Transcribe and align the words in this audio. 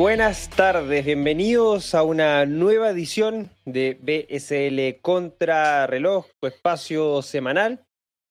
Buenas 0.00 0.48
tardes, 0.48 1.04
bienvenidos 1.04 1.94
a 1.94 2.02
una 2.02 2.46
nueva 2.46 2.88
edición 2.88 3.50
de 3.66 3.98
BSL 4.00 5.02
Contra 5.02 5.86
Reloj, 5.86 6.24
espacio 6.40 7.20
semanal, 7.20 7.84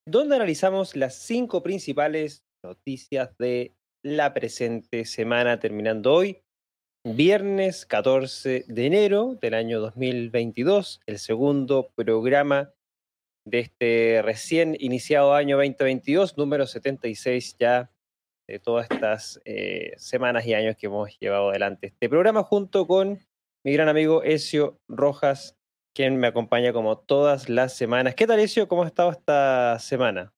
donde 0.03 0.37
analizamos 0.37 0.95
las 0.95 1.13
cinco 1.13 1.61
principales 1.61 2.43
noticias 2.65 3.37
de 3.37 3.75
la 4.03 4.33
presente 4.33 5.05
semana, 5.05 5.59
terminando 5.59 6.11
hoy, 6.11 6.41
viernes 7.05 7.85
14 7.85 8.65
de 8.67 8.85
enero 8.87 9.37
del 9.39 9.53
año 9.53 9.79
2022, 9.79 11.01
el 11.05 11.19
segundo 11.19 11.91
programa 11.93 12.73
de 13.45 13.59
este 13.59 14.23
recién 14.23 14.75
iniciado 14.79 15.35
año 15.35 15.57
2022, 15.57 16.35
número 16.35 16.65
76 16.65 17.57
ya 17.59 17.91
de 18.49 18.59
todas 18.59 18.89
estas 18.89 19.39
eh, 19.45 19.93
semanas 19.97 20.45
y 20.45 20.55
años 20.55 20.75
que 20.75 20.87
hemos 20.87 21.15
llevado 21.19 21.49
adelante 21.49 21.87
este 21.87 22.09
programa 22.09 22.41
junto 22.41 22.87
con 22.87 23.19
mi 23.63 23.73
gran 23.73 23.89
amigo 23.89 24.23
Ezio 24.23 24.79
Rojas, 24.87 25.55
quien 25.93 26.17
me 26.17 26.27
acompaña 26.27 26.73
como 26.73 26.97
todas 26.97 27.47
las 27.47 27.77
semanas. 27.77 28.15
¿Qué 28.15 28.25
tal, 28.25 28.39
Ezio? 28.39 28.67
¿Cómo 28.67 28.83
ha 28.83 28.87
estado 28.87 29.11
esta 29.11 29.77
semana? 29.79 30.33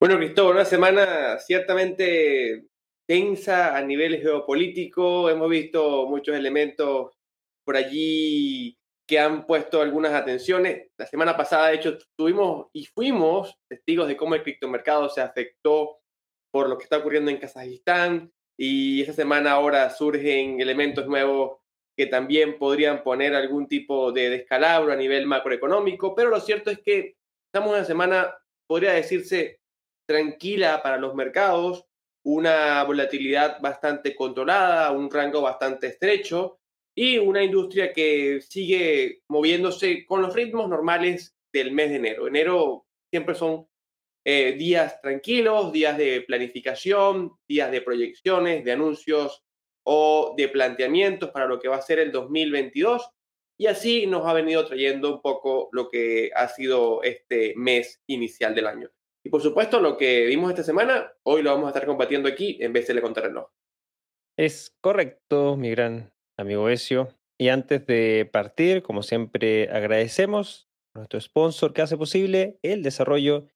Bueno, 0.00 0.16
Cristóbal, 0.16 0.54
una 0.54 0.64
semana 0.64 1.38
ciertamente 1.38 2.64
tensa 3.06 3.76
a 3.76 3.82
nivel 3.82 4.20
geopolítico. 4.20 5.28
Hemos 5.28 5.50
visto 5.50 6.06
muchos 6.06 6.34
elementos 6.34 7.12
por 7.66 7.76
allí 7.76 8.78
que 9.06 9.18
han 9.18 9.46
puesto 9.46 9.82
algunas 9.82 10.14
atenciones. 10.14 10.88
La 10.96 11.06
semana 11.06 11.36
pasada, 11.36 11.68
de 11.68 11.74
hecho, 11.74 11.98
tuvimos 12.16 12.68
y 12.72 12.86
fuimos 12.86 13.54
testigos 13.68 14.08
de 14.08 14.16
cómo 14.16 14.34
el 14.34 14.42
criptomercado 14.42 15.10
se 15.10 15.20
afectó 15.20 15.98
por 16.54 16.68
lo 16.68 16.78
que 16.78 16.84
está 16.84 16.98
ocurriendo 16.98 17.32
en 17.32 17.38
Kazajistán 17.38 18.32
y 18.56 19.00
esta 19.00 19.12
semana 19.12 19.50
ahora 19.50 19.90
surgen 19.90 20.60
elementos 20.60 21.04
nuevos 21.08 21.58
que 21.96 22.06
también 22.06 22.58
podrían 22.60 23.02
poner 23.02 23.34
algún 23.34 23.66
tipo 23.66 24.12
de 24.12 24.30
descalabro 24.30 24.92
a 24.92 24.96
nivel 24.96 25.26
macroeconómico, 25.26 26.14
pero 26.14 26.30
lo 26.30 26.38
cierto 26.38 26.70
es 26.70 26.78
que 26.78 27.16
estamos 27.48 27.70
en 27.70 27.74
una 27.74 27.84
semana, 27.84 28.36
podría 28.68 28.92
decirse, 28.92 29.58
tranquila 30.06 30.80
para 30.80 30.96
los 30.96 31.16
mercados, 31.16 31.86
una 32.24 32.84
volatilidad 32.84 33.60
bastante 33.60 34.14
controlada, 34.14 34.92
un 34.92 35.10
rango 35.10 35.42
bastante 35.42 35.88
estrecho 35.88 36.60
y 36.96 37.18
una 37.18 37.42
industria 37.42 37.92
que 37.92 38.40
sigue 38.40 39.22
moviéndose 39.28 40.06
con 40.06 40.22
los 40.22 40.32
ritmos 40.32 40.68
normales 40.68 41.34
del 41.52 41.72
mes 41.72 41.90
de 41.90 41.96
enero. 41.96 42.28
Enero 42.28 42.86
siempre 43.10 43.34
son 43.34 43.66
eh, 44.24 44.52
días 44.52 45.00
tranquilos, 45.02 45.72
días 45.72 45.98
de 45.98 46.22
planificación, 46.22 47.32
días 47.46 47.70
de 47.70 47.82
proyecciones, 47.82 48.64
de 48.64 48.72
anuncios 48.72 49.44
o 49.84 50.34
de 50.36 50.48
planteamientos 50.48 51.30
para 51.30 51.46
lo 51.46 51.60
que 51.60 51.68
va 51.68 51.76
a 51.76 51.82
ser 51.82 51.98
el 51.98 52.10
2022. 52.10 53.10
Y 53.58 53.66
así 53.66 54.06
nos 54.06 54.26
ha 54.26 54.32
venido 54.32 54.66
trayendo 54.66 55.14
un 55.14 55.20
poco 55.20 55.68
lo 55.72 55.88
que 55.88 56.30
ha 56.34 56.48
sido 56.48 57.02
este 57.02 57.54
mes 57.56 58.02
inicial 58.06 58.54
del 58.54 58.66
año. 58.66 58.90
Y 59.22 59.30
por 59.30 59.42
supuesto, 59.42 59.80
lo 59.80 59.96
que 59.96 60.26
vimos 60.26 60.50
esta 60.50 60.64
semana, 60.64 61.12
hoy 61.22 61.42
lo 61.42 61.50
vamos 61.50 61.66
a 61.66 61.68
estar 61.68 61.86
compartiendo 61.86 62.28
aquí 62.28 62.58
en 62.60 62.72
vez 62.72 62.86
de 62.86 63.00
Contrarreloj. 63.00 63.46
Es 64.36 64.74
correcto, 64.80 65.56
mi 65.56 65.70
gran 65.70 66.12
amigo 66.36 66.68
Ezio. 66.68 67.08
Y 67.38 67.48
antes 67.48 67.86
de 67.86 68.28
partir, 68.30 68.82
como 68.82 69.02
siempre, 69.02 69.68
agradecemos 69.70 70.68
a 70.94 70.98
nuestro 70.98 71.20
sponsor 71.20 71.72
que 71.72 71.82
hace 71.82 71.96
posible 71.96 72.58
el 72.62 72.82
desarrollo 72.82 73.48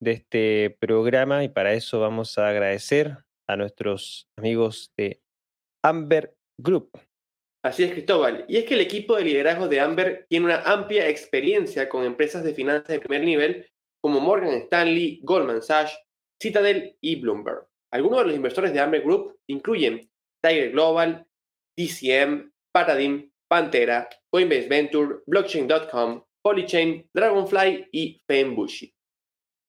de 0.00 0.12
este 0.12 0.76
programa 0.80 1.44
y 1.44 1.48
para 1.48 1.72
eso 1.72 2.00
vamos 2.00 2.38
a 2.38 2.48
agradecer 2.48 3.18
a 3.48 3.56
nuestros 3.56 4.28
amigos 4.36 4.92
de 4.96 5.20
Amber 5.84 6.34
Group. 6.58 6.90
Así 7.64 7.84
es, 7.84 7.92
Cristóbal. 7.92 8.44
Y 8.48 8.58
es 8.58 8.64
que 8.64 8.74
el 8.74 8.80
equipo 8.80 9.16
de 9.16 9.24
liderazgo 9.24 9.68
de 9.68 9.80
Amber 9.80 10.26
tiene 10.28 10.46
una 10.46 10.62
amplia 10.62 11.08
experiencia 11.08 11.88
con 11.88 12.04
empresas 12.04 12.44
de 12.44 12.54
finanzas 12.54 12.88
de 12.88 13.00
primer 13.00 13.24
nivel 13.24 13.66
como 14.00 14.20
Morgan 14.20 14.54
Stanley, 14.62 15.20
Goldman 15.24 15.62
Sachs, 15.62 15.98
Citadel 16.40 16.96
y 17.00 17.20
Bloomberg. 17.20 17.66
Algunos 17.92 18.20
de 18.20 18.26
los 18.26 18.36
inversores 18.36 18.72
de 18.72 18.80
Amber 18.80 19.02
Group 19.02 19.38
incluyen 19.48 20.08
Tiger 20.42 20.70
Global, 20.70 21.26
DCM, 21.76 22.52
Paradigm, 22.72 23.32
Pantera, 23.48 24.08
Coinbase 24.30 24.68
Venture, 24.68 25.16
Blockchain.com, 25.26 26.22
Polychain, 26.42 27.08
Dragonfly 27.12 27.88
y 27.90 28.22
Fembushi. 28.28 28.95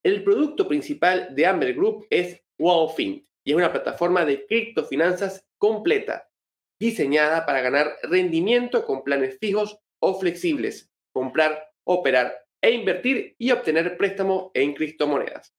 El 0.08 0.24
producto 0.24 0.66
principal 0.66 1.34
de 1.34 1.44
Amber 1.44 1.74
Group 1.74 2.06
es 2.08 2.42
WowFint 2.58 3.26
y 3.44 3.50
es 3.50 3.56
una 3.58 3.70
plataforma 3.70 4.24
de 4.24 4.46
criptofinanzas 4.46 5.46
completa, 5.58 6.30
diseñada 6.80 7.44
para 7.44 7.60
ganar 7.60 7.94
rendimiento 8.04 8.86
con 8.86 9.04
planes 9.04 9.36
fijos 9.38 9.78
o 10.00 10.18
flexibles, 10.18 10.90
comprar, 11.12 11.62
operar 11.84 12.34
e 12.62 12.70
invertir 12.70 13.34
y 13.36 13.50
obtener 13.50 13.98
préstamo 13.98 14.50
en 14.54 14.72
criptomonedas. 14.72 15.54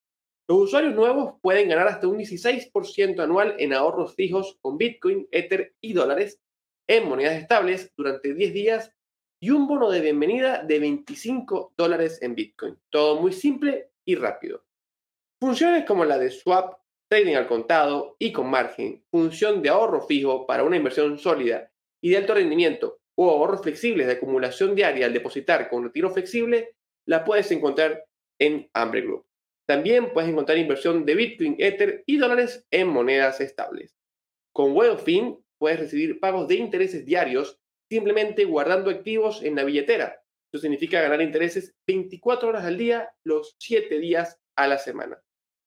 Los 0.47 0.61
usuarios 0.61 0.95
nuevos 0.95 1.35
pueden 1.43 1.69
ganar 1.69 1.87
hasta 1.87 2.07
un 2.07 2.17
16% 2.17 3.19
anual 3.19 3.55
en 3.59 3.73
ahorros 3.75 4.15
fijos 4.15 4.57
con 4.61 4.79
Bitcoin, 4.79 5.27
Ether 5.29 5.75
y 5.79 5.93
dólares 5.93 6.41
en 6.87 7.07
monedas 7.07 7.39
estables 7.39 7.93
durante 7.95 8.33
10 8.33 8.51
días 8.51 8.91
y 9.39 9.51
un 9.51 9.67
bono 9.67 9.91
de 9.91 10.01
bienvenida 10.01 10.63
de 10.63 10.79
25 10.79 11.75
dólares 11.77 12.17
en 12.23 12.33
Bitcoin. 12.33 12.79
Todo 12.89 13.21
muy 13.21 13.31
simple 13.31 13.89
y 14.09 14.15
rápido. 14.15 14.65
Funciones 15.39 15.85
como 15.85 16.03
la 16.03 16.17
de 16.17 16.31
swap, 16.31 16.79
trading 17.11 17.35
al 17.35 17.47
contado 17.47 18.15
y 18.17 18.31
con 18.31 18.49
margen, 18.49 19.05
función 19.11 19.61
de 19.61 19.69
ahorro 19.69 20.01
fijo 20.01 20.47
para 20.47 20.63
una 20.63 20.77
inversión 20.77 21.19
sólida 21.19 21.71
y 22.01 22.09
de 22.09 22.17
alto 22.17 22.33
rendimiento 22.33 23.01
o 23.15 23.29
ahorros 23.29 23.61
flexibles 23.61 24.07
de 24.07 24.13
acumulación 24.13 24.73
diaria 24.73 25.05
al 25.05 25.13
depositar 25.13 25.69
con 25.69 25.83
retiro 25.83 26.09
flexible, 26.09 26.75
la 27.05 27.23
puedes 27.23 27.51
encontrar 27.51 28.03
en 28.39 28.67
Ambre 28.73 29.01
Group. 29.01 29.27
También 29.67 30.11
puedes 30.11 30.31
encontrar 30.31 30.57
inversión 30.57 31.05
de 31.05 31.13
Bitcoin, 31.13 31.55
Ether 31.59 32.03
y 32.07 32.17
dólares 32.17 32.65
en 32.71 32.87
monedas 32.87 33.41
estables. 33.41 33.95
Con 34.55 34.75
WellFin 34.75 35.37
puedes 35.59 35.79
recibir 35.79 36.19
pagos 36.19 36.47
de 36.47 36.55
intereses 36.55 37.05
diarios 37.05 37.59
simplemente 37.91 38.45
guardando 38.45 38.89
activos 38.89 39.43
en 39.43 39.55
la 39.55 39.63
billetera 39.63 40.18
eso 40.51 40.61
significa 40.61 41.01
ganar 41.01 41.21
intereses 41.21 41.75
24 41.87 42.49
horas 42.49 42.65
al 42.65 42.77
día, 42.77 43.09
los 43.23 43.55
7 43.59 43.99
días 43.99 44.39
a 44.57 44.67
la 44.67 44.77
semana. 44.77 45.21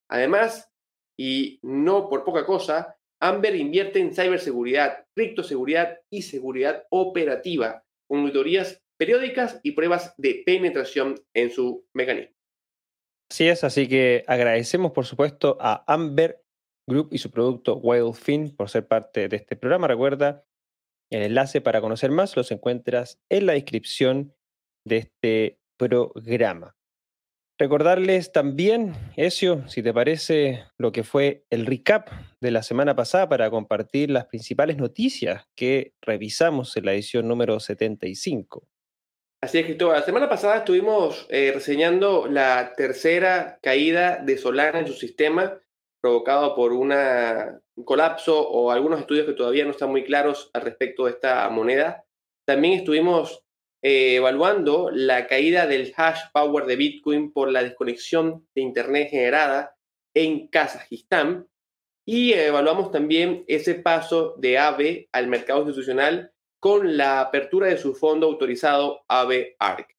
Además, 0.09 0.69
y 1.17 1.59
no 1.61 2.09
por 2.09 2.23
poca 2.23 2.45
cosa, 2.45 2.97
Amber 3.21 3.55
invierte 3.55 3.99
en 3.99 4.13
ciberseguridad, 4.13 5.05
criptoseguridad 5.15 5.99
y 6.09 6.23
seguridad 6.23 6.83
operativa, 6.89 7.83
con 8.09 8.19
auditorías 8.19 8.81
periódicas 8.97 9.59
y 9.63 9.71
pruebas 9.71 10.13
de 10.17 10.43
penetración 10.45 11.15
en 11.33 11.49
su 11.49 11.85
mecanismo. 11.93 12.35
Así 13.31 13.47
es, 13.47 13.63
así 13.63 13.87
que 13.87 14.23
agradecemos 14.27 14.91
por 14.91 15.05
supuesto 15.05 15.57
a 15.59 15.83
Amber 15.91 16.43
Group 16.87 17.09
y 17.11 17.17
su 17.17 17.31
producto 17.31 17.77
WhaleFin 17.77 18.55
por 18.55 18.69
ser 18.69 18.87
parte 18.87 19.29
de 19.29 19.37
este 19.37 19.55
programa. 19.55 19.87
Recuerda, 19.87 20.45
el 21.09 21.23
enlace 21.23 21.61
para 21.61 21.81
conocer 21.81 22.11
más 22.11 22.35
los 22.35 22.51
encuentras 22.51 23.21
en 23.29 23.45
la 23.45 23.53
descripción 23.53 24.35
de 24.85 24.97
este 24.97 25.59
programa. 25.77 26.75
Recordarles 27.59 28.31
también, 28.31 28.93
Ezio, 29.15 29.67
si 29.67 29.83
te 29.83 29.93
parece, 29.93 30.65
lo 30.79 30.91
que 30.91 31.03
fue 31.03 31.45
el 31.51 31.65
recap 31.65 32.09
de 32.41 32.51
la 32.51 32.63
semana 32.63 32.95
pasada 32.95 33.29
para 33.29 33.49
compartir 33.51 34.09
las 34.09 34.25
principales 34.25 34.77
noticias 34.77 35.45
que 35.55 35.93
revisamos 36.01 36.75
en 36.77 36.85
la 36.85 36.93
edición 36.93 37.27
número 37.27 37.59
75. 37.59 38.67
Así 39.43 39.59
es, 39.59 39.65
Cristóbal. 39.65 39.99
La 39.99 40.05
semana 40.05 40.29
pasada 40.29 40.57
estuvimos 40.57 41.27
eh, 41.29 41.51
reseñando 41.53 42.27
la 42.27 42.73
tercera 42.75 43.59
caída 43.61 44.17
de 44.17 44.37
Solana 44.37 44.79
en 44.79 44.87
su 44.87 44.93
sistema, 44.93 45.59
provocado 46.01 46.55
por 46.55 46.73
un 46.73 46.91
colapso 47.85 48.49
o 48.49 48.71
algunos 48.71 49.01
estudios 49.01 49.27
que 49.27 49.33
todavía 49.33 49.65
no 49.65 49.71
están 49.71 49.89
muy 49.89 50.03
claros 50.03 50.49
al 50.53 50.63
respecto 50.63 51.05
de 51.05 51.11
esta 51.11 51.47
moneda. 51.49 52.03
También 52.47 52.79
estuvimos 52.79 53.42
eh, 53.85 54.15
evaluando 54.15 54.89
la 54.91 55.27
caída 55.27 55.67
del 55.67 55.93
hash 55.97 56.21
power 56.31 56.65
de 56.65 56.77
Bitcoin 56.77 57.33
por 57.33 57.51
la 57.51 57.61
desconexión 57.61 58.47
de 58.55 58.61
Internet 58.61 59.09
generada 59.09 59.75
en 60.13 60.47
Kazajistán 60.47 61.49
y 62.05 62.31
evaluamos 62.31 62.91
también 62.91 63.43
ese 63.47 63.75
paso 63.75 64.35
de 64.37 64.57
AVE 64.57 65.09
al 65.11 65.27
mercado 65.27 65.59
institucional 65.59 66.31
con 66.61 66.95
la 66.95 67.19
apertura 67.19 67.67
de 67.67 67.77
su 67.77 67.93
fondo 67.93 68.25
autorizado 68.27 69.03
AVE 69.09 69.57
ARC. 69.59 69.93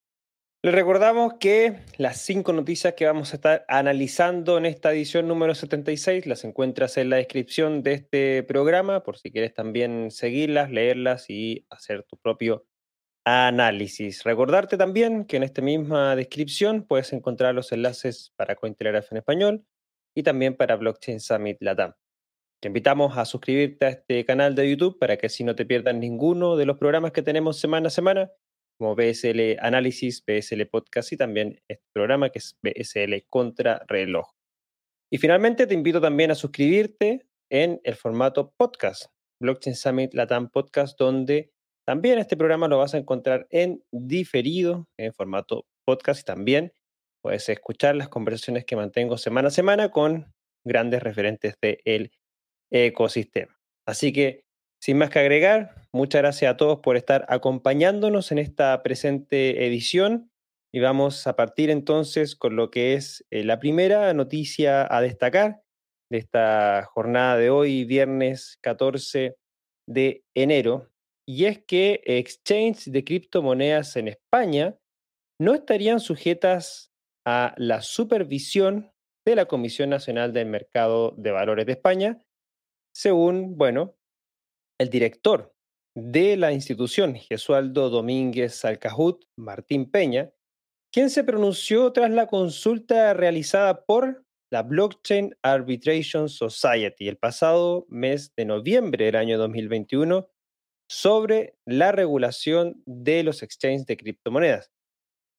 Les 0.63 0.73
recordamos 0.73 1.35
que 1.39 1.81
las 1.97 2.21
cinco 2.21 2.53
noticias 2.53 2.95
que 2.95 3.05
vamos 3.05 3.33
a 3.33 3.35
estar 3.35 3.65
analizando 3.67 4.57
en 4.57 4.65
esta 4.65 4.91
edición 4.93 5.27
número 5.27 5.53
76 5.53 6.25
las 6.25 6.43
encuentras 6.43 6.97
en 6.97 7.11
la 7.11 7.17
descripción 7.17 7.83
de 7.83 7.93
este 7.93 8.41
programa, 8.41 9.03
por 9.03 9.19
si 9.19 9.31
quieres 9.31 9.53
también 9.53 10.09
seguirlas, 10.09 10.71
leerlas 10.71 11.29
y 11.29 11.67
hacer 11.69 12.01
tu 12.01 12.17
propio 12.17 12.65
análisis. 13.25 14.23
Recordarte 14.23 14.77
también 14.77 15.25
que 15.25 15.37
en 15.37 15.43
esta 15.43 15.61
misma 15.61 16.15
descripción 16.15 16.83
puedes 16.83 17.11
encontrar 17.11 17.55
los 17.55 17.71
enlaces 17.71 18.31
para 18.35 18.55
Cointelegraph 18.55 19.11
en 19.11 19.17
español 19.17 19.65
y 20.15 20.23
también 20.23 20.55
para 20.55 20.75
Blockchain 20.75 21.19
Summit 21.19 21.57
Latam. 21.59 21.93
Te 22.61 22.67
invitamos 22.67 23.17
a 23.17 23.25
suscribirte 23.25 23.85
a 23.85 23.89
este 23.89 24.25
canal 24.25 24.55
de 24.55 24.69
YouTube 24.69 24.97
para 24.99 25.17
que 25.17 25.25
así 25.25 25.43
no 25.43 25.55
te 25.55 25.65
pierdas 25.65 25.95
ninguno 25.95 26.55
de 26.55 26.65
los 26.65 26.77
programas 26.77 27.11
que 27.11 27.21
tenemos 27.21 27.59
semana 27.59 27.87
a 27.87 27.91
semana, 27.91 28.31
como 28.77 28.95
BSL 28.95 29.57
Análisis, 29.59 30.23
BSL 30.25 30.67
Podcast 30.67 31.11
y 31.11 31.17
también 31.17 31.61
este 31.67 31.83
programa 31.93 32.29
que 32.29 32.39
es 32.39 32.57
BSL 32.61 33.25
Contra 33.27 33.83
Reloj. 33.87 34.31
Y 35.11 35.17
finalmente 35.17 35.67
te 35.67 35.73
invito 35.73 35.99
también 35.99 36.31
a 36.31 36.35
suscribirte 36.35 37.25
en 37.51 37.81
el 37.83 37.95
formato 37.95 38.53
podcast, 38.57 39.05
Blockchain 39.39 39.75
Summit 39.75 40.13
Latam 40.13 40.49
Podcast, 40.49 40.97
donde 40.99 41.54
también 41.85 42.19
este 42.19 42.37
programa 42.37 42.67
lo 42.67 42.77
vas 42.77 42.93
a 42.93 42.97
encontrar 42.97 43.47
en 43.49 43.83
diferido, 43.91 44.87
en 44.97 45.13
formato 45.13 45.65
podcast 45.85 46.25
también 46.25 46.73
puedes 47.25 47.49
escuchar 47.49 47.95
las 47.95 48.07
conversaciones 48.07 48.65
que 48.65 48.75
mantengo 48.75 49.17
semana 49.17 49.47
a 49.47 49.51
semana 49.51 49.89
con 49.89 50.31
grandes 50.63 51.01
referentes 51.01 51.55
del 51.59 52.11
ecosistema. 52.71 53.57
Así 53.87 54.13
que, 54.13 54.43
sin 54.79 54.99
más 54.99 55.09
que 55.09 55.17
agregar, 55.17 55.87
muchas 55.91 56.21
gracias 56.21 56.53
a 56.53 56.57
todos 56.57 56.81
por 56.81 56.97
estar 56.97 57.25
acompañándonos 57.27 58.31
en 58.31 58.37
esta 58.37 58.83
presente 58.83 59.65
edición 59.65 60.29
y 60.71 60.81
vamos 60.81 61.25
a 61.25 61.35
partir 61.35 61.71
entonces 61.71 62.35
con 62.35 62.55
lo 62.55 62.69
que 62.69 62.93
es 62.93 63.25
eh, 63.31 63.43
la 63.43 63.57
primera 63.57 64.13
noticia 64.13 64.87
a 64.87 65.01
destacar 65.01 65.63
de 66.11 66.19
esta 66.19 66.85
jornada 66.93 67.37
de 67.37 67.49
hoy, 67.49 67.85
viernes 67.85 68.59
14 68.61 69.35
de 69.87 70.23
enero, 70.35 70.91
y 71.27 71.45
es 71.45 71.63
que 71.65 72.01
exchanges 72.05 72.91
de 72.91 73.03
criptomonedas 73.03 73.95
en 73.95 74.09
España 74.09 74.77
no 75.39 75.53
estarían 75.53 75.99
sujetas 75.99 76.91
a 77.25 77.55
la 77.57 77.81
supervisión 77.81 78.91
de 79.25 79.35
la 79.35 79.45
Comisión 79.45 79.89
Nacional 79.89 80.33
del 80.33 80.47
Mercado 80.47 81.13
de 81.17 81.31
Valores 81.31 81.65
de 81.65 81.71
España, 81.71 82.21
según, 82.95 83.57
bueno, 83.57 83.95
el 84.79 84.89
director 84.89 85.53
de 85.97 86.37
la 86.37 86.51
institución, 86.51 87.15
Gesualdo 87.15 87.89
Domínguez 87.89 88.63
Alcajut, 88.63 89.25
Martín 89.37 89.89
Peña, 89.89 90.31
quien 90.93 91.09
se 91.09 91.23
pronunció 91.23 91.91
tras 91.91 92.11
la 92.11 92.27
consulta 92.27 93.13
realizada 93.13 93.83
por 93.85 94.25
la 94.51 94.63
Blockchain 94.63 95.35
Arbitration 95.41 96.29
Society 96.29 97.07
el 97.07 97.17
pasado 97.17 97.85
mes 97.89 98.33
de 98.37 98.45
noviembre 98.45 99.05
del 99.05 99.15
año 99.15 99.37
2021 99.37 100.29
sobre 100.89 101.55
la 101.65 101.91
regulación 101.91 102.81
de 102.85 103.23
los 103.23 103.43
exchanges 103.43 103.85
de 103.85 103.97
criptomonedas. 103.97 104.71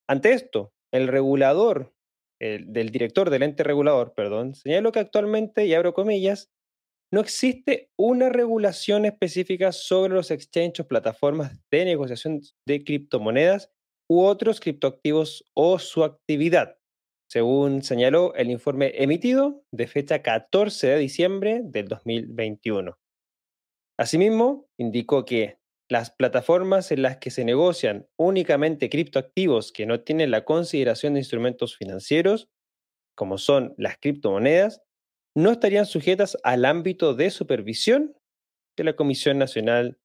Ante 0.09 0.33
esto, 0.33 0.73
el 0.93 1.09
regulador, 1.09 1.95
el, 2.41 2.73
del 2.73 2.91
director 2.91 3.31
del 3.31 3.43
ente 3.43 3.63
regulador, 3.63 4.15
perdón, 4.15 4.55
señaló 4.55 4.93
que 4.93 5.01
actualmente, 5.01 5.67
y 5.67 5.75
abro 5.75 5.95
comillas, 5.95 6.51
no 7.13 7.21
existe 7.21 7.91
una 7.97 8.29
regulación 8.29 9.05
específica 9.05 9.73
sobre 9.73 10.15
los 10.15 10.31
exchanges 10.31 10.81
o 10.81 10.89
plataformas 10.89 11.57
de 11.71 11.85
negociación 11.85 12.41
de 12.67 12.83
criptomonedas 12.85 13.71
u 14.09 14.23
otros 14.23 14.61
criptoactivos 14.61 15.45
o 15.55 15.79
su 15.79 16.05
actividad, 16.05 16.77
según 17.29 17.83
señaló 17.83 18.35
el 18.35 18.51
informe 18.51 18.93
emitido 18.97 19.65
de 19.73 19.87
fecha 19.87 20.23
14 20.23 20.89
de 20.89 20.99
diciembre 20.99 21.61
del 21.65 21.89
2021. 21.89 22.99
Asimismo, 23.99 24.67
indicó 24.79 25.25
que 25.25 25.59
las 25.89 26.11
plataformas 26.11 26.91
en 26.91 27.03
las 27.03 27.19
que 27.19 27.31
se 27.31 27.45
negocian 27.45 28.09
únicamente 28.19 28.91
criptoactivos 28.91 29.73
que 29.73 29.87
no 29.87 30.01
tienen 30.01 30.31
la 30.31 30.45
consideración 30.45 31.15
de 31.15 31.21
instrumentos 31.21 31.77
financieros, 31.77 32.49
como 33.17 33.39
son 33.39 33.75
las 33.79 33.97
criptomonedas, 33.99 34.83
no 35.37 35.53
estarían 35.53 35.87
sujetas 35.87 36.37
al 36.43 36.65
ámbito 36.65 37.15
de 37.15 37.31
supervisión 37.31 38.17
de 38.77 38.85
la 38.85 38.97
Comisión 38.97 39.39
Nacional 39.39 39.99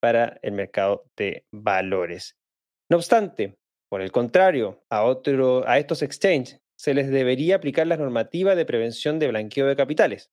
para 0.00 0.38
el 0.42 0.52
Mercado 0.52 1.04
de 1.16 1.44
Valores. 1.52 2.36
No 2.90 2.96
obstante, 2.96 3.56
por 3.90 4.00
el 4.00 4.10
contrario, 4.10 4.84
a, 4.90 5.78
estos 5.78 6.02
exchanges 6.02 6.60
se 6.78 6.94
les 6.94 7.10
debería 7.10 7.56
aplicar 7.56 7.86
la 7.86 7.96
normativa 7.96 8.54
de 8.54 8.64
prevención 8.64 9.18
de 9.18 9.28
blanqueo 9.28 9.66
de 9.66 9.76
capitales. 9.76 10.30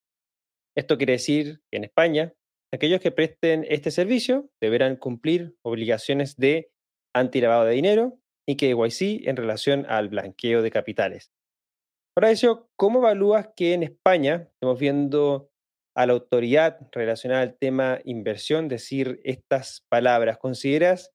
Esto 0.75 0.97
quiere 0.97 1.13
decir 1.13 1.61
que 1.69 1.77
en 1.77 1.83
España 1.83 2.33
aquellos 2.73 3.01
que 3.01 3.11
presten 3.11 3.65
este 3.69 3.91
servicio 3.91 4.49
deberán 4.61 4.95
cumplir 4.95 5.55
obligaciones 5.61 6.35
de 6.35 6.71
antilavado 7.13 7.65
de 7.65 7.73
dinero 7.73 8.19
y 8.47 8.55
KYC 8.55 9.27
en 9.27 9.35
relación 9.35 9.85
al 9.87 10.09
blanqueo 10.09 10.61
de 10.61 10.71
capitales. 10.71 11.31
Ahora, 12.15 12.31
eso, 12.31 12.69
¿cómo 12.75 12.99
evalúas 12.99 13.49
que 13.55 13.73
en 13.73 13.83
España 13.83 14.49
estamos 14.53 14.79
viendo 14.79 15.51
a 15.95 16.05
la 16.05 16.13
autoridad 16.13 16.79
relacionada 16.91 17.41
al 17.41 17.57
tema 17.57 17.99
inversión 18.05 18.67
decir 18.67 19.19
estas 19.23 19.85
palabras? 19.89 20.37
¿Consideras 20.37 21.13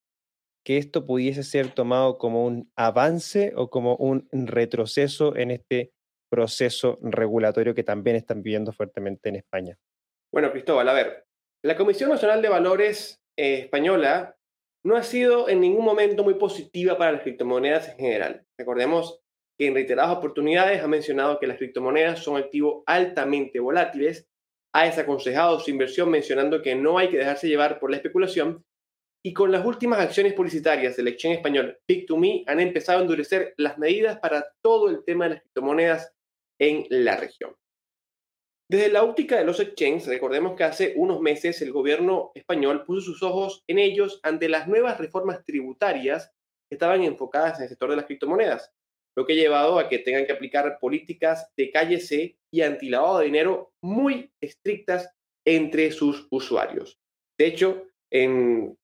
que 0.65 0.79
esto 0.79 1.07
pudiese 1.07 1.43
ser 1.43 1.75
tomado 1.75 2.19
como 2.19 2.45
un 2.45 2.71
avance 2.77 3.53
o 3.57 3.69
como 3.69 3.97
un 3.97 4.29
retroceso 4.31 5.35
en 5.37 5.51
este 5.51 5.93
proceso 6.31 6.99
regulatorio 7.03 7.75
que 7.75 7.83
también 7.83 8.17
están 8.17 8.43
viviendo 8.43 8.73
fuertemente 8.73 9.29
en 9.29 9.37
España? 9.37 9.79
Bueno, 10.33 10.51
Cristóbal, 10.51 10.89
a 10.89 10.93
ver, 10.95 11.27
la 11.65 11.77
Comisión 11.77 12.11
Nacional 12.11 12.43
de 12.43 12.49
Valores 12.49 13.23
eh, 13.37 13.61
española 13.61 14.37
no 14.85 14.97
ha 14.97 15.05
sido 15.05 15.49
en 15.49 15.61
ningún 15.61 15.85
momento 15.85 16.25
muy 16.25 16.35
positiva 16.35 16.99
para 16.99 17.13
las 17.13 17.23
criptomonedas 17.23 17.89
en 17.91 17.99
general. 17.99 18.47
Recordemos 18.59 19.21
que 19.57 19.69
en 19.69 19.75
reiteradas 19.75 20.17
oportunidades 20.17 20.83
ha 20.83 20.89
mencionado 20.89 21.39
que 21.39 21.47
las 21.47 21.59
criptomonedas 21.59 22.19
son 22.19 22.37
activos 22.37 22.83
altamente 22.87 23.61
volátiles, 23.61 24.29
ha 24.75 24.87
desaconsejado 24.87 25.61
su 25.61 25.71
inversión 25.71 26.11
mencionando 26.11 26.63
que 26.63 26.75
no 26.75 26.99
hay 26.99 27.11
que 27.11 27.19
dejarse 27.19 27.47
llevar 27.47 27.79
por 27.79 27.91
la 27.91 27.97
especulación 27.97 28.65
y 29.25 29.33
con 29.33 29.53
las 29.53 29.65
últimas 29.65 30.01
acciones 30.01 30.33
publicitarias 30.33 30.97
del 30.97 31.09
exchange 31.09 31.37
español 31.37 31.79
Pick2Me 31.89 32.43
han 32.49 32.59
empezado 32.59 32.99
a 32.99 33.03
endurecer 33.03 33.55
las 33.57 33.79
medidas 33.79 34.19
para 34.19 34.47
todo 34.63 34.91
el 34.91 35.05
tema 35.05 35.25
de 35.25 35.35
las 35.35 35.43
criptomonedas 35.43 36.13
en 36.59 36.87
la 36.91 37.17
región. 37.17 37.55
Desde 38.73 38.89
la 38.89 39.03
óptica 39.03 39.37
de 39.37 39.45
los 39.45 39.61
exchanges, 39.61 40.07
recordemos 40.07 40.57
que 40.57 40.65
hace 40.65 40.95
unos 40.97 41.21
meses 41.21 41.61
el 41.61 41.73
gobierno 41.73 42.33
español 42.35 42.87
puso 42.87 43.03
sus 43.03 43.23
ojos 43.23 43.63
en 43.67 43.79
ellos 43.79 44.19
ante 44.23 44.49
las 44.49 44.67
nuevas 44.67 44.97
reformas 44.97 45.45
tributarias 45.45 46.33
que 46.71 46.77
estaban 46.77 47.03
enfocadas 47.03 47.59
en 47.59 47.65
el 47.65 47.69
sector 47.69 47.91
de 47.91 47.97
las 47.97 48.07
criptomonedas, 48.07 48.73
lo 49.15 49.27
que 49.27 49.35
ha 49.35 49.37
llevado 49.37 49.79
a 49.79 49.91
que 49.91 49.99
tengan 49.99 50.25
que 50.25 50.33
aplicar 50.33 50.79
políticas 50.81 51.53
de 51.55 51.71
calle 51.71 52.01
C 52.01 52.39
y 52.51 52.63
antilavado 52.63 53.19
de 53.19 53.27
dinero 53.27 53.75
muy 53.83 54.33
estrictas 54.41 55.15
entre 55.47 55.91
sus 55.91 56.27
usuarios. 56.31 56.99
De 57.39 57.49
hecho, 57.49 57.89
en 58.11 58.79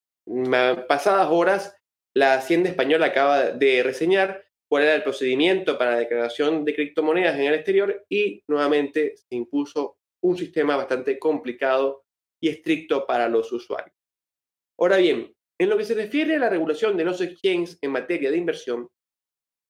pasadas 0.86 1.28
horas, 1.30 1.80
la 2.14 2.34
Hacienda 2.34 2.68
Española 2.68 3.06
acaba 3.06 3.52
de 3.52 3.82
reseñar 3.82 4.47
cuál 4.68 4.84
era 4.84 4.94
el 4.94 5.02
procedimiento 5.02 5.78
para 5.78 5.92
la 5.92 5.98
declaración 5.98 6.64
de 6.64 6.74
criptomonedas 6.74 7.38
en 7.38 7.46
el 7.46 7.54
exterior 7.54 8.04
y 8.08 8.42
nuevamente 8.48 9.16
se 9.16 9.34
impuso 9.34 9.98
un 10.22 10.36
sistema 10.36 10.76
bastante 10.76 11.18
complicado 11.18 12.04
y 12.40 12.48
estricto 12.48 13.06
para 13.06 13.28
los 13.28 13.50
usuarios. 13.52 13.96
Ahora 14.78 14.98
bien, 14.98 15.34
en 15.58 15.68
lo 15.68 15.76
que 15.76 15.84
se 15.84 15.94
refiere 15.94 16.36
a 16.36 16.38
la 16.38 16.50
regulación 16.50 16.96
de 16.96 17.04
los 17.04 17.20
exchanges 17.20 17.78
en 17.80 17.90
materia 17.90 18.30
de 18.30 18.36
inversión, 18.36 18.88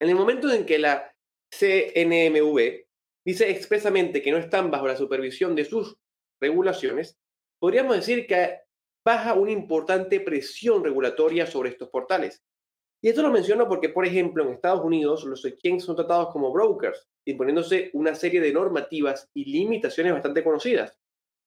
en 0.01 0.09
el 0.09 0.15
momento 0.15 0.53
en 0.53 0.67
que 0.67 0.79
la 0.79 1.15
CNMV 1.51 2.85
dice 3.25 3.51
expresamente 3.51 4.21
que 4.21 4.31
no 4.31 4.37
están 4.37 4.71
bajo 4.71 4.87
la 4.87 4.97
supervisión 4.97 5.55
de 5.55 5.65
sus 5.65 5.97
regulaciones, 6.41 7.19
podríamos 7.59 7.97
decir 7.97 8.27
que 8.27 8.61
baja 9.05 9.35
una 9.35 9.53
importante 9.53 10.21
presión 10.21 10.85
regulatoria 10.85 11.47
sobre 11.47 11.71
estos 11.71 11.89
portales. 11.89 12.43
Y 13.01 13.09
esto 13.09 13.23
lo 13.23 13.31
menciono 13.31 13.69
porque, 13.69 13.91
por 13.91 14.05
ejemplo, 14.05 14.45
en 14.45 14.55
Estados 14.55 14.85
Unidos 14.85 15.25
los 15.25 15.45
exchanges 15.45 15.85
son 15.85 15.95
tratados 15.95 16.31
como 16.33 16.53
brokers, 16.53 17.09
imponiéndose 17.27 17.91
una 17.93 18.15
serie 18.15 18.41
de 18.41 18.53
normativas 18.53 19.29
y 19.35 19.45
limitaciones 19.53 20.13
bastante 20.13 20.43
conocidas. 20.43 20.99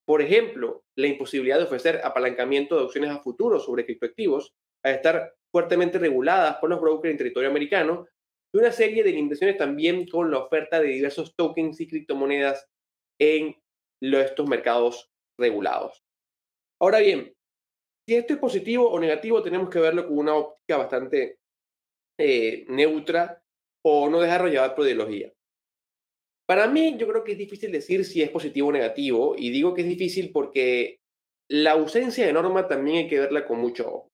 Por 0.06 0.22
ejemplo, 0.22 0.84
la 0.96 1.08
imposibilidad 1.08 1.58
de 1.58 1.66
ofrecer 1.66 2.02
apalancamiento 2.04 2.78
de 2.78 2.84
opciones 2.84 3.12
a 3.12 3.20
futuro 3.20 3.60
sobre 3.60 3.86
criptoactivos, 3.86 4.54
a 4.84 4.92
estar 4.92 5.34
fuertemente 5.52 6.00
reguladas 6.00 6.58
por 6.58 6.70
los 6.70 6.80
brokers 6.80 7.12
en 7.12 7.18
territorio 7.18 7.50
americano, 7.50 8.08
y 8.54 8.58
una 8.58 8.72
serie 8.72 9.04
de 9.04 9.12
limitaciones 9.12 9.58
también 9.58 10.08
con 10.08 10.32
la 10.32 10.40
oferta 10.40 10.80
de 10.80 10.88
diversos 10.88 11.36
tokens 11.36 11.80
y 11.82 11.88
criptomonedas 11.88 12.68
en 13.20 13.56
estos 14.02 14.48
mercados 14.48 15.10
regulados. 15.38 16.04
Ahora 16.82 17.00
bien, 17.00 17.34
si 18.08 18.16
esto 18.16 18.34
es 18.34 18.40
positivo 18.40 18.90
o 18.90 19.00
negativo, 19.00 19.44
tenemos 19.44 19.70
que 19.70 19.80
verlo 19.80 20.08
con 20.08 20.18
una 20.18 20.36
óptica 20.36 20.78
bastante 20.78 21.38
eh, 22.18 22.66
neutra 22.70 23.44
o 23.84 24.10
no 24.10 24.22
llevar 24.22 24.76
por 24.76 24.86
ideología. 24.86 25.32
Para 26.48 26.68
mí, 26.68 26.98
yo 26.98 27.08
creo 27.08 27.24
que 27.24 27.32
es 27.32 27.38
difícil 27.38 27.72
decir 27.72 28.04
si 28.04 28.22
es 28.22 28.30
positivo 28.30 28.70
o 28.70 28.72
negativo, 28.72 29.36
y 29.38 29.52
digo 29.52 29.74
que 29.74 29.82
es 29.82 29.88
difícil 29.88 30.32
porque 30.34 31.00
la 31.50 31.72
ausencia 31.72 32.26
de 32.26 32.34
norma 32.34 32.68
también 32.68 32.98
hay 32.98 33.08
que 33.08 33.20
verla 33.20 33.46
con 33.46 33.60
mucho 33.60 33.88
ojo. 33.88 34.12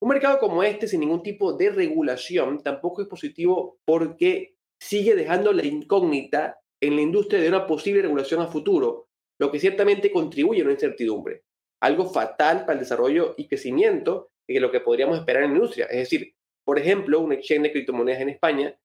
Un 0.00 0.10
mercado 0.10 0.38
como 0.38 0.62
este, 0.62 0.86
sin 0.86 1.00
ningún 1.00 1.22
tipo 1.22 1.54
de 1.54 1.70
regulación, 1.70 2.62
tampoco 2.62 3.02
es 3.02 3.08
positivo 3.08 3.78
porque 3.84 4.54
sigue 4.80 5.14
dejando 5.14 5.52
la 5.52 5.64
incógnita 5.64 6.60
en 6.80 6.96
la 6.96 7.02
industria 7.02 7.40
de 7.40 7.48
una 7.48 7.66
posible 7.66 8.02
regulación 8.02 8.40
a 8.40 8.46
futuro, 8.46 9.08
lo 9.40 9.50
que 9.50 9.58
ciertamente 9.58 10.12
contribuye 10.12 10.60
a 10.60 10.64
una 10.64 10.74
incertidumbre, 10.74 11.42
algo 11.82 12.06
fatal 12.06 12.60
para 12.60 12.74
el 12.74 12.80
desarrollo 12.80 13.34
y 13.36 13.48
crecimiento 13.48 14.28
de 14.48 14.60
lo 14.60 14.70
que 14.70 14.80
podríamos 14.80 15.18
esperar 15.18 15.42
en 15.42 15.50
la 15.50 15.56
industria. 15.56 15.86
Es 15.86 15.98
decir, 15.98 16.35
por 16.66 16.80
ejemplo, 16.80 17.20
un 17.20 17.32
exchange 17.32 17.62
de 17.62 17.72
criptomonedas 17.72 18.20
en 18.20 18.28
España 18.28 18.76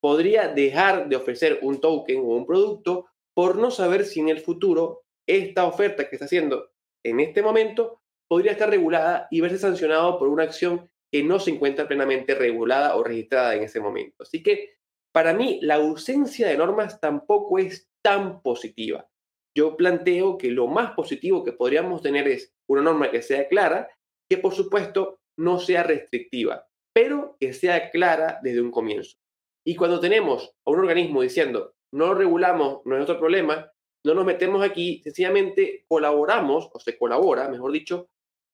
podría 0.00 0.48
dejar 0.48 1.08
de 1.08 1.16
ofrecer 1.16 1.58
un 1.62 1.80
token 1.80 2.18
o 2.18 2.36
un 2.36 2.46
producto 2.46 3.06
por 3.34 3.56
no 3.56 3.70
saber 3.70 4.04
si 4.04 4.20
en 4.20 4.28
el 4.28 4.40
futuro 4.40 5.04
esta 5.26 5.64
oferta 5.64 6.08
que 6.08 6.16
está 6.16 6.26
haciendo 6.26 6.70
en 7.02 7.18
este 7.20 7.42
momento 7.42 8.02
podría 8.28 8.52
estar 8.52 8.68
regulada 8.68 9.26
y 9.30 9.40
verse 9.40 9.58
sancionado 9.58 10.18
por 10.18 10.28
una 10.28 10.44
acción 10.44 10.90
que 11.10 11.22
no 11.22 11.40
se 11.40 11.50
encuentra 11.50 11.88
plenamente 11.88 12.34
regulada 12.34 12.94
o 12.94 13.02
registrada 13.02 13.54
en 13.54 13.62
ese 13.62 13.80
momento. 13.80 14.22
Así 14.22 14.42
que 14.42 14.74
para 15.10 15.32
mí 15.32 15.60
la 15.62 15.76
ausencia 15.76 16.46
de 16.46 16.58
normas 16.58 17.00
tampoco 17.00 17.58
es 17.58 17.88
tan 18.02 18.42
positiva. 18.42 19.08
Yo 19.56 19.76
planteo 19.76 20.36
que 20.36 20.50
lo 20.50 20.66
más 20.66 20.92
positivo 20.92 21.42
que 21.42 21.52
podríamos 21.52 22.02
tener 22.02 22.28
es 22.28 22.54
una 22.68 22.82
norma 22.82 23.10
que 23.10 23.22
sea 23.22 23.48
clara, 23.48 23.88
que 24.28 24.36
por 24.36 24.54
supuesto 24.54 25.20
no 25.38 25.58
sea 25.58 25.82
restrictiva, 25.82 26.69
pero 26.92 27.36
que 27.38 27.52
sea 27.52 27.90
clara 27.90 28.40
desde 28.42 28.60
un 28.60 28.70
comienzo. 28.70 29.16
Y 29.64 29.76
cuando 29.76 30.00
tenemos 30.00 30.54
a 30.66 30.70
un 30.70 30.80
organismo 30.80 31.22
diciendo, 31.22 31.74
no 31.92 32.14
regulamos, 32.14 32.80
nuestro 32.84 33.18
problema, 33.18 33.70
no 34.04 34.14
nos 34.14 34.24
metemos 34.24 34.62
aquí, 34.62 35.00
sencillamente 35.02 35.84
colaboramos, 35.88 36.70
o 36.72 36.80
se 36.80 36.96
colabora, 36.96 37.48
mejor 37.48 37.72
dicho, 37.72 38.08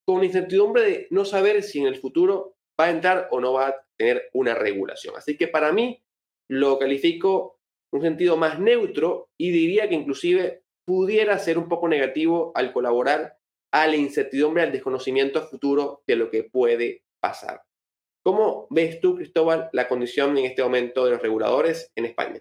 con 0.06 0.24
incertidumbre 0.24 0.82
de 0.82 1.06
no 1.10 1.24
saber 1.24 1.62
si 1.62 1.80
en 1.80 1.86
el 1.86 1.96
futuro 1.96 2.56
va 2.80 2.86
a 2.86 2.90
entrar 2.90 3.28
o 3.30 3.40
no 3.40 3.52
va 3.52 3.68
a 3.68 3.86
tener 3.96 4.28
una 4.32 4.54
regulación. 4.54 5.14
Así 5.16 5.36
que 5.36 5.48
para 5.48 5.72
mí 5.72 6.02
lo 6.48 6.78
califico 6.78 7.56
un 7.92 8.02
sentido 8.02 8.36
más 8.36 8.58
neutro 8.58 9.30
y 9.38 9.50
diría 9.50 9.88
que 9.88 9.94
inclusive 9.94 10.62
pudiera 10.86 11.38
ser 11.38 11.58
un 11.58 11.68
poco 11.68 11.88
negativo 11.88 12.52
al 12.54 12.72
colaborar 12.72 13.38
a 13.72 13.86
la 13.86 13.96
incertidumbre, 13.96 14.62
al 14.62 14.72
desconocimiento 14.72 15.42
futuro 15.42 16.02
de 16.06 16.16
lo 16.16 16.30
que 16.30 16.44
puede 16.44 17.02
pasar. 17.20 17.65
¿Cómo 18.26 18.66
ves 18.71 19.00
tú, 19.00 19.14
Cristóbal, 19.14 19.71
la 19.73 19.87
condición 19.87 20.37
en 20.37 20.47
este 20.47 20.61
momento 20.61 21.04
de 21.04 21.12
los 21.12 21.23
reguladores 21.23 21.92
en 21.95 22.06
España? 22.06 22.40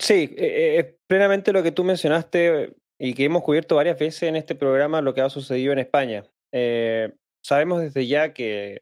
Sí, 0.00 0.34
eh, 0.34 0.38
eh, 0.38 0.78
es 0.78 0.96
plenamente 1.06 1.52
lo 1.52 1.62
que 1.62 1.72
tú 1.72 1.84
mencionaste 1.84 2.74
y 2.98 3.12
que 3.12 3.24
hemos 3.24 3.42
cubierto 3.42 3.76
varias 3.76 3.98
veces 3.98 4.22
en 4.22 4.36
este 4.36 4.54
programa, 4.54 5.02
lo 5.02 5.12
que 5.12 5.20
ha 5.20 5.28
sucedido 5.28 5.74
en 5.74 5.80
España. 5.80 6.24
Eh, 6.54 7.12
sabemos 7.44 7.82
desde 7.82 8.06
ya 8.06 8.32
que 8.32 8.80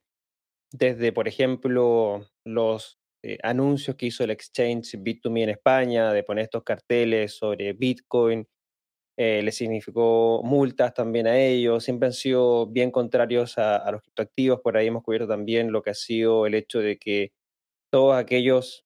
desde, 0.72 1.10
por 1.10 1.26
ejemplo, 1.26 2.24
los 2.46 3.00
anuncios 3.42 3.96
que 3.96 4.06
hizo 4.06 4.22
el 4.22 4.30
exchange 4.30 4.94
Bit2Me 4.98 5.42
en 5.42 5.48
España 5.48 6.12
de 6.12 6.22
poner 6.22 6.44
estos 6.44 6.62
carteles 6.62 7.34
sobre 7.34 7.72
Bitcoin, 7.72 8.46
le 9.16 9.52
significó 9.52 10.42
multas 10.42 10.94
también 10.94 11.26
a 11.26 11.38
ellos, 11.38 11.84
siempre 11.84 12.06
han 12.06 12.12
sido 12.12 12.66
bien 12.66 12.90
contrarios 12.90 13.58
a, 13.58 13.90
los 13.92 14.02
criptoactivos, 14.02 14.60
por 14.60 14.76
ahí 14.76 14.88
hemos 14.88 15.02
cubierto 15.02 15.28
también 15.28 15.70
lo 15.70 15.82
que 15.82 15.90
ha 15.90 15.94
sido 15.94 16.46
el 16.46 16.54
hecho 16.54 16.80
de 16.80 16.98
que 16.98 17.32
todos 17.90 18.16
aquellos 18.16 18.84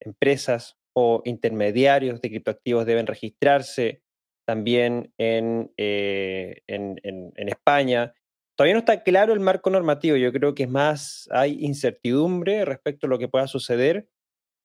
empresas 0.00 0.76
o 0.94 1.22
intermediarios 1.24 2.20
de 2.20 2.28
criptoactivos 2.28 2.86
deben 2.86 3.06
registrarse 3.06 4.02
también 4.46 5.12
en, 5.18 5.70
eh, 5.76 6.62
en, 6.66 6.98
España. 7.36 8.14
Todavía 8.56 8.74
no 8.74 8.80
está 8.80 9.02
claro 9.02 9.32
el 9.32 9.40
marco 9.40 9.70
normativo, 9.70 10.16
yo 10.16 10.32
creo 10.32 10.54
que 10.54 10.64
es 10.64 10.68
más, 10.68 11.28
hay 11.30 11.58
incertidumbre 11.60 12.64
respecto 12.64 13.06
a 13.06 13.10
lo 13.10 13.18
que 13.18 13.28
pueda 13.28 13.46
suceder 13.46 14.08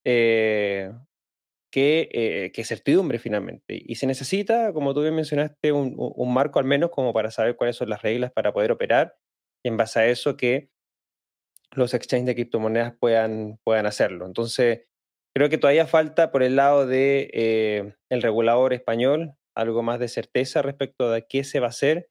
eh, 0.06 0.92
que, 1.74 2.10
eh, 2.12 2.52
que, 2.52 2.64
certidumbre 2.64 3.18
finalmente. 3.18 3.82
Y 3.84 3.96
se 3.96 4.06
necesita, 4.06 4.72
como 4.74 4.94
tú 4.94 5.02
bien 5.02 5.16
mencionaste, 5.16 5.72
un, 5.72 5.98
marco 6.32 6.60
al 6.60 6.66
menos 6.66 6.92
como 6.92 7.14
para 7.14 7.32
saber 7.32 7.56
cuáles 7.56 7.78
son 7.78 7.90
las 7.90 8.04
reglas 8.04 8.32
para 8.32 8.54
poder 8.54 8.72
operar 8.72 9.16
y 9.66 9.70
en 9.70 9.78
base 9.78 10.00
a 10.00 10.08
eso 10.08 10.38
que 10.38 10.70
los 11.72 11.96
exchanges 11.96 12.28
de 12.28 12.36
criptomonedas 12.36 12.94
puedan, 13.00 13.60
puedan 13.64 13.88
hacerlo. 13.88 14.28
Entonces, 14.28 14.86
Creo 15.36 15.50
que 15.50 15.58
todavía 15.58 15.88
falta 15.88 16.32
por 16.32 16.44
el 16.44 16.56
lado 16.56 16.86
de 16.86 17.32
eh, 17.34 17.96
el 18.10 18.22
regulador 18.22 18.72
español 18.72 19.34
algo 19.56 19.82
más 19.82 20.00
de 20.00 20.08
certeza 20.08 20.62
respecto 20.62 21.10
de 21.10 21.26
qué 21.28 21.44
se 21.44 21.60
va 21.60 21.68
a 21.68 21.70
hacer 21.70 22.10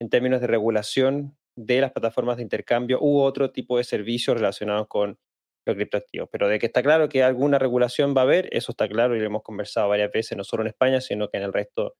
en 0.00 0.08
términos 0.08 0.40
de 0.40 0.46
regulación 0.46 1.36
de 1.56 1.80
las 1.80 1.90
plataformas 1.90 2.36
de 2.36 2.44
intercambio 2.44 2.98
u 3.00 3.20
otro 3.20 3.50
tipo 3.50 3.76
de 3.76 3.82
servicios 3.82 4.36
relacionados 4.36 4.86
con 4.86 5.18
los 5.66 5.76
criptoactivos. 5.76 6.28
Pero 6.30 6.48
de 6.48 6.58
que 6.58 6.66
está 6.66 6.82
claro 6.82 7.08
que 7.08 7.22
alguna 7.22 7.58
regulación 7.58 8.14
va 8.16 8.22
a 8.22 8.24
haber, 8.24 8.48
eso 8.52 8.72
está 8.72 8.88
claro 8.88 9.16
y 9.16 9.20
lo 9.20 9.26
hemos 9.26 9.42
conversado 9.42 9.88
varias 9.88 10.12
veces, 10.12 10.36
no 10.36 10.44
solo 10.44 10.62
en 10.62 10.68
España, 10.68 11.00
sino 11.00 11.28
que 11.28 11.38
en 11.38 11.44
el 11.44 11.52
resto 11.52 11.96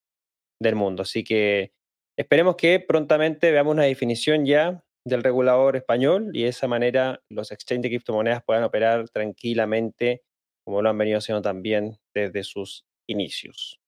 del 0.61 0.77
mundo. 0.77 1.03
Así 1.03 1.25
que 1.25 1.73
esperemos 2.19 2.57
que 2.57 2.81
prontamente 2.81 3.51
veamos 3.51 3.73
una 3.73 3.85
definición 3.85 4.45
ya 4.45 4.83
del 5.07 5.23
regulador 5.23 5.77
español 5.77 6.31
y 6.35 6.43
de 6.43 6.49
esa 6.49 6.69
manera 6.69 7.23
los 7.31 7.53
exchanges 7.53 7.85
de 7.85 7.89
criptomonedas 7.89 8.43
puedan 8.45 8.65
operar 8.65 9.09
tranquilamente 9.09 10.23
como 10.65 10.83
lo 10.83 10.91
han 10.91 10.99
venido 10.99 11.19
haciendo 11.19 11.43
también 11.43 11.99
desde 12.15 12.45
sus 12.45 12.85
inicios. 13.09 13.81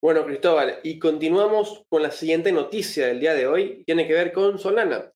Bueno, 0.00 0.24
Cristóbal, 0.24 0.78
y 0.84 0.98
continuamos 1.00 1.84
con 1.88 2.02
la 2.02 2.12
siguiente 2.12 2.52
noticia 2.52 3.08
del 3.08 3.18
día 3.18 3.34
de 3.34 3.48
hoy, 3.48 3.82
tiene 3.84 4.06
que 4.06 4.14
ver 4.14 4.32
con 4.32 4.58
Solana, 4.58 5.12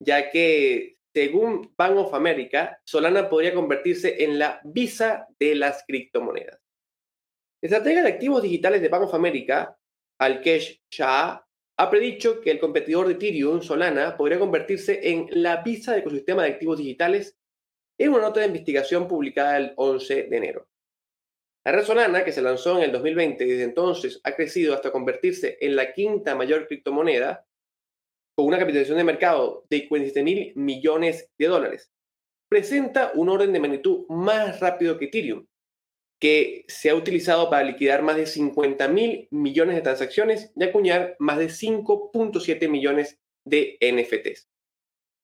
ya 0.00 0.30
que 0.30 0.96
según 1.14 1.72
Bank 1.76 1.96
of 1.96 2.14
America, 2.14 2.80
Solana 2.84 3.28
podría 3.28 3.54
convertirse 3.54 4.24
en 4.24 4.38
la 4.38 4.60
visa 4.64 5.26
de 5.38 5.54
las 5.54 5.84
criptomonedas. 5.86 6.60
Estratega 7.60 8.02
de 8.02 8.08
activos 8.08 8.42
digitales 8.42 8.82
de 8.82 8.88
Bank 8.88 9.04
of 9.04 9.14
America, 9.14 9.78
Alkesh 10.18 10.82
Shah, 10.90 11.46
ha 11.78 11.90
predicho 11.90 12.40
que 12.40 12.50
el 12.50 12.58
competidor 12.58 13.06
de 13.06 13.14
Ethereum, 13.14 13.62
Solana, 13.62 14.16
podría 14.16 14.38
convertirse 14.38 15.10
en 15.10 15.28
la 15.30 15.62
visa 15.62 15.92
del 15.92 16.00
ecosistema 16.00 16.42
de 16.42 16.50
activos 16.50 16.78
digitales 16.78 17.38
en 17.98 18.10
una 18.10 18.22
nota 18.22 18.40
de 18.40 18.46
investigación 18.46 19.06
publicada 19.06 19.56
el 19.56 19.72
11 19.76 20.24
de 20.24 20.36
enero. 20.36 20.68
La 21.64 21.72
red 21.72 21.84
Solana, 21.84 22.24
que 22.24 22.32
se 22.32 22.42
lanzó 22.42 22.78
en 22.78 22.84
el 22.84 22.92
2020 22.92 23.44
y 23.44 23.50
desde 23.50 23.64
entonces 23.64 24.20
ha 24.24 24.34
crecido 24.34 24.74
hasta 24.74 24.90
convertirse 24.90 25.58
en 25.60 25.76
la 25.76 25.92
quinta 25.92 26.34
mayor 26.34 26.66
criptomoneda, 26.66 27.46
con 28.42 28.48
una 28.48 28.58
capitalización 28.58 28.98
de 28.98 29.04
mercado 29.04 29.64
de 29.70 29.88
47 29.88 30.24
mil 30.24 30.52
millones 30.56 31.30
de 31.38 31.46
dólares, 31.46 31.92
presenta 32.50 33.12
un 33.14 33.28
orden 33.28 33.52
de 33.52 33.60
magnitud 33.60 34.04
más 34.08 34.58
rápido 34.58 34.98
que 34.98 35.04
Ethereum, 35.04 35.46
que 36.20 36.64
se 36.66 36.90
ha 36.90 36.96
utilizado 36.96 37.48
para 37.48 37.62
liquidar 37.62 38.02
más 38.02 38.16
de 38.16 38.26
50 38.26 38.88
mil 38.88 39.28
millones 39.30 39.76
de 39.76 39.82
transacciones 39.82 40.50
y 40.56 40.64
acuñar 40.64 41.14
más 41.20 41.38
de 41.38 41.46
5.7 41.46 42.68
millones 42.68 43.20
de 43.46 43.78
NFTs. 43.80 44.48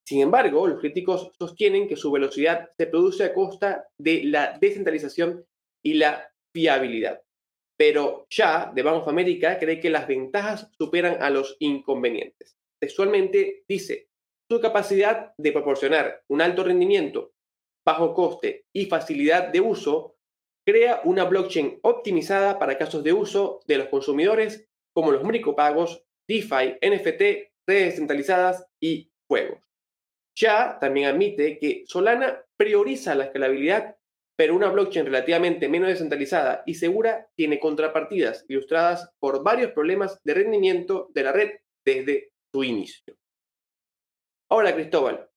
Sin 0.06 0.20
embargo, 0.20 0.68
los 0.68 0.78
críticos 0.78 1.32
sostienen 1.36 1.88
que 1.88 1.96
su 1.96 2.12
velocidad 2.12 2.70
se 2.78 2.86
produce 2.86 3.24
a 3.24 3.34
costa 3.34 3.88
de 3.98 4.22
la 4.22 4.56
descentralización 4.60 5.44
y 5.84 5.94
la 5.94 6.32
fiabilidad. 6.54 7.20
Pero 7.76 8.28
ya 8.30 8.70
de 8.72 8.82
Bank 8.82 9.02
of 9.02 9.08
America 9.08 9.58
cree 9.58 9.80
que 9.80 9.90
las 9.90 10.06
ventajas 10.06 10.70
superan 10.78 11.20
a 11.20 11.30
los 11.30 11.56
inconvenientes. 11.58 12.57
Textualmente 12.80 13.64
dice, 13.68 14.08
su 14.50 14.60
capacidad 14.60 15.34
de 15.36 15.52
proporcionar 15.52 16.22
un 16.28 16.40
alto 16.40 16.64
rendimiento, 16.64 17.32
bajo 17.84 18.14
coste 18.14 18.66
y 18.74 18.86
facilidad 18.86 19.48
de 19.48 19.60
uso 19.60 20.16
crea 20.66 21.00
una 21.04 21.24
blockchain 21.24 21.78
optimizada 21.82 22.58
para 22.58 22.76
casos 22.76 23.02
de 23.02 23.12
uso 23.12 23.60
de 23.66 23.78
los 23.78 23.88
consumidores 23.88 24.68
como 24.94 25.12
los 25.12 25.24
micropagos, 25.24 26.04
DeFi, 26.28 26.76
NFT, 26.82 27.20
redes 27.66 27.92
descentralizadas 27.92 28.66
y 28.78 29.10
juegos. 29.26 29.60
Ya 30.36 30.78
también 30.78 31.08
admite 31.08 31.58
que 31.58 31.84
Solana 31.86 32.44
prioriza 32.56 33.14
la 33.14 33.24
escalabilidad, 33.24 33.96
pero 34.36 34.54
una 34.54 34.68
blockchain 34.68 35.06
relativamente 35.06 35.68
menos 35.68 35.88
descentralizada 35.88 36.62
y 36.66 36.74
segura 36.74 37.28
tiene 37.34 37.58
contrapartidas 37.58 38.44
ilustradas 38.48 39.10
por 39.18 39.42
varios 39.42 39.72
problemas 39.72 40.20
de 40.22 40.34
rendimiento 40.34 41.08
de 41.14 41.22
la 41.22 41.32
red 41.32 41.50
desde 41.84 42.30
su 42.52 42.64
inicio. 42.64 43.16
Ahora, 44.50 44.74
Cristóbal, 44.74 45.28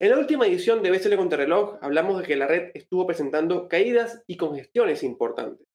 en 0.00 0.10
la 0.10 0.18
última 0.18 0.46
edición 0.46 0.82
de 0.82 0.90
BSL 0.90 1.16
Contrarreloj 1.16 1.78
hablamos 1.82 2.18
de 2.18 2.26
que 2.26 2.36
la 2.36 2.46
red 2.46 2.70
estuvo 2.74 3.06
presentando 3.06 3.68
caídas 3.68 4.24
y 4.26 4.36
congestiones 4.36 5.02
importantes. 5.02 5.66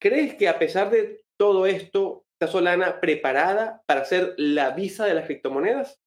¿Crees 0.00 0.34
que 0.34 0.48
a 0.48 0.58
pesar 0.58 0.90
de 0.90 1.22
todo 1.36 1.66
esto, 1.66 2.24
está 2.34 2.46
Solana 2.50 3.00
preparada 3.00 3.82
para 3.86 4.04
ser 4.04 4.34
la 4.36 4.70
visa 4.70 5.06
de 5.06 5.14
las 5.14 5.26
criptomonedas? 5.26 6.00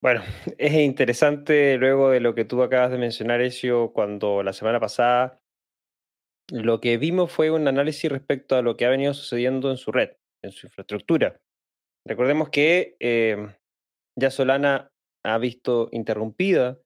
Bueno, 0.00 0.22
es 0.58 0.74
interesante 0.74 1.76
luego 1.76 2.10
de 2.10 2.20
lo 2.20 2.34
que 2.34 2.44
tú 2.44 2.62
acabas 2.62 2.90
de 2.90 2.98
mencionar, 2.98 3.40
Ezio, 3.40 3.92
cuando 3.92 4.42
la 4.42 4.52
semana 4.52 4.78
pasada 4.78 5.40
lo 6.50 6.80
que 6.80 6.96
vimos 6.96 7.30
fue 7.30 7.50
un 7.50 7.68
análisis 7.68 8.10
respecto 8.10 8.56
a 8.56 8.62
lo 8.62 8.76
que 8.76 8.86
ha 8.86 8.90
venido 8.90 9.12
sucediendo 9.12 9.70
en 9.70 9.76
su 9.76 9.92
red, 9.92 10.12
en 10.42 10.52
su 10.52 10.66
infraestructura. 10.66 11.40
Recordemos 12.08 12.48
que 12.48 12.96
eh, 13.00 13.36
ya 14.18 14.30
Solana 14.30 14.90
ha 15.26 15.36
visto 15.36 15.90
interrumpida 15.92 16.80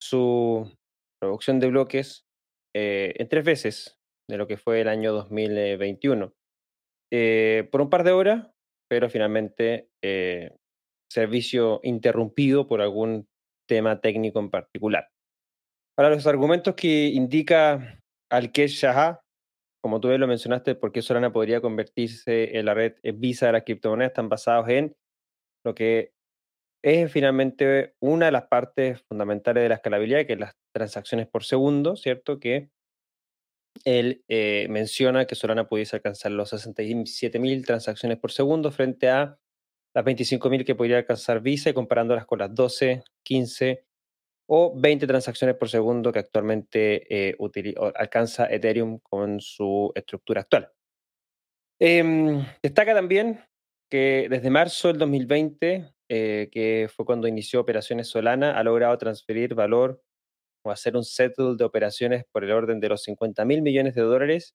su 0.00 0.72
producción 1.20 1.58
de 1.58 1.66
bloques 1.70 2.24
eh, 2.72 3.14
en 3.16 3.28
tres 3.28 3.44
veces 3.44 3.98
de 4.30 4.38
lo 4.38 4.46
que 4.46 4.56
fue 4.56 4.80
el 4.80 4.88
año 4.88 5.12
2021. 5.12 6.32
eh, 7.12 7.68
por 7.70 7.80
un 7.80 7.90
par 7.90 8.04
de 8.04 8.12
horas, 8.12 8.50
pero 8.88 9.10
finalmente 9.10 9.88
servicio 11.10 11.80
interrumpido 11.82 12.66
por 12.66 12.80
algún 12.80 13.26
tema 13.68 14.00
técnico 14.00 14.38
en 14.38 14.50
particular. 14.50 15.08
Para 15.96 16.10
los 16.10 16.26
argumentos 16.26 16.74
que 16.74 17.06
indica 17.06 18.00
Al-Kesh 18.30 18.84
como 19.84 20.00
tú 20.00 20.08
lo 20.08 20.26
mencionaste, 20.26 20.76
por 20.76 20.92
qué 20.92 21.02
Solana 21.02 21.30
podría 21.30 21.60
convertirse 21.60 22.56
en 22.56 22.64
la 22.64 22.72
red 22.72 22.94
Visa 23.02 23.44
de 23.44 23.52
las 23.52 23.64
criptomonedas, 23.64 24.12
están 24.12 24.30
basados 24.30 24.66
en 24.70 24.96
lo 25.62 25.74
que 25.74 26.14
es 26.82 27.12
finalmente 27.12 27.94
una 28.00 28.24
de 28.24 28.32
las 28.32 28.46
partes 28.46 29.02
fundamentales 29.02 29.62
de 29.62 29.68
la 29.68 29.74
escalabilidad, 29.74 30.24
que 30.24 30.32
es 30.32 30.40
las 30.40 30.56
transacciones 30.74 31.26
por 31.26 31.44
segundo, 31.44 31.96
¿cierto? 31.96 32.40
Que 32.40 32.70
él 33.84 34.24
eh, 34.28 34.68
menciona 34.70 35.26
que 35.26 35.34
Solana 35.34 35.68
pudiese 35.68 35.96
alcanzar 35.96 36.32
los 36.32 36.54
67.000 36.54 37.66
transacciones 37.66 38.16
por 38.16 38.32
segundo 38.32 38.70
frente 38.70 39.10
a 39.10 39.38
las 39.94 40.04
25.000 40.06 40.64
que 40.64 40.74
podría 40.74 40.96
alcanzar 40.96 41.42
Visa 41.42 41.68
y 41.68 41.74
comparándolas 41.74 42.24
con 42.24 42.38
las 42.38 42.54
12, 42.54 43.04
15 43.22 43.84
o 44.46 44.74
20 44.78 45.06
transacciones 45.06 45.56
por 45.56 45.68
segundo 45.68 46.12
que 46.12 46.18
actualmente 46.18 47.30
eh, 47.30 47.36
alcanza 47.94 48.46
Ethereum 48.50 48.98
con 48.98 49.40
su 49.40 49.90
estructura 49.94 50.42
actual. 50.42 50.70
Em, 51.80 52.44
destaca 52.62 52.94
también 52.94 53.40
que 53.90 54.28
desde 54.30 54.50
marzo 54.50 54.88
del 54.88 54.98
2020 54.98 55.94
eh, 56.10 56.48
que 56.52 56.88
fue 56.94 57.06
cuando 57.06 57.28
inició 57.28 57.60
operaciones 57.60 58.08
Solana, 58.08 58.58
ha 58.58 58.62
logrado 58.62 58.96
transferir 58.98 59.54
valor 59.54 60.02
o 60.64 60.70
hacer 60.70 60.96
un 60.96 61.04
settle 61.04 61.56
de 61.56 61.64
operaciones 61.64 62.24
por 62.30 62.44
el 62.44 62.52
orden 62.52 62.80
de 62.80 62.90
los 62.90 63.02
50 63.04 63.44
mil 63.44 63.62
millones 63.62 63.94
de 63.94 64.02
dólares 64.02 64.54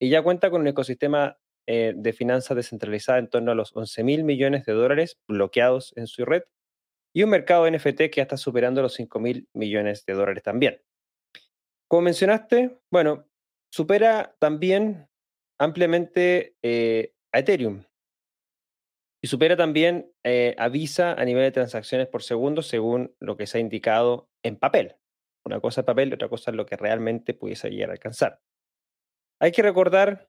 y 0.00 0.08
ya 0.08 0.22
cuenta 0.22 0.50
con 0.50 0.62
un 0.62 0.68
ecosistema 0.68 1.38
eh, 1.68 1.92
de 1.96 2.12
finanzas 2.12 2.56
descentralizada 2.56 3.18
en 3.18 3.28
torno 3.28 3.52
a 3.52 3.54
los 3.54 3.74
11 3.76 4.04
mil 4.04 4.24
millones 4.24 4.64
de 4.64 4.72
dólares 4.72 5.18
bloqueados 5.28 5.92
en 5.96 6.06
su 6.06 6.24
red 6.24 6.42
y 7.16 7.22
un 7.22 7.30
mercado 7.30 7.64
de 7.64 7.70
NFT 7.70 7.96
que 7.96 8.16
ya 8.16 8.24
está 8.24 8.36
superando 8.36 8.82
los 8.82 8.92
5 8.92 9.18
mil 9.20 9.48
millones 9.54 10.04
de 10.04 10.12
dólares 10.12 10.42
también. 10.42 10.82
Como 11.88 12.02
mencionaste, 12.02 12.78
bueno, 12.92 13.26
supera 13.72 14.36
también 14.38 15.08
ampliamente 15.58 16.56
eh, 16.62 17.14
a 17.32 17.38
Ethereum. 17.38 17.84
Y 19.24 19.28
supera 19.28 19.56
también 19.56 20.12
eh, 20.24 20.54
a 20.58 20.68
Visa 20.68 21.14
a 21.14 21.24
nivel 21.24 21.44
de 21.44 21.52
transacciones 21.52 22.06
por 22.06 22.22
segundo 22.22 22.60
según 22.60 23.16
lo 23.18 23.38
que 23.38 23.46
se 23.46 23.56
ha 23.56 23.60
indicado 23.62 24.28
en 24.44 24.58
papel. 24.58 24.96
Una 25.46 25.58
cosa 25.58 25.80
es 25.80 25.86
papel 25.86 26.10
y 26.10 26.14
otra 26.14 26.28
cosa 26.28 26.50
es 26.50 26.56
lo 26.58 26.66
que 26.66 26.76
realmente 26.76 27.32
pudiese 27.32 27.70
llegar 27.70 27.88
a 27.88 27.92
alcanzar. 27.94 28.42
Hay 29.40 29.52
que 29.52 29.62
recordar 29.62 30.28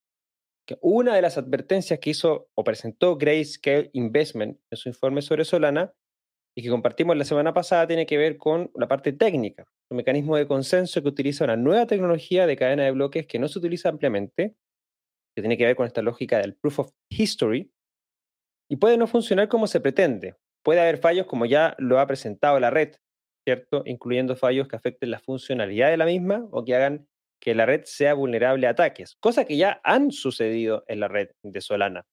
que 0.66 0.78
una 0.80 1.16
de 1.16 1.22
las 1.22 1.38
advertencias 1.38 2.00
que 2.00 2.12
hizo 2.12 2.50
o 2.56 2.64
presentó 2.64 3.18
Grayscale 3.18 3.90
Investment 3.92 4.62
en 4.72 4.78
su 4.78 4.88
informe 4.88 5.22
sobre 5.22 5.44
Solana 5.44 5.94
y 6.58 6.64
que 6.64 6.70
compartimos 6.70 7.16
la 7.16 7.24
semana 7.24 7.54
pasada 7.54 7.86
tiene 7.86 8.08
que 8.08 8.18
ver 8.18 8.36
con 8.36 8.72
la 8.74 8.88
parte 8.88 9.14
técnica, 9.14 9.68
un 9.92 9.98
mecanismo 9.98 10.38
de 10.38 10.48
consenso 10.48 11.04
que 11.04 11.08
utiliza 11.08 11.44
una 11.44 11.56
nueva 11.56 11.86
tecnología 11.86 12.48
de 12.48 12.56
cadena 12.56 12.84
de 12.84 12.92
bloques 12.92 13.28
que 13.28 13.38
no 13.38 13.48
se 13.48 13.60
utiliza 13.60 13.90
ampliamente, 13.90 14.56
que 15.36 15.44
tiene 15.44 15.56
que 15.56 15.68
ver 15.68 15.76
con 15.76 15.86
esta 15.86 16.02
lógica 16.02 16.40
del 16.40 16.56
proof 16.56 16.80
of 16.80 16.92
history, 17.10 17.72
y 18.72 18.78
puede 18.78 18.98
no 18.98 19.06
funcionar 19.06 19.50
como 19.50 19.68
se 19.68 19.80
pretende. 19.80 20.36
Puede 20.64 20.82
haber 20.82 20.98
fallos 20.98 21.28
como 21.28 21.46
ya 21.46 21.76
lo 21.78 22.00
ha 22.00 22.08
presentado 22.08 22.60
la 22.60 22.72
red, 22.72 22.96
¿cierto? 23.48 23.84
Incluyendo 23.86 24.36
fallos 24.36 24.68
que 24.68 24.78
afecten 24.78 25.12
la 25.12 25.20
funcionalidad 25.20 25.92
de 25.92 25.98
la 25.98 26.06
misma 26.08 26.48
o 26.50 26.66
que 26.66 26.74
hagan 26.74 27.08
que 27.40 27.54
la 27.54 27.68
red 27.68 27.84
sea 27.86 28.16
vulnerable 28.16 28.66
a 28.66 28.72
ataques, 28.72 29.16
cosa 29.20 29.46
que 29.46 29.58
ya 29.58 29.80
han 29.84 30.10
sucedido 30.12 30.84
en 30.88 31.02
la 31.02 31.08
red 31.08 31.30
de 31.44 31.62
Solana. 31.62 32.08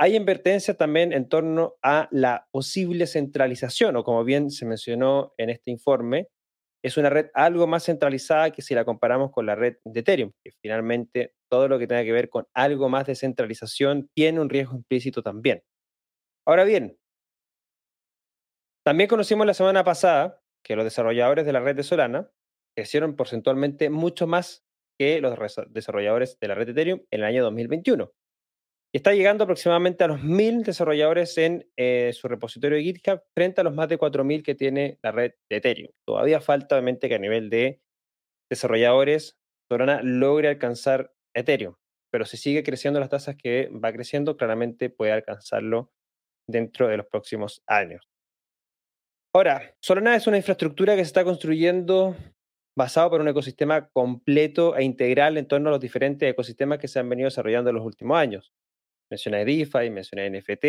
Hay 0.00 0.16
advertencias 0.16 0.76
también 0.76 1.12
en 1.12 1.28
torno 1.28 1.74
a 1.82 2.08
la 2.12 2.46
posible 2.52 3.06
centralización, 3.08 3.96
o 3.96 4.04
como 4.04 4.22
bien 4.22 4.50
se 4.50 4.64
mencionó 4.64 5.34
en 5.36 5.50
este 5.50 5.72
informe, 5.72 6.28
es 6.84 6.96
una 6.96 7.10
red 7.10 7.30
algo 7.34 7.66
más 7.66 7.84
centralizada 7.84 8.52
que 8.52 8.62
si 8.62 8.74
la 8.74 8.84
comparamos 8.84 9.32
con 9.32 9.46
la 9.46 9.56
red 9.56 9.76
de 9.84 10.00
Ethereum, 10.00 10.32
que 10.44 10.52
finalmente 10.62 11.34
todo 11.50 11.66
lo 11.66 11.80
que 11.80 11.88
tenga 11.88 12.04
que 12.04 12.12
ver 12.12 12.28
con 12.28 12.46
algo 12.54 12.88
más 12.88 13.06
de 13.06 13.16
centralización 13.16 14.08
tiene 14.14 14.40
un 14.40 14.48
riesgo 14.48 14.76
implícito 14.76 15.22
también. 15.22 15.62
Ahora 16.46 16.62
bien, 16.62 16.96
también 18.86 19.08
conocimos 19.08 19.46
la 19.46 19.54
semana 19.54 19.82
pasada 19.82 20.40
que 20.64 20.76
los 20.76 20.84
desarrolladores 20.84 21.44
de 21.44 21.52
la 21.52 21.60
red 21.60 21.74
de 21.74 21.82
Solana 21.82 22.30
crecieron 22.76 23.16
porcentualmente 23.16 23.90
mucho 23.90 24.28
más 24.28 24.64
que 24.96 25.20
los 25.20 25.36
desarrolladores 25.70 26.38
de 26.40 26.48
la 26.48 26.54
red 26.54 26.66
de 26.66 26.72
Ethereum 26.72 27.00
en 27.10 27.20
el 27.20 27.26
año 27.26 27.42
2021. 27.42 28.12
Y 28.92 28.98
está 28.98 29.12
llegando 29.12 29.44
aproximadamente 29.44 30.04
a 30.04 30.06
los 30.06 30.20
1.000 30.20 30.64
desarrolladores 30.64 31.36
en 31.36 31.68
eh, 31.76 32.10
su 32.14 32.26
repositorio 32.26 32.78
de 32.78 32.84
GitHub 32.84 33.22
frente 33.34 33.60
a 33.60 33.64
los 33.64 33.74
más 33.74 33.88
de 33.88 33.98
4.000 33.98 34.42
que 34.42 34.54
tiene 34.54 34.98
la 35.02 35.12
red 35.12 35.32
de 35.50 35.56
Ethereum. 35.56 35.90
Todavía 36.06 36.40
falta, 36.40 36.76
obviamente, 36.76 37.08
que 37.08 37.16
a 37.16 37.18
nivel 37.18 37.50
de 37.50 37.82
desarrolladores 38.50 39.38
Solana 39.70 40.00
logre 40.02 40.48
alcanzar 40.48 41.12
Ethereum. 41.34 41.74
Pero 42.10 42.24
si 42.24 42.38
sigue 42.38 42.62
creciendo 42.62 43.00
las 43.00 43.10
tasas 43.10 43.36
que 43.36 43.68
va 43.68 43.92
creciendo, 43.92 44.38
claramente 44.38 44.88
puede 44.88 45.12
alcanzarlo 45.12 45.92
dentro 46.48 46.88
de 46.88 46.96
los 46.96 47.06
próximos 47.06 47.62
años. 47.66 48.08
Ahora, 49.34 49.76
Solana 49.80 50.16
es 50.16 50.26
una 50.26 50.38
infraestructura 50.38 50.96
que 50.96 51.04
se 51.04 51.08
está 51.08 51.24
construyendo 51.24 52.16
basado 52.74 53.10
por 53.10 53.20
un 53.20 53.28
ecosistema 53.28 53.88
completo 53.88 54.76
e 54.76 54.84
integral 54.84 55.36
en 55.36 55.46
torno 55.46 55.68
a 55.68 55.72
los 55.72 55.80
diferentes 55.80 56.30
ecosistemas 56.30 56.78
que 56.78 56.88
se 56.88 56.98
han 56.98 57.08
venido 57.08 57.26
desarrollando 57.26 57.68
en 57.68 57.76
los 57.76 57.84
últimos 57.84 58.16
años. 58.16 58.52
Mencioné 59.10 59.44
DeFi, 59.44 59.90
mencioné 59.90 60.30
NFT, 60.30 60.64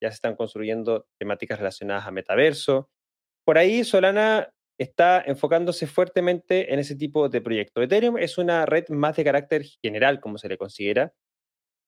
ya 0.00 0.10
se 0.10 0.14
están 0.14 0.36
construyendo 0.36 1.06
temáticas 1.18 1.58
relacionadas 1.58 2.06
a 2.06 2.10
metaverso. 2.10 2.90
Por 3.44 3.58
ahí 3.58 3.84
Solana 3.84 4.50
está 4.78 5.22
enfocándose 5.26 5.86
fuertemente 5.86 6.72
en 6.72 6.78
ese 6.78 6.94
tipo 6.96 7.28
de 7.28 7.40
proyectos. 7.40 7.82
Ethereum 7.82 8.18
es 8.18 8.38
una 8.38 8.66
red 8.66 8.88
más 8.90 9.16
de 9.16 9.24
carácter 9.24 9.64
general, 9.82 10.20
como 10.20 10.38
se 10.38 10.48
le 10.48 10.58
considera, 10.58 11.12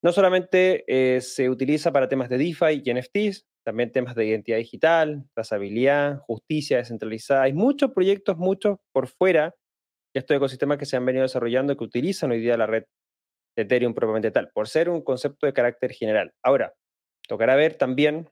no 0.03 0.13
solamente 0.13 0.85
eh, 0.87 1.21
se 1.21 1.51
utiliza 1.51 1.93
para 1.93 2.09
temas 2.09 2.31
de 2.31 2.39
DeFi 2.39 2.83
y 2.85 2.95
NFTs, 2.95 3.47
también 3.65 3.93
temas 3.93 4.15
de 4.15 4.27
identidad 4.27 4.57
digital, 4.57 5.25
trazabilidad, 5.35 6.19
justicia 6.21 6.79
descentralizada. 6.79 7.43
Hay 7.43 7.53
muchos 7.53 7.93
proyectos, 7.93 8.39
muchos 8.39 8.79
por 8.93 9.09
fuera 9.09 9.55
de 10.15 10.21
estos 10.21 10.37
ecosistemas 10.37 10.79
que 10.79 10.87
se 10.87 10.97
han 10.97 11.05
venido 11.05 11.23
desarrollando 11.23 11.77
que 11.77 11.85
utilizan 11.85 12.31
hoy 12.31 12.41
día 12.41 12.57
la 12.57 12.67
red 12.67 12.85
Ethereum 13.63 13.95
propiamente 13.95 14.31
tal, 14.31 14.51
por 14.53 14.69
ser 14.69 14.89
un 14.89 15.03
concepto 15.03 15.47
de 15.47 15.53
carácter 15.53 15.93
general. 15.93 16.33
Ahora, 16.43 16.75
tocará 17.29 17.55
ver 17.57 17.75
también 17.75 18.29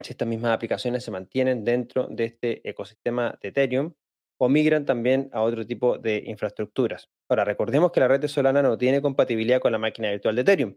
si 0.00 0.12
estas 0.12 0.28
mismas 0.28 0.52
aplicaciones 0.52 1.04
se 1.04 1.10
mantienen 1.10 1.64
dentro 1.64 2.06
de 2.08 2.24
este 2.24 2.68
ecosistema 2.68 3.38
de 3.40 3.48
Ethereum 3.48 3.94
o 4.38 4.48
migran 4.48 4.84
también 4.84 5.30
a 5.32 5.42
otro 5.42 5.66
tipo 5.66 5.98
de 5.98 6.22
infraestructuras. 6.26 7.08
Ahora, 7.28 7.44
recordemos 7.44 7.92
que 7.92 8.00
la 8.00 8.08
red 8.08 8.20
de 8.20 8.28
Solana 8.28 8.62
no 8.62 8.76
tiene 8.76 9.00
compatibilidad 9.00 9.60
con 9.60 9.72
la 9.72 9.78
máquina 9.78 10.10
virtual 10.10 10.36
de 10.36 10.42
Ethereum. 10.42 10.76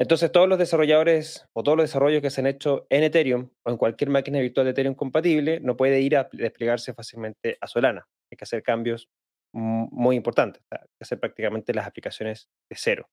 Entonces, 0.00 0.30
todos 0.30 0.48
los 0.48 0.58
desarrolladores 0.58 1.48
o 1.54 1.64
todos 1.64 1.76
los 1.76 1.84
desarrollos 1.84 2.22
que 2.22 2.30
se 2.30 2.40
han 2.40 2.46
hecho 2.46 2.86
en 2.88 3.02
Ethereum 3.02 3.50
o 3.64 3.70
en 3.70 3.76
cualquier 3.76 4.10
máquina 4.10 4.38
virtual 4.38 4.66
de 4.66 4.70
Ethereum 4.70 4.94
compatible 4.94 5.58
no 5.60 5.76
puede 5.76 6.00
ir 6.00 6.16
a 6.16 6.28
desplegarse 6.32 6.94
fácilmente 6.94 7.58
a 7.60 7.66
Solana. 7.66 8.06
Hay 8.30 8.36
que 8.36 8.44
hacer 8.44 8.62
cambios 8.62 9.08
muy 9.52 10.20
que 10.22 10.60
hacer 11.00 11.18
prácticamente 11.18 11.72
las 11.74 11.86
aplicaciones 11.86 12.48
de 12.70 12.76
cero. 12.76 13.08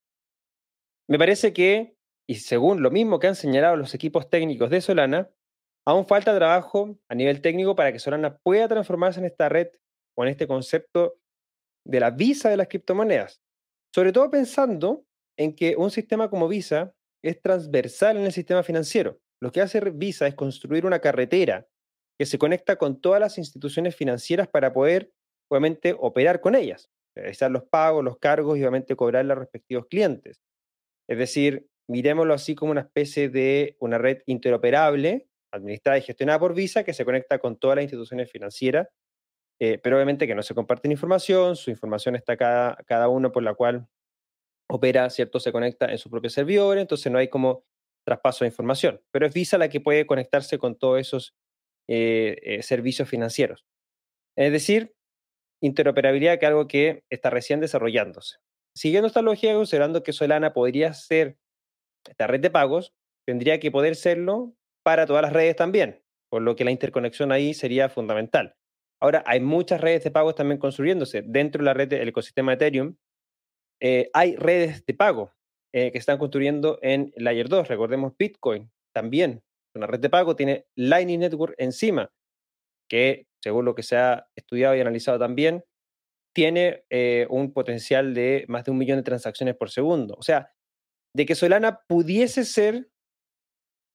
Me 1.07 1.17
parece 1.17 1.53
que, 1.53 1.95
y 2.27 2.35
según 2.35 2.81
lo 2.81 2.91
mismo 2.91 3.19
que 3.19 3.27
han 3.27 3.35
señalado 3.35 3.75
los 3.75 3.93
equipos 3.93 4.29
técnicos 4.29 4.69
de 4.69 4.81
Solana, 4.81 5.29
aún 5.85 6.05
falta 6.05 6.35
trabajo 6.35 6.97
a 7.09 7.15
nivel 7.15 7.41
técnico 7.41 7.75
para 7.75 7.91
que 7.91 7.99
Solana 7.99 8.37
pueda 8.37 8.67
transformarse 8.67 9.19
en 9.19 9.27
esta 9.27 9.49
red 9.49 9.67
o 10.17 10.23
en 10.23 10.29
este 10.29 10.47
concepto 10.47 11.19
de 11.85 11.99
la 11.99 12.11
visa 12.11 12.49
de 12.49 12.57
las 12.57 12.67
criptomonedas. 12.67 13.41
Sobre 13.93 14.11
todo 14.11 14.29
pensando 14.29 15.05
en 15.37 15.55
que 15.55 15.75
un 15.77 15.91
sistema 15.91 16.29
como 16.29 16.47
Visa 16.47 16.93
es 17.23 17.41
transversal 17.41 18.17
en 18.17 18.25
el 18.25 18.31
sistema 18.31 18.63
financiero. 18.63 19.19
Lo 19.41 19.51
que 19.51 19.61
hace 19.61 19.79
Visa 19.91 20.27
es 20.27 20.35
construir 20.35 20.85
una 20.85 20.99
carretera 20.99 21.67
que 22.17 22.25
se 22.25 22.37
conecta 22.37 22.77
con 22.77 22.99
todas 23.01 23.19
las 23.19 23.37
instituciones 23.37 23.95
financieras 23.95 24.47
para 24.47 24.73
poder, 24.73 25.11
obviamente, 25.49 25.95
operar 25.97 26.41
con 26.41 26.55
ellas, 26.55 26.89
realizar 27.15 27.51
los 27.51 27.63
pagos, 27.63 28.03
los 28.03 28.17
cargos 28.17 28.57
y, 28.57 28.61
obviamente, 28.61 28.95
cobrar 28.95 29.21
a 29.21 29.23
los 29.23 29.37
respectivos 29.37 29.87
clientes. 29.87 30.41
Es 31.07 31.17
decir, 31.17 31.67
miremoslo 31.87 32.33
así 32.33 32.55
como 32.55 32.71
una 32.71 32.81
especie 32.81 33.29
de 33.29 33.77
una 33.79 33.97
red 33.97 34.23
interoperable, 34.25 35.27
administrada 35.51 35.97
y 35.97 36.01
gestionada 36.01 36.39
por 36.39 36.53
Visa, 36.53 36.83
que 36.83 36.93
se 36.93 37.05
conecta 37.05 37.39
con 37.39 37.57
todas 37.57 37.75
las 37.75 37.83
instituciones 37.83 38.31
financieras 38.31 38.89
eh, 39.59 39.79
pero 39.81 39.95
obviamente 39.95 40.27
que 40.27 40.35
no 40.35 40.43
se 40.43 40.53
comparten 40.53 40.91
información, 40.91 41.55
su 41.55 41.69
información 41.69 42.15
está 42.15 42.35
cada, 42.35 42.75
cada 42.85 43.07
uno 43.07 43.31
por 43.31 43.43
la 43.43 43.53
cual 43.53 43.87
opera, 44.69 45.09
¿cierto? 45.09 45.39
Se 45.39 45.51
conecta 45.51 45.91
en 45.91 45.97
su 45.97 46.09
propio 46.09 46.29
servidor, 46.29 46.77
entonces 46.77 47.11
no 47.11 47.19
hay 47.19 47.29
como 47.29 47.63
traspaso 48.05 48.43
de 48.43 48.49
información, 48.49 49.01
pero 49.11 49.25
es 49.25 49.33
Visa 49.33 49.57
la 49.57 49.69
que 49.69 49.79
puede 49.79 50.05
conectarse 50.05 50.57
con 50.57 50.77
todos 50.77 50.99
esos 50.99 51.35
eh, 51.87 52.37
eh, 52.43 52.63
servicios 52.63 53.09
financieros. 53.09 53.65
Es 54.35 54.51
decir, 54.51 54.93
interoperabilidad 55.61 56.39
que 56.39 56.45
es 56.45 56.49
algo 56.49 56.67
que 56.67 57.03
está 57.09 57.29
recién 57.29 57.59
desarrollándose. 57.59 58.37
Siguiendo 58.75 59.07
esta 59.07 59.21
lógica, 59.21 59.53
considerando 59.53 60.03
que 60.03 60.13
Solana 60.13 60.53
podría 60.53 60.93
ser 60.93 61.37
esta 62.09 62.27
red 62.27 62.39
de 62.39 62.49
pagos 62.49 62.93
tendría 63.25 63.59
que 63.59 63.71
poder 63.71 63.95
serlo 63.95 64.53
para 64.83 65.05
todas 65.05 65.23
las 65.23 65.33
redes 65.33 65.55
también, 65.55 66.03
por 66.29 66.41
lo 66.41 66.55
que 66.55 66.63
la 66.63 66.71
interconexión 66.71 67.31
ahí 67.31 67.53
sería 67.53 67.89
fundamental. 67.89 68.55
Ahora, 69.01 69.23
hay 69.25 69.39
muchas 69.39 69.81
redes 69.81 70.03
de 70.03 70.11
pagos 70.11 70.35
también 70.35 70.59
construyéndose. 70.59 71.23
Dentro 71.23 71.59
de 71.59 71.65
la 71.65 71.73
red 71.73 71.87
del 71.87 72.07
ecosistema 72.07 72.53
Ethereum, 72.53 72.95
eh, 73.81 74.09
hay 74.13 74.35
redes 74.35 74.85
de 74.85 74.93
pago 74.93 75.33
eh, 75.73 75.91
que 75.91 75.97
están 75.97 76.17
construyendo 76.17 76.79
en 76.81 77.11
Layer 77.17 77.49
2. 77.49 77.67
Recordemos 77.67 78.13
Bitcoin 78.17 78.71
también, 78.93 79.43
una 79.75 79.87
red 79.87 79.99
de 79.99 80.09
pago, 80.09 80.35
tiene 80.35 80.65
Lightning 80.75 81.19
Network 81.19 81.55
encima, 81.57 82.11
que 82.89 83.27
según 83.45 83.63
lo 83.63 83.75
que 83.75 83.83
se 83.83 83.95
ha 83.95 84.27
estudiado 84.35 84.75
y 84.75 84.81
analizado 84.81 85.19
también, 85.19 85.63
tiene 86.33 86.83
eh, 86.89 87.27
un 87.29 87.53
potencial 87.53 88.15
de 88.15 88.43
más 88.47 88.65
de 88.65 88.71
un 88.71 88.79
millón 88.79 88.97
de 88.97 89.03
transacciones 89.03 89.55
por 89.55 89.69
segundo. 89.69 90.15
O 90.17 90.23
sea, 90.23 90.51
de 91.13 91.27
que 91.27 91.35
Solana 91.35 91.81
pudiese 91.87 92.43
ser 92.43 92.89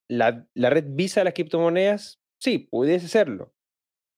la, 0.09 0.47
la 0.55 0.71
red 0.71 0.85
Visa 0.91 1.23
de 1.23 1.25
las 1.25 1.35
criptomonedas, 1.35 2.21
sí, 2.41 2.69
pudiese 2.71 3.09
serlo. 3.09 3.53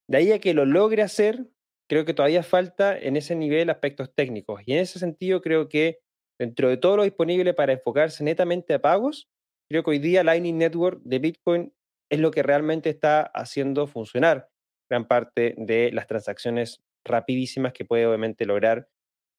De 0.07 0.19
ahí 0.19 0.31
a 0.31 0.37
que 0.37 0.53
lo 0.53 0.65
logre 0.65 1.01
hacer, 1.01 1.47
creo 1.89 2.05
que 2.05 2.13
todavía 2.13 2.43
falta 2.43 2.95
en 2.95 3.17
ese 3.17 3.35
nivel 3.35 3.71
aspectos 3.71 4.13
técnicos. 4.13 4.61
Y 4.67 4.73
en 4.73 4.79
ese 4.81 4.99
sentido 4.99 5.41
creo 5.41 5.67
que 5.67 5.97
dentro 6.39 6.69
de 6.69 6.77
todo 6.77 6.97
lo 6.97 7.03
disponible 7.05 7.55
para 7.55 7.73
enfocarse 7.73 8.23
netamente 8.23 8.75
a 8.75 8.81
pagos, 8.83 9.31
creo 9.67 9.83
que 9.83 9.89
hoy 9.89 9.99
día 9.99 10.23
Lightning 10.23 10.59
Network 10.59 11.01
de 11.03 11.17
Bitcoin 11.17 11.73
es 12.11 12.19
lo 12.19 12.29
que 12.29 12.43
realmente 12.43 12.91
está 12.91 13.23
haciendo 13.23 13.87
funcionar 13.87 14.52
gran 14.89 15.07
parte 15.07 15.55
de 15.57 15.91
las 15.91 16.07
transacciones 16.07 16.83
rapidísimas 17.05 17.73
que 17.73 17.85
puede 17.85 18.05
obviamente 18.05 18.45
lograr 18.45 18.87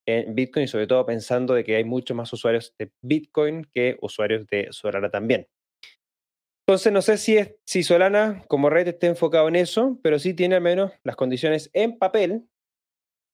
en 0.06 0.34
Bitcoin 0.34 0.64
y 0.64 0.68
sobre 0.68 0.86
todo 0.86 1.06
pensando 1.06 1.54
de 1.54 1.64
que 1.64 1.76
hay 1.76 1.84
muchos 1.84 2.16
más 2.16 2.32
usuarios 2.32 2.74
de 2.78 2.92
Bitcoin 3.02 3.64
que 3.72 3.96
usuarios 4.02 4.46
de 4.46 4.68
Solana 4.70 5.10
también. 5.10 5.48
Entonces 6.66 6.92
no 6.92 7.02
sé 7.02 7.18
si, 7.18 7.36
es, 7.36 7.56
si 7.66 7.82
Solana 7.82 8.44
como 8.48 8.70
red 8.70 8.88
esté 8.88 9.06
enfocado 9.06 9.48
en 9.48 9.56
eso, 9.56 9.98
pero 10.02 10.18
sí 10.18 10.34
tiene 10.34 10.56
al 10.56 10.62
menos 10.62 10.92
las 11.04 11.16
condiciones 11.16 11.70
en 11.74 11.98
papel 11.98 12.48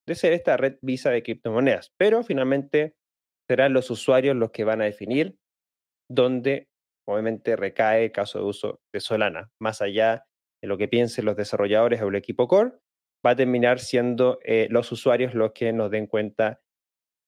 de 0.06 0.14
ser 0.14 0.32
esta 0.32 0.56
red 0.56 0.78
Visa 0.82 1.10
de 1.10 1.22
criptomonedas. 1.22 1.92
Pero 1.96 2.24
finalmente 2.24 2.96
serán 3.48 3.72
los 3.72 3.90
usuarios 3.90 4.36
los 4.36 4.50
que 4.50 4.64
van 4.64 4.80
a 4.80 4.84
definir 4.84 5.36
dónde 6.08 6.68
obviamente 7.06 7.56
recae 7.56 8.06
el 8.06 8.12
caso 8.12 8.38
de 8.38 8.44
uso 8.44 8.80
de 8.92 9.00
Solana. 9.00 9.50
Más 9.60 9.80
allá 9.80 10.26
de 10.62 10.68
lo 10.68 10.78
que 10.78 10.88
piensen 10.88 11.24
los 11.24 11.36
desarrolladores 11.36 12.00
o 12.02 12.08
el 12.08 12.16
equipo 12.16 12.48
core, 12.48 12.72
va 13.24 13.30
a 13.30 13.36
terminar 13.36 13.80
siendo 13.80 14.38
eh, 14.44 14.68
los 14.70 14.90
usuarios 14.92 15.34
los 15.34 15.52
que 15.52 15.72
nos 15.72 15.90
den 15.90 16.06
cuenta 16.06 16.60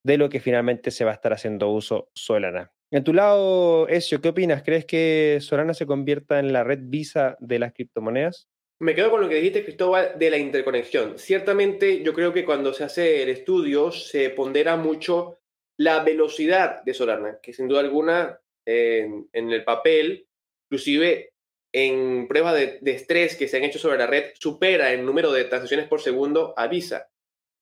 de 0.05 0.18
lo 0.18 0.29
que 0.29 0.40
finalmente 0.40 0.90
se 0.90 1.05
va 1.05 1.12
a 1.12 1.14
estar 1.14 1.33
haciendo 1.33 1.71
uso 1.71 2.11
Solana. 2.14 2.73
En 2.90 3.05
tu 3.05 3.14
lado, 3.14 3.88
Ezio, 3.88 4.21
¿qué 4.21 4.29
opinas? 4.29 4.62
¿Crees 4.62 4.85
que 4.85 5.38
Solana 5.40 5.75
se 5.75 5.87
convierta 5.87 6.38
en 6.38 6.53
la 6.53 6.64
red 6.64 6.81
Visa 6.83 7.37
de 7.40 7.59
las 7.59 7.73
criptomonedas? 7.73 8.49
Me 8.81 8.95
quedo 8.95 9.11
con 9.11 9.21
lo 9.21 9.29
que 9.29 9.37
dijiste, 9.37 9.64
Cristóbal, 9.64 10.18
de 10.18 10.29
la 10.29 10.38
interconexión. 10.38 11.18
Ciertamente, 11.18 12.03
yo 12.03 12.12
creo 12.12 12.33
que 12.33 12.45
cuando 12.45 12.75
se 12.75 12.85
hace 12.85 13.23
el 13.23 13.29
estudio 13.29 13.92
se 13.92 14.29
pondera 14.31 14.77
mucho 14.77 15.38
la 15.79 16.03
velocidad 16.03 16.83
de 16.83 16.92
Solana, 16.92 17.38
que 17.40 17.53
sin 17.53 17.68
duda 17.68 17.81
alguna 17.81 18.40
en, 18.66 19.29
el 19.33 19.64
papel, 19.64 20.27
inclusive 20.66 21.32
en 21.73 22.29
pruebas 22.29 22.55
de, 22.55 22.79
de, 22.81 22.93
estrés 22.93 23.37
que 23.37 23.49
se 23.49 23.57
han 23.57 23.65
hecho 23.65 23.79
sobre 23.79 23.99
la 23.99 24.07
red, 24.07 24.33
supera 24.39 24.93
el 24.93 25.05
número 25.05 25.33
de 25.33 25.45
transacciones 25.45 25.89
por 25.89 26.01
segundo 26.01 26.55
a 26.57 26.67
Visa. 26.67 27.09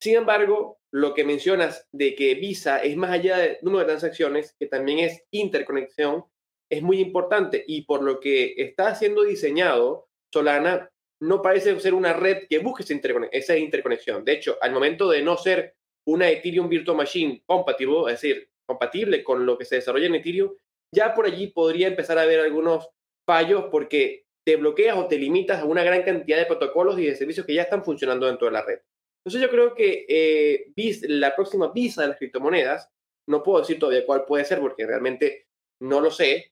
Sin 0.00 0.16
embargo, 0.16 0.80
lo 0.92 1.14
que 1.14 1.24
mencionas 1.24 1.86
de 1.92 2.14
que 2.14 2.34
Visa 2.34 2.82
es 2.82 2.96
más 2.96 3.10
allá 3.10 3.38
del 3.38 3.58
número 3.62 3.80
de 3.80 3.90
transacciones, 3.90 4.56
que 4.58 4.66
también 4.66 4.98
es 5.00 5.22
interconexión, 5.30 6.24
es 6.70 6.82
muy 6.82 7.00
importante 7.00 7.64
y 7.66 7.82
por 7.82 8.02
lo 8.02 8.20
que 8.20 8.54
está 8.56 8.94
siendo 8.94 9.22
diseñado, 9.22 10.08
Solana 10.32 10.90
no 11.20 11.42
parece 11.42 11.78
ser 11.80 11.94
una 11.94 12.12
red 12.12 12.46
que 12.48 12.60
busque 12.60 12.84
esa, 13.32 13.56
interconexión. 13.56 14.24
De 14.24 14.32
hecho, 14.32 14.56
al 14.60 14.72
momento 14.72 15.10
de 15.10 15.22
no 15.22 15.36
ser 15.36 15.74
una 16.06 16.30
Ethereum 16.30 16.68
Virtual 16.68 16.96
Machine 16.96 17.42
compatible, 17.44 17.98
es 18.06 18.20
decir, 18.20 18.48
compatible 18.66 19.22
con 19.22 19.44
lo 19.44 19.58
que 19.58 19.64
se 19.64 19.76
desarrolla 19.76 20.06
en 20.06 20.14
Ethereum, 20.14 20.52
ya 20.94 21.14
por 21.14 21.26
allí 21.26 21.48
podría 21.48 21.88
empezar 21.88 22.18
a 22.18 22.22
haber 22.22 22.40
algunos 22.40 22.88
fallos 23.30 23.66
porque 23.70 24.26
te 24.44 24.56
bloqueas 24.56 24.98
o 24.98 25.06
te 25.06 25.16
limitas 25.16 25.60
a 25.60 25.64
una 25.64 25.84
gran 25.84 26.02
cantidad 26.02 26.36
de 26.36 26.46
protocolos 26.46 26.98
y 26.98 27.06
de 27.06 27.14
servicios 27.14 27.46
que 27.46 27.54
ya 27.54 27.62
están 27.62 27.84
funcionando 27.84 28.26
dentro 28.26 28.48
de 28.48 28.52
la 28.52 28.62
red. 28.62 28.80
Entonces 29.24 29.40
yo 29.40 29.50
creo 29.50 29.72
que 29.72 30.04
eh, 30.08 30.72
la 31.02 31.36
próxima 31.36 31.70
visa 31.72 32.02
de 32.02 32.08
las 32.08 32.16
criptomonedas, 32.16 32.90
no 33.28 33.44
puedo 33.44 33.60
decir 33.60 33.78
todavía 33.78 34.04
cuál 34.04 34.24
puede 34.24 34.44
ser 34.44 34.58
porque 34.58 34.84
realmente 34.84 35.46
no 35.80 36.00
lo 36.00 36.10
sé, 36.10 36.50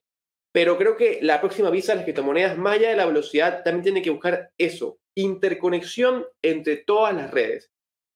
pero 0.53 0.77
creo 0.77 0.95
que 0.95 1.19
la 1.21 1.41
próxima 1.41 1.69
visa 1.69 1.91
de 1.91 1.97
las 1.97 2.05
criptomonedas, 2.05 2.57
más 2.57 2.75
allá 2.75 2.91
de 2.91 2.95
la 2.95 3.05
velocidad, 3.05 3.61
también 3.65 3.83
tiene 3.83 4.01
que 4.01 4.11
buscar 4.11 4.53
eso, 4.57 4.99
interconexión 5.17 6.25
entre 6.41 6.77
todas 6.77 7.13
las 7.13 7.29
redes, 7.29 7.73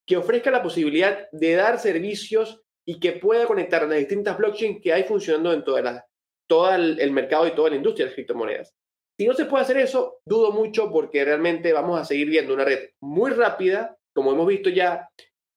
que 0.08 0.16
ofrezca 0.16 0.52
la 0.52 0.64
posibilidad 0.64 1.28
de 1.34 1.56
dar 1.56 1.80
servicios 1.80 2.62
y 2.88 3.02
que 3.02 3.12
pueda 3.12 3.46
conectar 3.46 3.86
las 3.90 4.00
distintas 4.00 4.38
blockchains 4.38 4.82
que 4.82 4.94
hay 4.94 5.04
funcionando 5.04 5.52
en 5.52 5.66
toda 5.66 5.82
la, 5.82 6.06
todo 6.48 6.74
el 6.74 7.12
mercado 7.12 7.48
y 7.48 7.52
toda 7.52 7.70
la 7.70 7.76
industria 7.78 8.06
de 8.06 8.10
las 8.10 8.16
criptomonedas. 8.16 8.74
Si 9.20 9.28
no 9.28 9.34
se 9.34 9.46
puede 9.46 9.64
hacer 9.64 9.78
eso, 9.78 10.22
dudo 10.26 10.52
mucho 10.52 10.92
porque 10.92 11.24
realmente 11.24 11.72
vamos 11.72 12.00
a 12.00 12.06
seguir 12.06 12.30
viendo 12.30 12.54
una 12.54 12.66
red 12.66 12.90
muy 13.02 13.32
rápida, 13.32 13.96
como 14.14 14.32
hemos 14.32 14.48
visto 14.48 14.70
ya 14.70 15.08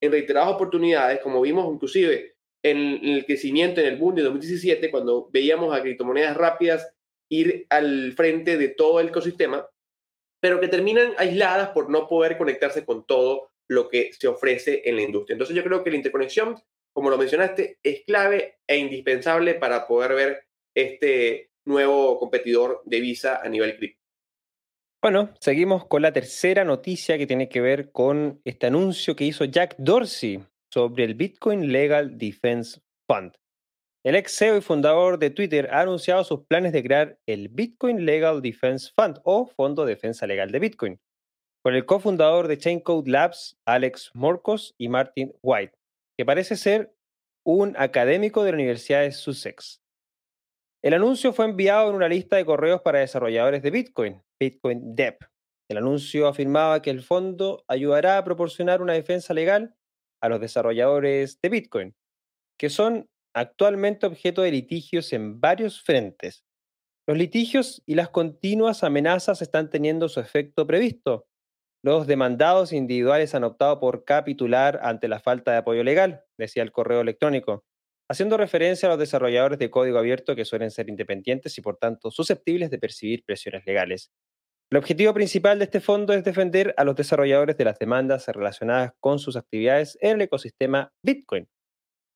en 0.03 0.13
reiteradas 0.13 0.55
oportunidades, 0.55 1.21
como 1.21 1.41
vimos 1.41 1.73
inclusive 1.73 2.35
en, 2.63 3.01
el 3.03 3.25
crecimiento 3.25 3.81
en 3.81 3.87
el 3.87 3.97
boom 3.97 4.15
de 4.15 4.23
2017, 4.23 4.91
cuando 4.91 5.31
veíamos 5.33 5.75
a 5.75 5.81
criptomonedas 5.81 6.37
rápidas 6.37 6.93
ir 7.31 7.67
al 7.71 8.13
frente 8.13 8.59
de 8.59 8.69
todo 8.69 9.01
el 9.01 9.09
ecosistema, 9.09 9.67
pero 10.41 10.61
que 10.61 10.69
terminan 10.69 11.15
aisladas 11.17 11.71
por 11.71 11.89
no 11.89 12.07
poder 12.07 12.37
conectarse 12.37 12.85
con 12.85 13.07
todo 13.07 13.51
lo 13.69 13.89
que 13.89 14.13
se 14.13 14.29
ofrece 14.29 14.83
en 14.85 14.97
la 14.97 15.03
industria. 15.03 15.35
Entonces 15.35 15.57
yo 15.57 15.65
creo 15.65 15.83
que 15.83 15.91
la 15.91 15.97
interconexión, 15.97 16.57
como 16.95 17.09
lo 17.09 17.17
mencionaste, 17.17 17.79
es 17.83 18.05
clave 18.05 18.59
e 18.67 18.77
indispensable 18.77 19.55
para 19.55 19.87
poder 19.87 20.15
ver 20.15 20.46
este 20.77 21.51
nuevo 21.65 22.19
competidor 22.19 22.83
de 22.85 23.01
Visa 23.01 23.41
a 23.43 23.49
nivel 23.49 23.77
cripto. 23.77 24.01
Bueno, 25.03 25.35
seguimos 25.41 25.87
con 25.87 26.03
la 26.03 26.13
tercera 26.13 26.65
noticia 26.65 27.19
que 27.19 27.27
tiene 27.27 27.49
que 27.49 27.61
ver 27.61 27.91
con 27.93 28.41
este 28.45 28.67
anuncio 28.67 29.17
que 29.17 29.25
hizo 29.25 29.45
Jack 29.45 29.77
Dorsey 29.79 30.45
sobre 30.73 31.05
el 31.05 31.15
Bitcoin 31.15 31.73
Legal 31.73 32.19
Defense 32.19 32.81
Fund. 33.09 33.33
El 34.05 34.15
ex 34.15 34.37
CEO 34.37 34.57
y 34.57 34.61
fundador 34.61 35.19
de 35.19 35.31
Twitter 35.31 35.69
ha 35.73 35.81
anunciado 35.81 36.23
sus 36.25 36.45
planes 36.47 36.73
de 36.73 36.83
crear 36.83 37.19
el 37.27 37.49
Bitcoin 37.49 38.05
Legal 38.05 38.43
Defense 38.43 38.93
Fund 38.95 39.21
o 39.25 39.47
Fondo 39.47 39.85
de 39.85 39.95
Defensa 39.95 40.27
Legal 40.27 40.51
de 40.51 40.59
Bitcoin, 40.59 41.01
con 41.63 41.75
el 41.75 41.87
cofundador 41.87 42.47
de 42.47 42.59
Chaincode 42.59 43.11
Labs, 43.11 43.59
Alex 43.65 44.11
Morcos 44.15 44.75
y 44.79 44.89
Martin 44.89 45.35
White, 45.43 45.77
que 46.17 46.25
parece 46.25 46.57
ser 46.57 46.95
un 47.45 47.75
académico 47.79 48.45
de 48.45 48.53
la 48.53 48.57
Universidad 48.57 49.03
de 49.03 49.13
Sussex. 49.13 49.81
El 50.87 50.95
anuncio 50.95 51.33
fue 51.33 51.47
enviado 51.47 51.91
en 51.91 51.97
una 51.97 52.07
lista 52.07 52.37
de 52.37 52.45
correos 52.45 52.81
para 52.81 53.01
desarrolladores 53.01 53.61
de 53.61 53.73
Bitcoin, 53.73 54.23
Bitcoin 54.39 54.95
Dev. 54.95 55.19
El 55.69 55.79
anuncio 55.79 56.29
afirmaba 56.29 56.81
que 56.81 56.91
el 56.91 57.03
fondo 57.03 57.65
ayudará 57.67 58.19
a 58.19 58.23
proporcionar 58.23 58.81
una 58.81 58.93
defensa 58.93 59.35
legal 59.35 59.75
a 60.23 60.29
los 60.29 60.41
desarrolladores 60.41 61.41
de 61.43 61.49
Bitcoin, 61.49 61.97
que 62.57 62.71
son 62.71 63.11
actualmente 63.35 64.07
objeto 64.07 64.43
de 64.43 64.53
litigios 64.53 65.13
en 65.13 65.41
varios 65.41 65.83
frentes. 65.83 66.45
Los 67.09 67.19
litigios 67.19 67.83
y 67.85 67.97
las 67.97 68.11
continuas 68.11 68.85
amenazas 68.85 69.43
están 69.43 69.71
teniendo 69.71 70.09
su 70.09 70.21
efecto 70.21 70.69
previsto. 70.69 71.27
Los 71.85 72.07
demandados 72.07 72.73
individuales 72.73 73.35
han 73.35 73.43
optado 73.43 73.81
por 73.81 74.05
capitular 74.05 74.79
ante 74.85 75.09
la 75.09 75.19
falta 75.19 75.51
de 75.51 75.59
apoyo 75.59 75.83
legal, 75.83 76.23
decía 76.39 76.63
el 76.63 76.71
correo 76.71 77.01
electrónico, 77.01 77.65
haciendo 78.09 78.37
referencia 78.37 78.89
a 78.89 78.91
los 78.91 78.99
desarrolladores 78.99 79.59
de 79.59 79.71
código 79.71 79.99
abierto 79.99 80.37
que 80.37 80.45
suelen 80.45 80.71
ser 80.71 80.89
independientes 80.89 81.57
y 81.59 81.61
por 81.61 81.77
tanto 81.77 82.11
susceptibles 82.11 82.71
de 82.71 82.79
percibir 82.79 83.25
presiones 83.25 83.67
legales. 83.67 84.11
El 84.71 84.79
objetivo 84.79 85.15
principal 85.15 85.59
de 85.59 85.67
este 85.67 85.81
fondo 85.81 86.13
es 86.13 86.25
defender 86.25 86.75
a 86.77 86.85
los 86.85 86.97
desarrolladores 86.97 87.57
de 87.57 87.65
las 87.65 87.79
demandas 87.79 88.27
relacionadas 88.27 88.93
con 88.99 89.19
sus 89.19 89.37
actividades 89.37 89.97
en 90.01 90.17
el 90.17 90.23
ecosistema 90.23 90.93
Bitcoin. 91.03 91.49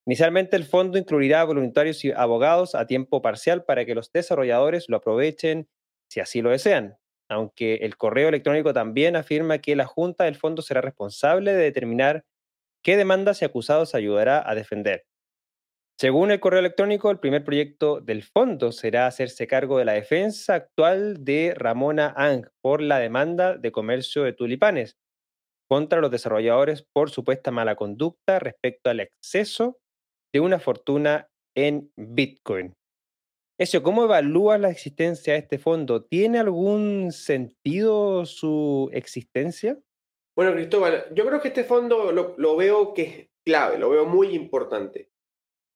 Inicialmente 0.07 0.57
el 0.57 0.64
fondo 0.64 0.98
incluirá 0.98 1.44
voluntarios 1.44 2.05
y 2.05 2.11
abogados 2.11 2.74
a 2.74 2.87
tiempo 2.87 3.22
parcial 3.22 3.64
para 3.64 3.85
que 3.85 3.94
los 3.94 4.11
desarrolladores 4.11 4.88
lo 4.88 4.96
aprovechen 4.96 5.68
si 6.09 6.18
así 6.18 6.42
lo 6.42 6.50
desean, 6.50 6.96
aunque 7.29 7.76
el 7.83 7.96
correo 7.96 8.29
electrónico 8.29 8.72
también 8.72 9.14
afirma 9.14 9.59
que 9.59 9.76
la 9.76 9.87
Junta 9.87 10.24
del 10.24 10.35
Fondo 10.35 10.62
será 10.62 10.81
responsable 10.81 11.53
de 11.53 11.62
determinar 11.62 12.24
qué 12.83 12.96
demandas 12.96 13.42
y 13.42 13.44
acusados 13.44 13.94
ayudará 13.94 14.42
a 14.44 14.57
defender. 14.57 15.05
Según 16.01 16.31
el 16.31 16.41
correo 16.41 16.61
electrónico, 16.61 17.11
el 17.11 17.19
primer 17.19 17.45
proyecto 17.45 18.01
del 18.01 18.23
fondo 18.23 18.73
será 18.73 19.07
hacerse 19.07 19.47
cargo 19.47 19.77
de 19.77 19.85
la 19.85 19.93
defensa 19.93 20.55
actual 20.55 21.27
de 21.27 21.53
Ramona 21.55 22.15
Ang 22.17 22.47
por 22.63 22.81
la 22.81 22.99
demanda 22.99 23.59
de 23.59 23.71
comercio 23.71 24.23
de 24.23 24.33
tulipanes 24.33 24.97
contra 25.69 26.01
los 26.01 26.11
desarrolladores 26.11 26.87
por 26.95 27.11
supuesta 27.11 27.51
mala 27.51 27.77
conducta 27.77 28.39
respecto 28.39 28.89
al 28.89 29.01
exceso 29.01 29.77
de 30.33 30.41
una 30.41 30.59
fortuna 30.59 31.29
en 31.55 31.93
Bitcoin. 31.99 32.73
Eso, 33.59 33.83
¿cómo 33.83 34.05
evalúas 34.05 34.59
la 34.59 34.71
existencia 34.71 35.35
de 35.35 35.41
este 35.41 35.59
fondo? 35.59 36.07
¿Tiene 36.07 36.39
algún 36.39 37.13
sentido 37.13 38.25
su 38.25 38.89
existencia? 38.95 39.79
Bueno, 40.35 40.55
Cristóbal, 40.55 41.09
yo 41.13 41.27
creo 41.27 41.43
que 41.43 41.49
este 41.49 41.65
fondo 41.65 42.11
lo, 42.11 42.37
lo 42.39 42.57
veo 42.57 42.95
que 42.95 43.03
es 43.03 43.29
clave, 43.45 43.77
lo 43.77 43.91
veo 43.91 44.07
muy 44.07 44.29
importante. 44.29 45.11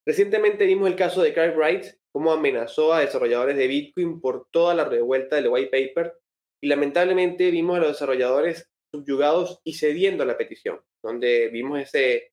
Recientemente 0.07 0.67
vimos 0.67 0.89
el 0.89 0.97
caso 0.97 1.23
de 1.23 1.33
Craig 1.33 1.55
Wright, 1.57 1.85
cómo 2.13 2.33
amenazó 2.33 2.93
a 2.93 3.01
desarrolladores 3.01 3.57
de 3.57 3.67
Bitcoin 3.67 4.21
por 4.21 4.49
toda 4.51 4.75
la 4.75 4.85
revuelta 4.85 5.37
del 5.37 5.49
white 5.49 5.71
paper 5.71 6.15
y 6.63 6.69
lamentablemente 6.69 7.51
vimos 7.51 7.77
a 7.77 7.81
los 7.81 7.89
desarrolladores 7.89 8.71
subyugados 8.93 9.61
y 9.65 9.75
cediendo 9.75 10.23
a 10.23 10.27
la 10.27 10.37
petición, 10.37 10.81
donde 11.03 11.49
vimos 11.49 11.81
ese 11.81 12.33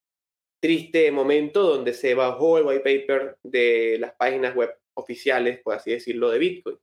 triste 0.62 1.12
momento 1.12 1.64
donde 1.64 1.94
se 1.94 2.14
bajó 2.14 2.58
el 2.58 2.66
white 2.66 2.82
paper 2.82 3.38
de 3.44 3.98
las 4.00 4.14
páginas 4.16 4.56
web 4.56 4.76
oficiales, 4.94 5.60
por 5.62 5.74
así 5.74 5.92
decirlo, 5.92 6.30
de 6.30 6.40
Bitcoin. 6.40 6.78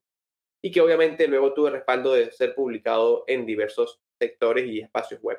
Y 0.64 0.72
que 0.72 0.80
obviamente 0.80 1.28
luego 1.28 1.54
tuvo 1.54 1.70
respaldo 1.70 2.14
de 2.14 2.32
ser 2.32 2.54
publicado 2.54 3.24
en 3.28 3.46
diversos 3.46 4.00
sectores 4.20 4.66
y 4.66 4.80
espacios 4.80 5.20
web. 5.22 5.38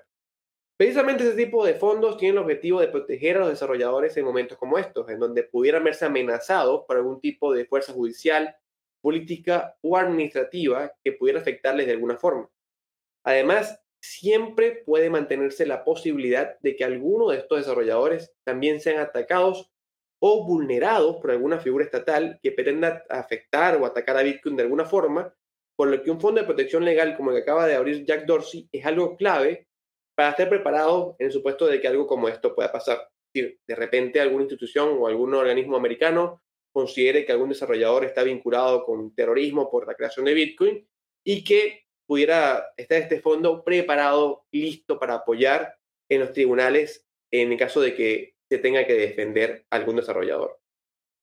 Precisamente 0.79 1.25
ese 1.25 1.35
tipo 1.35 1.65
de 1.65 1.73
fondos 1.73 2.15
tienen 2.15 2.37
el 2.37 2.43
objetivo 2.43 2.79
de 2.79 2.87
proteger 2.87 3.35
a 3.35 3.39
los 3.41 3.49
desarrolladores 3.49 4.15
en 4.15 4.23
momentos 4.23 4.57
como 4.57 4.77
estos, 4.77 5.09
en 5.09 5.19
donde 5.19 5.43
pudieran 5.43 5.83
verse 5.83 6.05
amenazados 6.05 6.85
por 6.87 6.95
algún 6.95 7.19
tipo 7.19 7.53
de 7.53 7.65
fuerza 7.65 7.91
judicial, 7.91 8.55
política 9.01 9.75
o 9.81 9.97
administrativa 9.97 10.93
que 11.03 11.11
pudiera 11.11 11.41
afectarles 11.41 11.85
de 11.85 11.91
alguna 11.91 12.15
forma. 12.15 12.49
Además, 13.25 13.81
siempre 14.01 14.81
puede 14.85 15.09
mantenerse 15.09 15.65
la 15.65 15.83
posibilidad 15.83 16.57
de 16.61 16.77
que 16.77 16.85
alguno 16.85 17.31
de 17.31 17.39
estos 17.39 17.57
desarrolladores 17.57 18.33
también 18.45 18.79
sean 18.79 18.99
atacados 18.99 19.69
o 20.21 20.45
vulnerados 20.47 21.17
por 21.17 21.31
alguna 21.31 21.59
figura 21.59 21.83
estatal 21.83 22.39
que 22.41 22.53
pretenda 22.53 23.03
afectar 23.09 23.75
o 23.75 23.85
atacar 23.85 24.15
a 24.15 24.23
Bitcoin 24.23 24.55
de 24.55 24.63
alguna 24.63 24.85
forma, 24.85 25.35
por 25.75 25.89
lo 25.89 26.01
que 26.01 26.09
un 26.09 26.21
fondo 26.21 26.39
de 26.39 26.47
protección 26.47 26.85
legal 26.85 27.17
como 27.17 27.31
el 27.31 27.35
que 27.35 27.41
acaba 27.41 27.67
de 27.67 27.75
abrir 27.75 28.05
Jack 28.05 28.25
Dorsey 28.25 28.69
es 28.71 28.85
algo 28.85 29.17
clave 29.17 29.68
para 30.19 30.31
estar 30.31 30.49
preparados 30.49 31.15
en 31.17 31.27
el 31.27 31.31
supuesto 31.31 31.65
de 31.65 31.79
que 31.79 31.87
algo 31.87 32.05
como 32.05 32.27
esto 32.27 32.53
pueda 32.53 32.69
pasar. 32.69 33.09
Es 33.33 33.55
de 33.65 33.73
repente 33.73 34.19
alguna 34.19 34.43
institución 34.43 34.97
o 34.99 35.07
algún 35.07 35.33
organismo 35.33 35.77
americano 35.77 36.43
considere 36.73 37.25
que 37.25 37.31
algún 37.31 37.47
desarrollador 37.47 38.03
está 38.03 38.23
vinculado 38.23 38.83
con 38.83 39.15
terrorismo 39.15 39.71
por 39.71 39.87
la 39.87 39.95
creación 39.95 40.25
de 40.25 40.33
Bitcoin 40.33 40.85
y 41.23 41.41
que 41.45 41.85
pudiera 42.05 42.65
estar 42.75 42.97
este 42.97 43.21
fondo 43.21 43.63
preparado, 43.63 44.43
listo 44.51 44.99
para 44.99 45.13
apoyar 45.13 45.77
en 46.09 46.19
los 46.19 46.33
tribunales 46.33 47.07
en 47.31 47.53
el 47.53 47.57
caso 47.57 47.79
de 47.79 47.95
que 47.95 48.35
se 48.49 48.57
tenga 48.57 48.85
que 48.85 48.95
defender 48.95 49.67
algún 49.69 49.95
desarrollador. 49.95 50.59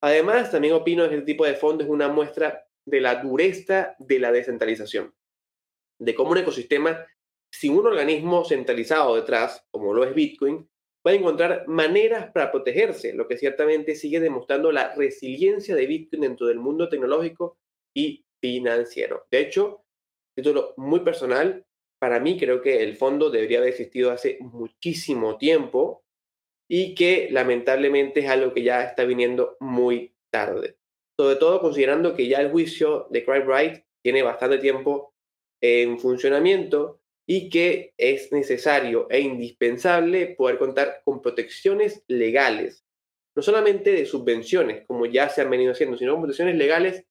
Además, 0.03 0.51
también 0.51 0.73
opino 0.73 1.07
que 1.07 1.17
este 1.17 1.27
tipo 1.27 1.45
de 1.45 1.57
fondo 1.57 1.85
es 1.85 1.91
una 1.91 2.09
muestra 2.09 2.67
de 2.87 3.03
la 3.03 3.17
dureza 3.17 3.95
de 3.99 4.21
la 4.21 4.33
descentralización, 4.33 5.15
de 6.01 6.15
cómo 6.15 6.31
un 6.31 6.39
ecosistema 6.39 7.07
sin 7.51 7.73
un 7.73 7.87
organismo 7.87 8.45
centralizado 8.45 9.17
detrás, 9.17 9.65
como 9.71 9.95
lo 9.95 10.05
es 10.05 10.15
Bitcoin, 10.15 10.69
puede 11.03 11.19
encontrar 11.19 11.69
maneras 11.69 12.33
para 12.33 12.51
protegerse, 12.51 13.15
lo 13.15 13.29
que 13.29 13.39
ciertamente 13.39 13.95
sigue 13.95 14.21
demostrando 14.21 14.73
la 14.73 14.95
resiliencia 14.95 15.75
de 15.75 15.87
Bitcoin 15.87 16.23
dentro 16.23 16.47
del 16.49 16.59
mundo 16.59 16.89
tecnológico 16.89 17.59
y 17.95 18.25
financiero. 18.41 19.27
De 19.31 19.41
hecho, 19.41 19.85
título 20.37 20.75
muy 20.77 21.01
personal, 21.01 21.65
para 21.99 22.21
mí 22.21 22.37
creo 22.39 22.61
que 22.61 22.83
el 22.83 22.97
fondo 22.97 23.31
debería 23.31 23.59
haber 23.59 23.71
existido 23.71 24.11
hace 24.11 24.39
muchísimo 24.41 25.39
tiempo 25.39 26.05
y 26.69 26.95
que 26.95 27.29
lamentablemente 27.31 28.21
es 28.21 28.29
algo 28.29 28.53
que 28.53 28.63
ya 28.63 28.83
está 28.83 29.05
viniendo 29.05 29.57
muy 29.61 30.15
tarde. 30.31 30.77
Sobre 31.19 31.37
todo 31.37 31.61
considerando 31.61 32.15
que 32.15 32.29
ya 32.29 32.41
el 32.41 32.51
juicio 32.51 33.07
de 33.11 33.25
Craig 33.25 33.85
tiene 34.03 34.23
bastante 34.23 34.59
tiempo 34.59 35.15
en 35.63 35.99
funcionamiento 35.99 37.01
y 37.27 37.51
que 37.51 37.93
es 37.99 38.33
necesario 38.33 39.09
e 39.11 39.21
indispensable 39.21 40.29
poder 40.29 40.59
contar 40.59 41.03
con 41.05 41.21
protecciones 41.21 42.05
legales, 42.07 42.85
no 43.35 43.43
solamente 43.43 43.91
de 43.91 44.07
subvenciones, 44.07 44.87
como 44.87 45.07
ya 45.07 45.29
se 45.29 45.43
han 45.43 45.51
venido 45.51 45.73
haciendo, 45.73 45.97
sino 45.97 46.17
protecciones 46.19 46.57
legales 46.57 47.05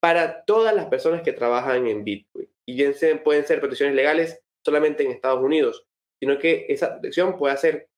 para 0.00 0.44
todas 0.44 0.74
las 0.74 0.86
personas 0.86 1.22
que 1.22 1.32
trabajan 1.32 1.88
en 1.88 2.04
Bitcoin. 2.04 2.48
Y 2.64 2.74
bien 2.74 2.94
pueden 3.24 3.46
ser 3.46 3.60
protecciones 3.60 3.96
legales 3.96 4.40
solamente 4.64 5.02
en 5.02 5.10
Estados 5.10 5.42
Unidos, 5.42 5.86
sino 6.20 6.38
que 6.38 6.66
esa 6.68 6.92
protección 6.92 7.36
puede 7.36 7.56
ser 7.56 7.88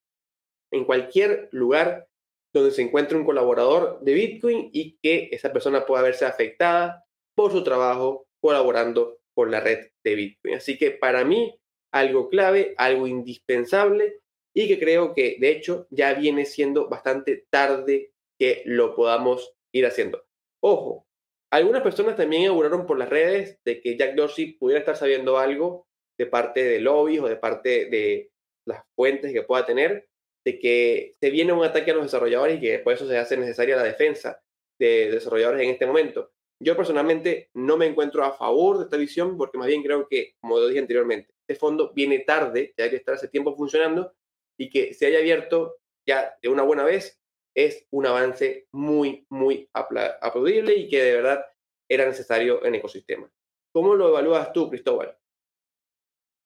en 0.71 0.85
cualquier 0.85 1.49
lugar 1.51 2.07
donde 2.53 2.71
se 2.71 2.81
encuentre 2.81 3.17
un 3.17 3.25
colaborador 3.25 3.99
de 4.01 4.13
Bitcoin 4.13 4.69
y 4.73 4.97
que 5.01 5.29
esa 5.31 5.53
persona 5.53 5.85
pueda 5.85 6.01
verse 6.01 6.25
afectada 6.25 7.05
por 7.35 7.51
su 7.51 7.63
trabajo 7.63 8.27
colaborando 8.41 9.20
con 9.33 9.51
la 9.51 9.59
red 9.59 9.87
de 10.03 10.15
Bitcoin. 10.15 10.55
Así 10.55 10.77
que 10.77 10.91
para 10.91 11.23
mí, 11.23 11.57
algo 11.93 12.29
clave, 12.29 12.73
algo 12.77 13.07
indispensable 13.07 14.19
y 14.53 14.67
que 14.67 14.79
creo 14.79 15.13
que 15.13 15.37
de 15.39 15.51
hecho 15.51 15.87
ya 15.89 16.13
viene 16.13 16.45
siendo 16.45 16.89
bastante 16.89 17.45
tarde 17.49 18.11
que 18.39 18.63
lo 18.65 18.95
podamos 18.95 19.53
ir 19.73 19.85
haciendo. 19.85 20.23
Ojo, 20.61 21.05
algunas 21.51 21.81
personas 21.81 22.15
también 22.15 22.47
auguraron 22.47 22.85
por 22.85 22.97
las 22.97 23.09
redes 23.09 23.59
de 23.65 23.81
que 23.81 23.97
Jack 23.97 24.15
Dorsey 24.15 24.53
pudiera 24.53 24.79
estar 24.79 24.95
sabiendo 24.95 25.37
algo 25.37 25.87
de 26.17 26.25
parte 26.25 26.63
de 26.63 26.79
lobbies 26.79 27.21
o 27.21 27.27
de 27.27 27.35
parte 27.35 27.85
de 27.85 28.31
las 28.65 28.83
fuentes 28.95 29.33
que 29.33 29.43
pueda 29.43 29.65
tener 29.65 30.07
de 30.45 30.59
que 30.59 31.15
se 31.19 31.29
viene 31.29 31.53
un 31.53 31.63
ataque 31.63 31.91
a 31.91 31.93
los 31.93 32.03
desarrolladores 32.03 32.57
y 32.57 32.61
que 32.61 32.79
por 32.79 32.93
eso 32.93 33.07
se 33.07 33.17
hace 33.17 33.37
necesaria 33.37 33.75
la 33.75 33.83
defensa 33.83 34.41
de 34.79 35.11
desarrolladores 35.11 35.61
en 35.61 35.69
este 35.69 35.85
momento. 35.85 36.31
Yo 36.63 36.75
personalmente 36.75 37.49
no 37.53 37.77
me 37.77 37.87
encuentro 37.87 38.23
a 38.23 38.33
favor 38.33 38.77
de 38.77 38.83
esta 38.85 38.97
visión 38.97 39.37
porque 39.37 39.57
más 39.57 39.67
bien 39.67 39.83
creo 39.83 40.07
que, 40.07 40.35
como 40.39 40.59
lo 40.59 40.67
dije 40.67 40.79
anteriormente, 40.79 41.33
este 41.47 41.59
fondo 41.59 41.91
viene 41.93 42.19
tarde, 42.19 42.73
ya 42.77 42.89
que 42.89 42.97
estar 42.97 43.15
hace 43.15 43.27
tiempo 43.27 43.55
funcionando 43.55 44.13
y 44.57 44.69
que 44.69 44.93
se 44.93 45.07
haya 45.07 45.19
abierto 45.19 45.77
ya 46.07 46.35
de 46.41 46.49
una 46.49 46.63
buena 46.63 46.83
vez 46.83 47.19
es 47.55 47.85
un 47.91 48.05
avance 48.05 48.67
muy, 48.71 49.25
muy 49.29 49.69
aplaudible 49.73 50.75
y 50.75 50.87
que 50.87 51.03
de 51.03 51.15
verdad 51.15 51.45
era 51.89 52.05
necesario 52.05 52.61
en 52.61 52.75
el 52.75 52.79
ecosistema. 52.79 53.29
¿Cómo 53.73 53.95
lo 53.95 54.09
evalúas 54.09 54.53
tú, 54.53 54.69
Cristóbal? 54.69 55.17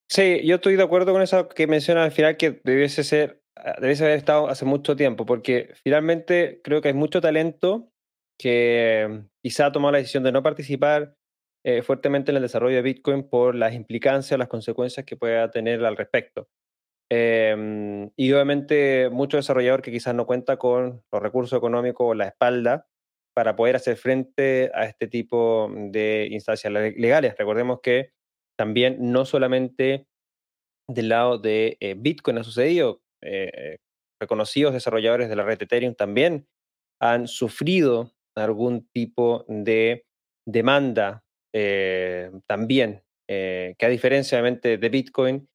Sí, 0.09 0.41
yo 0.45 0.55
estoy 0.55 0.75
de 0.75 0.83
acuerdo 0.83 1.13
con 1.13 1.21
eso 1.21 1.49
que 1.49 1.67
menciona 1.67 2.03
al 2.03 2.11
final, 2.11 2.37
que 2.37 2.61
debiese 2.63 3.03
ser 3.03 3.43
Ah, 3.57 3.77
debes 3.79 4.01
haber 4.01 4.17
estado 4.17 4.49
hace 4.49 4.65
mucho 4.65 4.95
tiempo, 4.95 5.25
porque 5.25 5.73
finalmente 5.83 6.61
creo 6.63 6.81
que 6.81 6.89
hay 6.89 6.93
mucho 6.93 7.21
talento 7.21 7.89
que 8.37 9.23
quizá 9.45 9.67
ha 9.67 9.71
tomado 9.71 9.91
la 9.91 9.99
decisión 9.99 10.23
de 10.23 10.31
no 10.31 10.41
participar 10.41 11.13
eh, 11.63 11.83
fuertemente 11.83 12.31
en 12.31 12.37
el 12.37 12.41
desarrollo 12.41 12.77
de 12.77 12.81
Bitcoin 12.81 13.29
por 13.29 13.53
las 13.53 13.75
implicancias, 13.75 14.39
las 14.39 14.47
consecuencias 14.47 15.05
que 15.05 15.17
pueda 15.17 15.51
tener 15.51 15.85
al 15.85 15.95
respecto. 15.95 16.47
Em, 17.11 18.09
y 18.15 18.31
obviamente 18.33 19.07
mucho 19.11 19.37
desarrollador 19.37 19.83
que 19.83 19.91
quizás 19.91 20.15
no 20.15 20.25
cuenta 20.25 20.57
con 20.57 21.03
los 21.11 21.21
recursos 21.21 21.55
económicos 21.55 22.07
o 22.09 22.13
la 22.15 22.25
espalda 22.25 22.87
para 23.35 23.55
poder 23.55 23.75
hacer 23.75 23.97
frente 23.97 24.71
a 24.73 24.85
este 24.85 25.07
tipo 25.07 25.71
de 25.75 26.27
instancias 26.31 26.73
legales. 26.73 27.35
Recordemos 27.37 27.81
que 27.83 28.13
también 28.57 28.97
no 28.99 29.25
solamente 29.25 30.07
del 30.89 31.09
lado 31.09 31.37
de 31.37 31.77
eh, 31.81 31.93
Bitcoin 31.95 32.39
ha 32.39 32.43
sucedido, 32.43 33.03
eh, 33.21 33.77
reconocidos 34.19 34.73
desarrolladores 34.73 35.29
de 35.29 35.35
la 35.35 35.43
red 35.43 35.61
Ethereum 35.61 35.93
también 35.93 36.47
han 36.99 37.27
sufrido 37.27 38.14
algún 38.43 38.87
tipo 38.89 39.45
de 39.47 40.05
demanda 40.45 41.23
eh, 41.53 42.31
también, 42.47 43.03
eh, 43.27 43.75
que 43.77 43.85
a 43.85 43.89
diferencia 43.89 44.41
de 44.41 44.89
Bitcoin, 44.89 45.47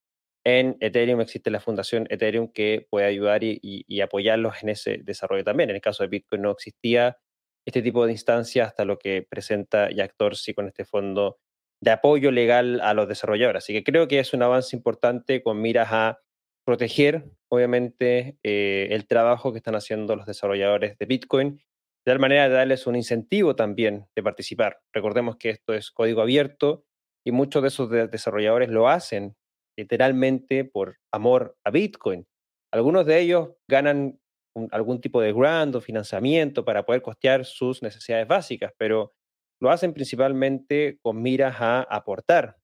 en 0.45 0.77
Ethereum 0.81 1.21
existe 1.21 1.51
la 1.51 1.61
fundación 1.61 2.07
Ethereum 2.09 2.49
que 2.53 2.87
puede 2.88 3.07
ayudar 3.07 3.45
y, 3.45 4.01
apoyarlos 4.01 4.62
en 4.62 4.71
ese 4.71 4.99
desarrollo 5.03 5.45
también. 5.45 5.71
En 5.71 5.77
el 5.77 5.83
caso 5.83 6.03
de 6.03 6.09
Bitcoin 6.09 6.43
no 6.43 6.51
existía 6.51 7.19
este 7.66 7.83
tipo 7.83 8.07
de 8.07 8.12
instancia 8.12 8.64
hasta 8.64 8.85
lo 8.85 8.99
que 8.99 9.27
presenta 9.29 9.90
Jack 9.90 10.14
Dorsey 10.19 10.55
con 10.55 10.66
este 10.66 10.85
fondo 10.85 11.38
de 11.83 11.90
apoyo 11.90 12.31
legal 12.31 12.81
a 12.81 12.95
los 12.95 13.09
desarrolladores. 13.09 13.64
Así 13.64 13.73
que 13.73 13.85
creo 13.85 14.09
que 14.09 14.19
es 14.19 14.33
un 14.33 14.43
avance 14.43 14.75
importante 14.75 15.43
con 15.43 15.61
miras 15.61 15.88
a 15.90 16.19
proteger, 16.64 17.25
obviamente, 17.49 18.38
eh, 18.43 18.88
el 18.90 19.07
trabajo 19.07 19.53
que 19.53 19.59
están 19.59 19.75
haciendo 19.75 20.16
los 20.16 20.27
desarrolladores 20.27 20.97
de 20.99 21.07
Bitcoin, 21.07 21.61
de 22.05 22.13
tal 22.13 22.19
manera 22.19 22.49
de 22.49 22.55
darles 22.55 22.87
un 22.87 22.97
incentivo 22.97 23.55
también 23.55 24.07
de 24.17 24.23
participar. 24.23 24.81
Recordemos 24.93 25.37
que 25.37 25.51
esto 25.51 25.75
es 25.75 25.91
código 25.91 26.23
abierto 26.23 26.85
y 27.25 27.33
muchos 27.33 27.63
de 27.63 27.69
esos 27.69 27.91
desarrolladores 27.91 28.71
lo 28.71 28.89
hacen 28.89 29.37
literalmente 29.79 30.65
por 30.65 30.97
amor 31.13 31.57
a 31.65 31.71
Bitcoin. 31.71 32.27
Algunos 32.73 33.07
de 33.07 33.21
ellos 33.21 33.51
ganan 33.69 34.19
algún 34.71 35.01
tipo 35.01 35.21
de 35.21 35.33
grant 35.33 35.75
o 35.77 35.81
financiamiento 35.81 36.65
para 36.65 36.85
poder 36.85 37.03
costear 37.03 37.45
sus 37.45 37.83
necesidades 37.83 38.27
básicas, 38.27 38.73
pero 38.79 39.13
lo 39.61 39.71
hacen 39.71 39.93
principalmente 39.93 40.99
con 41.03 41.21
miras 41.23 41.57
a 41.61 41.83
aportar 41.83 42.57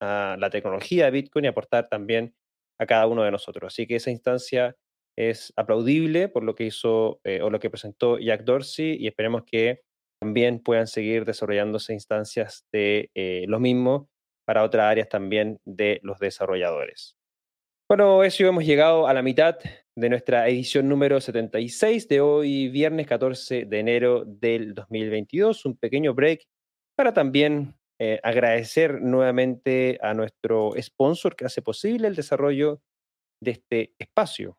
a 0.00 0.36
la 0.38 0.50
tecnología 0.50 1.06
de 1.06 1.10
Bitcoin 1.12 1.44
y 1.46 1.48
aportar 1.48 1.88
también 1.88 2.34
a 2.78 2.86
cada 2.86 3.06
uno 3.06 3.22
de 3.22 3.30
nosotros. 3.30 3.72
Así 3.72 3.86
que 3.86 3.96
esa 3.96 4.10
instancia 4.10 4.76
es 5.16 5.52
aplaudible 5.56 6.28
por 6.28 6.42
lo 6.42 6.54
que 6.54 6.64
hizo 6.64 7.20
eh, 7.24 7.42
o 7.42 7.50
lo 7.50 7.60
que 7.60 7.70
presentó 7.70 8.18
Jack 8.18 8.44
Dorsey 8.44 8.96
y 8.98 9.06
esperemos 9.06 9.42
que 9.44 9.80
también 10.20 10.60
puedan 10.60 10.86
seguir 10.86 11.24
desarrollándose 11.24 11.92
instancias 11.92 12.64
de 12.72 13.10
eh, 13.14 13.44
lo 13.48 13.58
mismo 13.60 14.08
para 14.46 14.62
otras 14.62 14.84
áreas 14.84 15.08
también 15.08 15.58
de 15.64 16.00
los 16.02 16.18
desarrolladores. 16.18 17.16
Bueno, 17.88 18.24
eso 18.24 18.46
hemos 18.46 18.64
llegado 18.64 19.06
a 19.06 19.12
la 19.12 19.22
mitad 19.22 19.58
de 19.98 20.08
nuestra 20.08 20.48
edición 20.48 20.88
número 20.88 21.20
76 21.20 22.08
de 22.08 22.20
hoy, 22.20 22.68
viernes 22.68 23.06
14 23.06 23.66
de 23.66 23.78
enero 23.78 24.24
del 24.24 24.74
2022. 24.74 25.66
Un 25.66 25.76
pequeño 25.76 26.14
break 26.14 26.44
para 26.96 27.12
también 27.12 27.74
eh, 28.00 28.18
agradecer 28.22 29.02
nuevamente 29.02 29.98
a 30.00 30.14
nuestro 30.14 30.72
sponsor 30.80 31.36
que 31.36 31.44
hace 31.44 31.60
posible 31.60 32.08
el 32.08 32.14
desarrollo 32.14 32.80
de 33.42 33.50
este 33.50 33.94
espacio. 33.98 34.56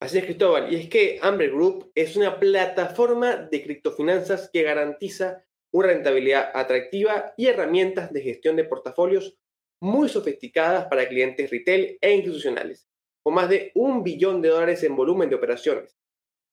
Así 0.00 0.18
es, 0.18 0.24
Cristóbal. 0.24 0.72
Y 0.72 0.76
es 0.76 0.88
que 0.88 1.18
Amber 1.22 1.50
Group 1.50 1.90
es 1.94 2.16
una 2.16 2.38
plataforma 2.38 3.36
de 3.36 3.62
criptofinanzas 3.62 4.50
que 4.52 4.62
garantiza 4.62 5.44
una 5.72 5.88
rentabilidad 5.88 6.50
atractiva 6.54 7.32
y 7.36 7.46
herramientas 7.46 8.12
de 8.12 8.20
gestión 8.20 8.56
de 8.56 8.64
portafolios 8.64 9.36
muy 9.80 10.08
sofisticadas 10.08 10.86
para 10.86 11.08
clientes 11.08 11.50
retail 11.50 11.98
e 12.00 12.14
institucionales, 12.14 12.88
con 13.22 13.34
más 13.34 13.48
de 13.48 13.72
un 13.74 14.02
billón 14.02 14.40
de 14.40 14.50
dólares 14.50 14.82
en 14.84 14.96
volumen 14.96 15.28
de 15.28 15.36
operaciones. 15.36 15.98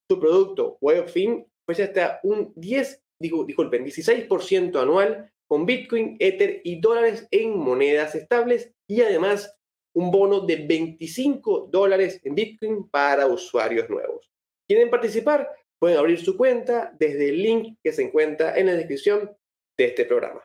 Su 0.10 0.20
producto, 0.20 0.78
WebFin, 0.82 1.46
ofrece 1.64 1.84
hasta 1.84 2.20
un 2.24 2.52
10, 2.56 3.04
disculpen, 3.20 3.86
16% 3.86 4.82
anual 4.82 5.32
con 5.48 5.66
Bitcoin, 5.66 6.18
Ether 6.20 6.62
y 6.64 6.80
dólares 6.80 7.28
en 7.32 7.58
monedas 7.58 8.16
estables 8.16 8.74
y 8.88 9.02
además 9.02 9.58
un 9.94 10.12
bono 10.12 10.42
de 10.42 10.56
25 10.68 11.70
dólares 11.72 12.22
en 12.24 12.36
Bitcoin 12.36 12.90
para 12.90 13.28
usuarios 13.28 13.90
nuevos. 13.90 14.32
¿Quieren 14.68 14.90
participar? 14.90 15.50
Pueden 15.80 15.98
abrir 15.98 16.20
su 16.20 16.38
cuenta 16.38 16.96
desde 17.00 17.30
el 17.30 17.42
link 17.42 17.78
que 17.84 17.92
se 17.92 18.04
encuentra 18.04 18.58
en 18.58 18.68
la 18.68 18.74
descripción 18.74 19.36
de 19.78 19.86
este 19.86 20.06
programa. 20.06 20.42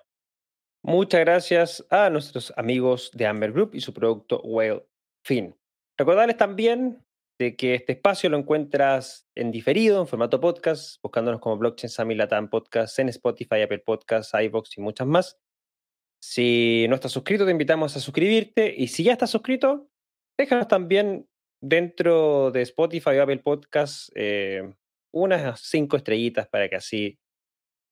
Muchas 0.82 1.20
gracias 1.20 1.86
a 1.90 2.10
nuestros 2.10 2.52
amigos 2.56 3.10
de 3.12 3.26
Amber 3.26 3.52
Group 3.52 3.74
y 3.74 3.80
su 3.80 3.92
producto 3.92 4.40
Whale 4.42 4.86
Fin. 5.24 5.54
Recordarles 5.98 6.36
también 6.36 7.04
de 7.38 7.56
que 7.56 7.74
este 7.74 7.92
espacio 7.92 8.30
lo 8.30 8.38
encuentras 8.38 9.28
en 9.34 9.50
diferido, 9.50 10.00
en 10.00 10.06
formato 10.06 10.40
podcast, 10.40 11.00
buscándonos 11.02 11.40
como 11.40 11.58
Blockchain 11.58 11.90
Sami 11.90 12.14
Latam 12.14 12.48
Podcast 12.48 12.98
en 12.98 13.08
Spotify, 13.10 13.62
Apple 13.62 13.80
Podcasts, 13.80 14.32
iVoox 14.40 14.78
y 14.78 14.80
muchas 14.80 15.06
más. 15.06 15.38
Si 16.22 16.86
no 16.88 16.94
estás 16.94 17.12
suscrito, 17.12 17.44
te 17.44 17.50
invitamos 17.50 17.96
a 17.96 18.00
suscribirte. 18.00 18.74
Y 18.76 18.88
si 18.88 19.04
ya 19.04 19.12
estás 19.12 19.30
suscrito, 19.30 19.88
déjanos 20.38 20.68
también 20.68 21.28
dentro 21.60 22.50
de 22.50 22.62
Spotify 22.62 23.10
o 23.10 23.22
Apple 23.22 23.38
Podcasts 23.38 24.10
eh, 24.14 24.74
unas 25.12 25.60
cinco 25.60 25.96
estrellitas 25.96 26.48
para 26.48 26.68
que 26.68 26.76
así 26.76 27.18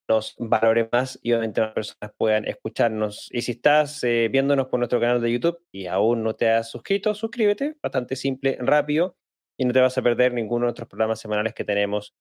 nos 0.09 0.35
valore 0.39 0.89
más 0.93 1.19
y 1.23 1.33
obviamente 1.33 1.63
más 1.63 1.73
personas 1.73 2.13
puedan 2.17 2.47
escucharnos. 2.47 3.29
Y 3.33 3.43
si 3.43 3.53
estás 3.53 4.05
eh, 4.05 4.29
viéndonos 4.31 4.67
por 4.67 4.79
nuestro 4.79 5.01
canal 5.01 5.21
de 5.21 5.33
YouTube 5.33 5.59
y 5.73 5.87
aún 5.87 6.23
no 6.23 6.35
te 6.35 6.51
has 6.51 6.71
suscrito, 6.71 7.15
suscríbete, 7.15 7.77
bastante 7.83 8.17
simple, 8.17 8.59
rápido 8.61 9.17
y 9.59 9.65
no 9.65 9.73
te 9.73 9.81
vas 9.81 9.97
a 9.97 10.03
perder 10.03 10.35
ninguno 10.35 10.65
de 10.65 10.69
nuestros 10.69 10.89
programas 10.89 11.21
semanales 11.21 11.55
que 11.55 11.65
tenemos 11.65 12.15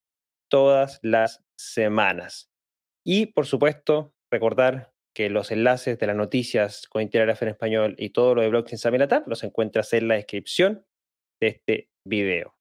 todas 0.49 0.99
las 1.01 1.43
semanas. 1.57 2.49
Y 3.05 3.27
por 3.27 3.45
supuesto, 3.45 4.13
recordar 4.31 4.92
que 5.13 5.29
los 5.29 5.51
enlaces 5.51 5.99
de 5.99 6.07
las 6.07 6.15
noticias 6.15 6.87
con 6.87 7.01
Intergraph 7.01 7.41
en 7.43 7.49
español 7.49 7.95
y 7.97 8.09
todo 8.09 8.35
lo 8.35 8.41
de 8.41 8.49
Blockchain 8.49 8.77
Samilatab 8.77 9.27
los 9.27 9.43
encuentras 9.43 9.93
en 9.93 10.07
la 10.07 10.15
descripción 10.15 10.85
de 11.41 11.47
este 11.47 11.89
video. 12.07 12.55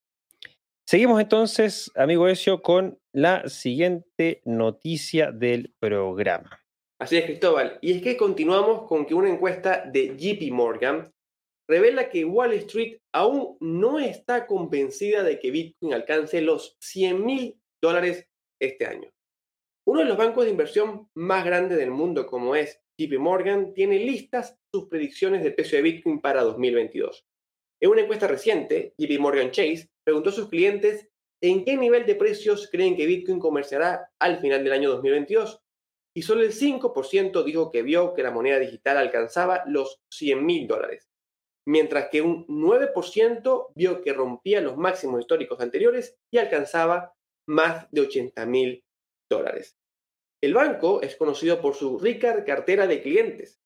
Seguimos 0.86 1.20
entonces, 1.20 1.90
amigo 1.94 2.28
Ezio, 2.28 2.60
con 2.60 2.98
la 3.14 3.48
siguiente 3.48 4.42
noticia 4.44 5.30
del 5.30 5.74
programa. 5.78 6.60
Así 7.00 7.16
es, 7.16 7.24
Cristóbal. 7.24 7.78
Y 7.80 7.92
es 7.92 8.02
que 8.02 8.16
continuamos 8.16 8.86
con 8.86 9.06
que 9.06 9.14
una 9.14 9.30
encuesta 9.30 9.84
de 9.84 10.16
JP 10.16 10.52
Morgan 10.52 11.10
revela 11.68 12.10
que 12.10 12.24
Wall 12.24 12.52
Street 12.54 12.98
aún 13.14 13.56
no 13.60 13.98
está 13.98 14.46
convencida 14.46 15.22
de 15.22 15.38
que 15.38 15.50
Bitcoin 15.50 15.94
alcance 15.94 16.40
los 16.42 16.76
100 16.80 17.24
mil 17.24 17.60
dólares 17.82 18.28
este 18.60 18.86
año. 18.86 19.10
Uno 19.86 20.00
de 20.00 20.06
los 20.06 20.16
bancos 20.16 20.44
de 20.44 20.50
inversión 20.50 21.08
más 21.14 21.44
grandes 21.44 21.78
del 21.78 21.90
mundo, 21.90 22.26
como 22.26 22.54
es 22.54 22.80
JP 22.98 23.18
Morgan, 23.18 23.74
tiene 23.74 23.98
listas 23.98 24.56
sus 24.72 24.88
predicciones 24.88 25.42
del 25.42 25.54
precio 25.54 25.76
de 25.76 25.82
Bitcoin 25.82 26.20
para 26.20 26.42
2022. 26.42 27.26
En 27.80 27.90
una 27.90 28.02
encuesta 28.02 28.28
reciente, 28.28 28.94
JP 28.96 29.18
Morgan 29.20 29.50
Chase 29.50 29.88
preguntó 30.04 30.30
a 30.30 30.32
sus 30.32 30.48
clientes 30.48 31.08
en 31.42 31.64
qué 31.64 31.76
nivel 31.76 32.06
de 32.06 32.14
precios 32.14 32.68
creen 32.70 32.96
que 32.96 33.06
Bitcoin 33.06 33.40
comerciará 33.40 34.10
al 34.20 34.38
final 34.38 34.62
del 34.62 34.72
año 34.72 34.90
2022. 34.90 35.60
Y 36.14 36.22
solo 36.22 36.42
el 36.42 36.52
5% 36.52 37.42
dijo 37.42 37.70
que 37.70 37.82
vio 37.82 38.14
que 38.14 38.22
la 38.22 38.30
moneda 38.30 38.58
digital 38.58 38.98
alcanzaba 38.98 39.64
los 39.66 40.00
100 40.10 40.44
mil 40.44 40.68
dólares 40.68 41.12
mientras 41.66 42.08
que 42.10 42.22
un 42.22 42.46
9% 42.46 43.72
vio 43.74 44.02
que 44.02 44.12
rompía 44.12 44.60
los 44.60 44.76
máximos 44.76 45.20
históricos 45.20 45.60
anteriores 45.60 46.16
y 46.30 46.38
alcanzaba 46.38 47.14
más 47.46 47.90
de 47.90 48.02
80 48.02 48.46
mil 48.46 48.84
El 50.42 50.54
banco 50.54 51.02
es 51.02 51.16
conocido 51.16 51.60
por 51.60 51.74
su 51.74 51.98
rica 51.98 52.44
cartera 52.44 52.86
de 52.86 53.02
clientes. 53.02 53.60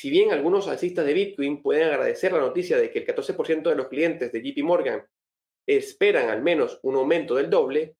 Si 0.00 0.10
bien 0.10 0.32
algunos 0.32 0.68
alcistas 0.68 1.06
de 1.06 1.14
Bitcoin 1.14 1.62
pueden 1.62 1.88
agradecer 1.88 2.32
la 2.32 2.40
noticia 2.40 2.76
de 2.76 2.90
que 2.90 3.00
el 3.00 3.06
14% 3.06 3.62
de 3.62 3.74
los 3.76 3.88
clientes 3.88 4.32
de 4.32 4.42
JP 4.42 4.64
Morgan 4.64 5.06
esperan 5.66 6.28
al 6.28 6.42
menos 6.42 6.78
un 6.82 6.96
aumento 6.96 7.36
del 7.36 7.48
doble, 7.48 7.96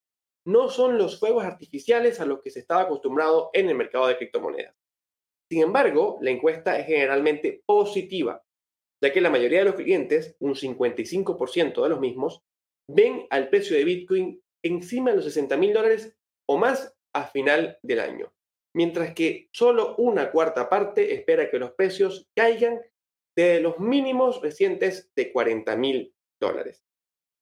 no 0.46 0.68
son 0.68 0.98
los 0.98 1.18
fuegos 1.18 1.44
artificiales 1.44 2.20
a 2.20 2.26
los 2.26 2.40
que 2.40 2.50
se 2.50 2.60
estaba 2.60 2.82
acostumbrado 2.82 3.50
en 3.52 3.68
el 3.68 3.74
mercado 3.74 4.06
de 4.06 4.16
criptomonedas. 4.16 4.76
Sin 5.50 5.62
embargo, 5.62 6.18
la 6.20 6.30
encuesta 6.30 6.78
es 6.78 6.86
generalmente 6.86 7.62
positiva 7.64 8.46
ya 9.02 9.12
que 9.12 9.20
la 9.20 9.30
mayoría 9.30 9.60
de 9.60 9.66
los 9.66 9.74
clientes, 9.74 10.36
un 10.40 10.54
55% 10.54 11.82
de 11.82 11.88
los 11.88 12.00
mismos, 12.00 12.42
ven 12.88 13.26
al 13.30 13.48
precio 13.48 13.76
de 13.76 13.84
Bitcoin 13.84 14.42
encima 14.64 15.10
de 15.10 15.16
los 15.16 15.24
60 15.26 15.56
mil 15.56 15.72
dólares 15.72 16.16
o 16.48 16.56
más 16.56 16.95
a 17.16 17.26
final 17.26 17.78
del 17.82 18.00
año, 18.00 18.32
mientras 18.74 19.14
que 19.14 19.48
solo 19.52 19.96
una 19.96 20.30
cuarta 20.30 20.68
parte 20.68 21.14
espera 21.14 21.50
que 21.50 21.58
los 21.58 21.72
precios 21.72 22.28
caigan 22.36 22.80
de 23.34 23.60
los 23.60 23.78
mínimos 23.78 24.42
recientes 24.42 25.10
de 25.16 25.32
40 25.32 25.76
mil 25.76 26.14
dólares. 26.38 26.84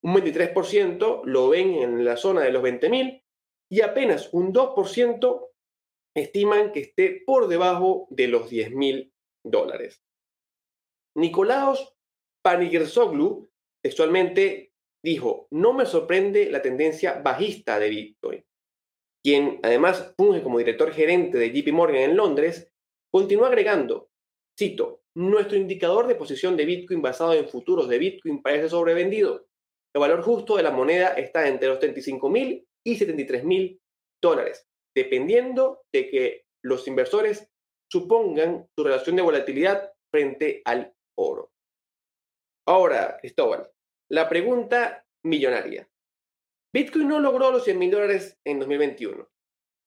Un 0.01 0.15
23% 0.15 1.23
lo 1.25 1.49
ven 1.49 1.75
en 1.75 2.05
la 2.05 2.15
zona 2.15 2.41
de 2.41 2.51
los 2.51 2.63
20 2.63 2.89
mil 2.89 3.23
y 3.69 3.81
apenas 3.81 4.33
un 4.33 4.53
2% 4.53 5.49
estiman 6.15 6.71
que 6.71 6.79
esté 6.79 7.23
por 7.25 7.47
debajo 7.47 8.07
de 8.11 8.27
los 8.29 8.49
10 8.49 8.71
mil 8.71 9.13
dólares. 9.43 10.01
Nicolaos 11.17 11.97
Panigersoglu 12.43 13.49
textualmente 13.83 14.73
dijo, 15.03 15.47
no 15.51 15.73
me 15.73 15.85
sorprende 15.85 16.49
la 16.49 16.61
tendencia 16.61 17.21
bajista 17.21 17.77
de 17.79 17.89
Bitcoin. 17.89 18.45
Quien 19.25 19.59
además 19.63 20.13
funge 20.15 20.43
como 20.43 20.59
director 20.59 20.91
gerente 20.91 21.39
de 21.39 21.51
JP 21.51 21.73
Morgan 21.73 22.11
en 22.11 22.15
Londres, 22.15 22.71
continuó 23.11 23.47
agregando, 23.47 24.11
cito, 24.55 25.01
nuestro 25.15 25.57
indicador 25.57 26.05
de 26.05 26.13
posición 26.13 26.55
de 26.55 26.65
Bitcoin 26.65 27.01
basado 27.01 27.33
en 27.33 27.49
futuros 27.49 27.89
de 27.89 27.97
Bitcoin 27.97 28.43
parece 28.43 28.69
sobrevendido. 28.69 29.47
El 29.95 30.01
valor 30.01 30.21
justo 30.21 30.57
de 30.57 30.61
la 30.61 30.69
moneda 30.69 31.13
está 31.13 31.47
entre 31.47 31.69
los 31.69 31.79
35 31.79 32.29
mil 32.29 32.67
y 32.85 32.97
73 32.97 33.43
mil 33.45 33.81
dólares, 34.21 34.67
dependiendo 34.95 35.81
de 35.91 36.07
que 36.07 36.45
los 36.63 36.87
inversores 36.87 37.49
supongan 37.91 38.67
su 38.77 38.83
relación 38.83 39.15
de 39.15 39.23
volatilidad 39.23 39.91
frente 40.13 40.61
al 40.65 40.93
oro. 41.17 41.49
Ahora, 42.67 43.17
Cristóbal, 43.19 43.71
la 44.11 44.29
pregunta 44.29 45.03
millonaria. 45.23 45.89
Bitcoin 46.75 47.07
no 47.07 47.21
logró 47.21 47.51
los 47.51 47.63
100 47.63 47.79
mil 47.79 47.89
dólares 47.89 48.37
en 48.45 48.59
2021, 48.59 49.29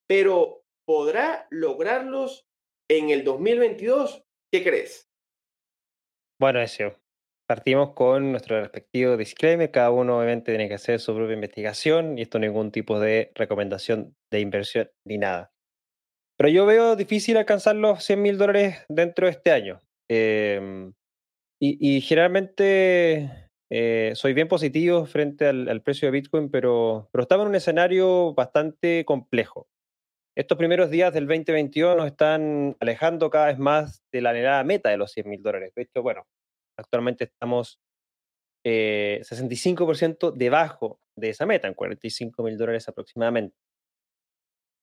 pero 0.09 0.63
¿podrá 0.87 1.45
lograrlos 1.51 2.47
en 2.89 3.11
el 3.11 3.23
2022? 3.23 4.23
¿Qué 4.51 4.63
crees? 4.63 5.07
Bueno, 6.41 6.59
eso. 6.59 6.99
Partimos 7.47 7.93
con 7.93 8.31
nuestro 8.31 8.59
respectivo 8.59 9.17
disclaimer. 9.17 9.69
Cada 9.69 9.91
uno 9.91 10.17
obviamente 10.17 10.51
tiene 10.51 10.67
que 10.67 10.73
hacer 10.73 10.99
su 10.99 11.13
propia 11.13 11.35
investigación 11.35 12.17
y 12.17 12.23
esto 12.23 12.39
ningún 12.39 12.71
tipo 12.71 12.99
de 12.99 13.31
recomendación 13.35 14.15
de 14.31 14.39
inversión 14.39 14.89
ni 15.05 15.19
nada. 15.19 15.51
Pero 16.39 16.49
yo 16.49 16.65
veo 16.65 16.95
difícil 16.95 17.37
alcanzar 17.37 17.75
los 17.75 18.03
100 18.03 18.19
mil 18.19 18.39
dólares 18.39 18.83
dentro 18.89 19.27
de 19.27 19.33
este 19.33 19.51
año. 19.51 19.79
Eh, 20.09 20.91
y, 21.61 22.01
generalmente 22.01 23.48
eh, 23.69 24.13
soy 24.15 24.33
bien 24.33 24.47
positivo 24.47 25.05
frente 25.05 25.45
al, 25.45 25.81
precio 25.81 26.07
de 26.07 26.11
Bitcoin, 26.11 26.49
pero, 26.49 27.07
pero 27.11 27.21
estamos 27.21 27.43
en 27.43 27.49
un 27.49 27.55
escenario 27.55 28.33
bastante 28.33 29.05
complejo. 29.05 29.67
Estos 30.35 30.57
primeros 30.57 30.89
días 30.89 31.13
del 31.13 31.27
2021 31.27 31.95
nos 31.95 32.07
están 32.07 32.75
alejando 32.79 33.29
cada 33.29 33.47
vez 33.47 33.59
más 33.59 34.03
de 34.11 34.21
la 34.21 34.31
anhelada 34.31 34.63
meta 34.63 34.89
de 34.89 34.97
los 34.97 35.11
100 35.11 35.29
mil 35.29 35.43
dólares. 35.43 35.73
De 35.75 35.83
hecho, 35.83 36.01
bueno, 36.01 36.25
actualmente 36.77 37.25
estamos 37.25 37.79
eh, 38.63 39.19
65% 39.23 40.33
debajo 40.33 40.99
de 41.15 41.29
esa 41.29 41.45
meta, 41.45 41.67
en 41.67 41.73
45 41.73 42.41
mil 42.43 42.57
dólares 42.57 42.87
aproximadamente. 42.87 43.55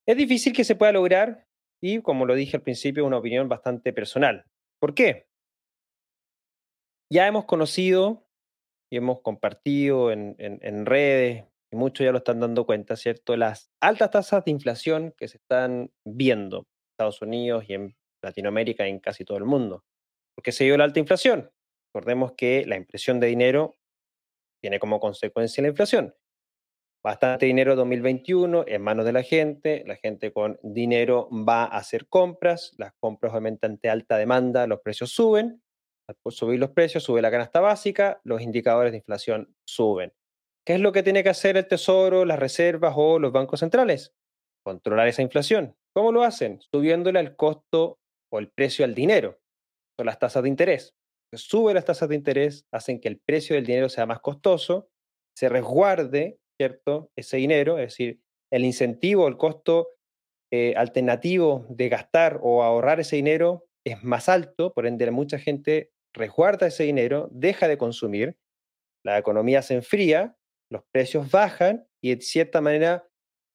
Es 0.07 0.17
difícil 0.17 0.53
que 0.53 0.65
se 0.65 0.77
pueda 0.77 0.93
lograr 0.93 1.47
y, 1.83 2.01
como 2.03 2.27
lo 2.27 2.35
dije 2.35 2.57
al 2.57 2.63
principio, 2.63 3.05
una 3.05 3.19
opinión 3.19 3.49
bastante 3.49 3.93
personal. 3.93 4.45
¿Por 4.79 4.95
qué? 4.95 5.27
Ya 7.11 7.27
hemos 7.27 7.45
conocido 7.45 8.26
y 8.91 8.97
hemos 8.97 9.21
compartido 9.21 10.13
en, 10.13 10.37
en 10.39 10.87
redes, 10.87 11.45
y 11.71 11.77
muchos 11.77 12.05
ya 12.05 12.13
lo 12.13 12.19
están 12.19 12.41
dando 12.41 12.65
cuenta, 12.65 12.97
¿cierto? 12.97 13.37
Las 13.37 13.71
altas 13.81 14.11
tasas 14.11 14.45
de 14.45 14.51
inflación 14.53 15.15
que 15.17 15.29
se 15.29 15.39
están 15.39 15.91
viendo 16.05 16.59
en 16.59 16.65
Estados 16.93 17.23
Unidos 17.23 17.65
y 17.69 17.75
en 17.75 17.97
Latinoamérica 18.23 18.87
y 18.87 18.91
en 18.91 19.01
casi 19.01 19.25
todo 19.25 19.39
el 19.39 19.45
mundo. 19.45 19.85
¿Por 20.35 20.43
qué 20.43 20.53
se 20.53 20.65
dio 20.65 20.77
la 20.77 20.85
alta 20.85 21.01
inflación? 21.01 21.51
Recordemos 21.93 22.33
que 22.37 22.65
la 22.67 22.77
impresión 22.77 23.21
de 23.21 23.27
dinero 23.27 23.75
tiene 24.61 24.79
como 24.79 25.01
consecuencia 25.01 25.63
la 25.63 25.69
inflación 25.69 26.15
bastante 27.07 27.47
dinero 27.47 27.77
2021 27.77 28.65
en 28.67 28.83
manos 28.83 29.05
de 29.05 29.13
la 29.13 29.23
gente, 29.23 29.85
la 29.87 29.95
gente 29.95 30.33
con 30.33 30.59
dinero 30.65 31.29
va 31.31 31.63
a 31.63 31.77
hacer 31.77 32.09
compras, 32.09 32.73
las 32.79 32.95
compras 32.99 33.33
aumentan 33.33 33.71
ante 33.71 33.89
alta 33.89 34.17
demanda, 34.17 34.67
los 34.67 34.81
precios 34.81 35.13
suben, 35.13 35.63
al 36.09 36.33
subir 36.33 36.61
los 36.61 36.71
precios 36.71 37.03
sube 37.03 37.23
la 37.23 37.31
canasta 37.31 37.61
básica, 37.61 38.21
los 38.25 38.41
indicadores 38.41 38.93
de 38.93 38.99
inflación 38.99 39.55
suben. 39.67 40.13
¿Qué 40.67 40.75
es 40.75 40.81
lo 40.81 40.93
que 40.93 41.03
tiene 41.03 41.23
que 41.23 41.29
hacer 41.29 41.57
el 41.57 41.69
Tesoro, 41.69 42.25
las 42.25 42.39
reservas 42.39 42.95
o 42.97 43.19
los 43.19 43.33
bancos 43.33 43.61
centrales? 43.61 44.15
Controlar 44.65 45.09
esa 45.09 45.23
inflación. 45.23 45.77
¿Cómo 45.95 46.13
lo 46.13 46.23
hacen? 46.23 46.61
Subiéndole 46.73 47.21
el 47.21 47.37
costo 47.37 47.99
o 48.33 48.39
el 48.39 48.51
precio 48.51 48.85
al 48.85 48.95
dinero, 48.95 49.39
son 49.99 50.07
las 50.07 50.19
tasas 50.19 50.43
de 50.43 50.49
interés. 50.49 50.95
Sube 51.33 51.75
las 51.75 51.85
tasas 51.85 52.09
de 52.09 52.15
interés, 52.15 52.67
hacen 52.73 53.01
que 53.01 53.09
el 53.09 53.21
precio 53.21 53.57
del 53.57 53.67
dinero 53.67 53.89
sea 53.89 54.07
más 54.07 54.21
costoso, 54.21 54.89
se 55.37 55.49
resguarde 55.49 56.39
¿cierto? 56.57 57.11
Ese 57.17 57.37
dinero, 57.37 57.79
es 57.79 57.93
decir, 57.93 58.21
el 58.51 58.65
incentivo, 58.65 59.29
el 59.29 59.37
costo 59.37 59.91
eh, 60.53 60.75
alternativo 60.77 61.67
de 61.69 61.89
gastar 61.89 62.41
o 62.43 62.63
ahorrar 62.63 63.01
ese 63.01 63.17
dinero 63.17 63.67
es 63.85 64.03
más 64.03 64.29
alto, 64.29 64.73
por 64.73 64.87
ende 64.87 65.11
mucha 65.11 65.39
gente 65.39 65.91
resguarda 66.17 66.67
ese 66.67 66.85
dinero, 66.85 67.29
deja 67.31 67.69
de 67.69 67.79
consumir, 67.79 68.37
la 69.05 69.19
economía 69.19 69.63
se 69.63 69.75
enfría, 69.75 70.37
los 70.71 70.83
precios 70.91 71.31
bajan 71.31 71.87
y 72.01 72.15
de 72.15 72.21
cierta 72.21 72.61
manera 72.61 73.07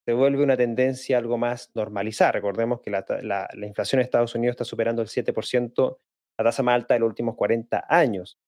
se 0.05 0.14
vuelve 0.14 0.43
una 0.43 0.55
tendencia 0.55 1.18
algo 1.18 1.38
más 1.38 1.72
normalizada. 1.76 2.32
Recordemos 2.32 2.82
que 2.82 2.89
la, 2.89 3.05
la 3.22 3.68
inflación 3.68 3.99
en 3.99 4.05
Estados 4.05 4.34
Unidos 4.34 4.53
está 4.53 4.64
superando 4.64 5.01
el 5.01 5.09
7%, 5.09 5.97
la 6.38 6.43
tasa 6.45 6.64
más 6.64 6.76
alta 6.76 6.93
de 6.93 7.01
los 7.01 7.09
últimos 7.09 7.36
40 7.36 7.86
años. 7.89 8.39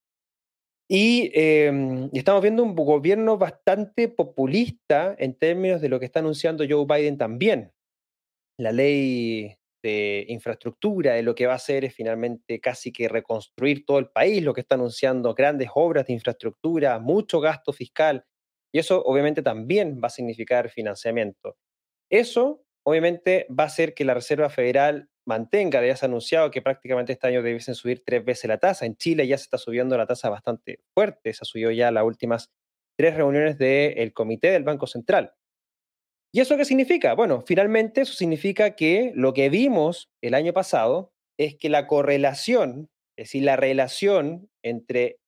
Em, 0.89 2.09
y, 2.11 2.18
estamos 2.20 2.41
viendo 2.41 2.64
un 2.64 2.76
gobierno 2.76 3.38
bastante 3.38 4.09
populista 4.09 5.16
en 5.18 5.34
términos 5.36 5.82
de 5.82 5.89
lo 5.89 5.99
que 5.99 6.05
está 6.05 6.20
anunciando 6.20 6.66
Joe 6.70 6.86
Biden 6.86 7.18
también. 7.18 7.72
La 8.57 8.72
ley 8.72 9.57
de 9.84 10.25
infraestructura, 10.29 11.13
de 11.13 11.21
lo 11.21 11.36
que 11.36 11.45
va 11.45 11.53
a 11.53 11.57
hacer 11.57 11.86
es 11.86 11.93
finalmente 11.93 12.59
casi 12.59 12.91
que 12.91 13.07
reconstruir 13.07 13.86
todo 13.86 13.99
el 13.99 14.07
país, 14.07 14.41
lo 14.41 14.53
que 14.53 14.61
está 14.61 14.75
anunciando 14.75 15.36
grandes 15.36 15.69
obras 15.75 16.07
de 16.07 16.13
infraestructura, 16.13 16.97
mucho 16.97 17.39
gasto 17.39 17.73
fiscal, 17.73 18.25
y 18.73 18.79
eso 18.79 19.03
obviamente 19.03 19.43
también 19.43 19.99
va 20.03 20.07
a 20.07 20.09
significar 20.09 20.69
financiamiento. 20.69 21.57
Eso 22.09 22.65
obviamente 22.84 23.45
va 23.51 23.65
a 23.65 23.67
hacer 23.67 23.93
que 23.93 24.05
la 24.05 24.15
Reserva 24.15 24.49
Federal 24.49 25.09
mantenga, 25.25 25.86
ya 25.86 25.95
se 25.95 26.05
ha 26.05 26.07
anunciado 26.07 26.51
que 26.51 26.61
prácticamente 26.61 27.13
este 27.13 27.27
año 27.27 27.43
debiesen 27.43 27.75
subir 27.75 28.03
tres 28.05 28.25
veces 28.25 28.45
la 28.47 28.57
tasa. 28.57 28.86
En 28.86 28.95
Chile 28.95 29.27
ya 29.27 29.38
se 29.38 29.43
está 29.43 29.57
subiendo 29.57 29.97
la 29.97 30.05
tasa 30.05 30.29
bastante 30.29 30.79
fuerte, 30.93 31.34
se 31.34 31.39
ha 31.41 31.45
subido 31.45 31.71
ya 31.71 31.91
las 31.91 32.03
últimas 32.03 32.49
tres 32.97 33.15
reuniones 33.15 33.57
del 33.57 34.13
comité 34.13 34.51
del 34.51 34.63
Banco 34.63 34.88
Central. 34.88 35.34
¿Y 36.36 36.41
eso 36.41 36.57
qué 36.57 36.65
significa? 36.65 37.13
Bueno, 37.13 37.43
finalmente 37.45 38.01
eso 38.01 38.13
significa 38.13 38.75
que 38.75 39.11
lo 39.13 39.34
que 39.34 39.49
vimos 39.49 40.09
el 40.23 40.34
año 40.34 40.51
pasado 40.51 41.11
es 41.39 41.55
que 41.55 41.69
la 41.69 41.86
correlación, 41.86 42.89
es 43.17 43.27
decir, 43.27 43.43
la 43.43 43.55
relación 43.55 44.49
entre 44.63 45.19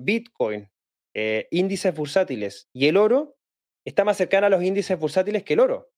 Bitcoin, 0.00 0.68
eh, 1.16 1.48
índices 1.50 1.92
bursátiles 1.94 2.68
y 2.72 2.86
el 2.86 2.96
oro 2.96 3.34
está 3.84 4.04
más 4.04 4.18
cercana 4.18 4.46
a 4.46 4.50
los 4.50 4.62
índices 4.62 4.96
bursátiles 4.98 5.42
que 5.42 5.54
el 5.54 5.60
oro. 5.60 5.88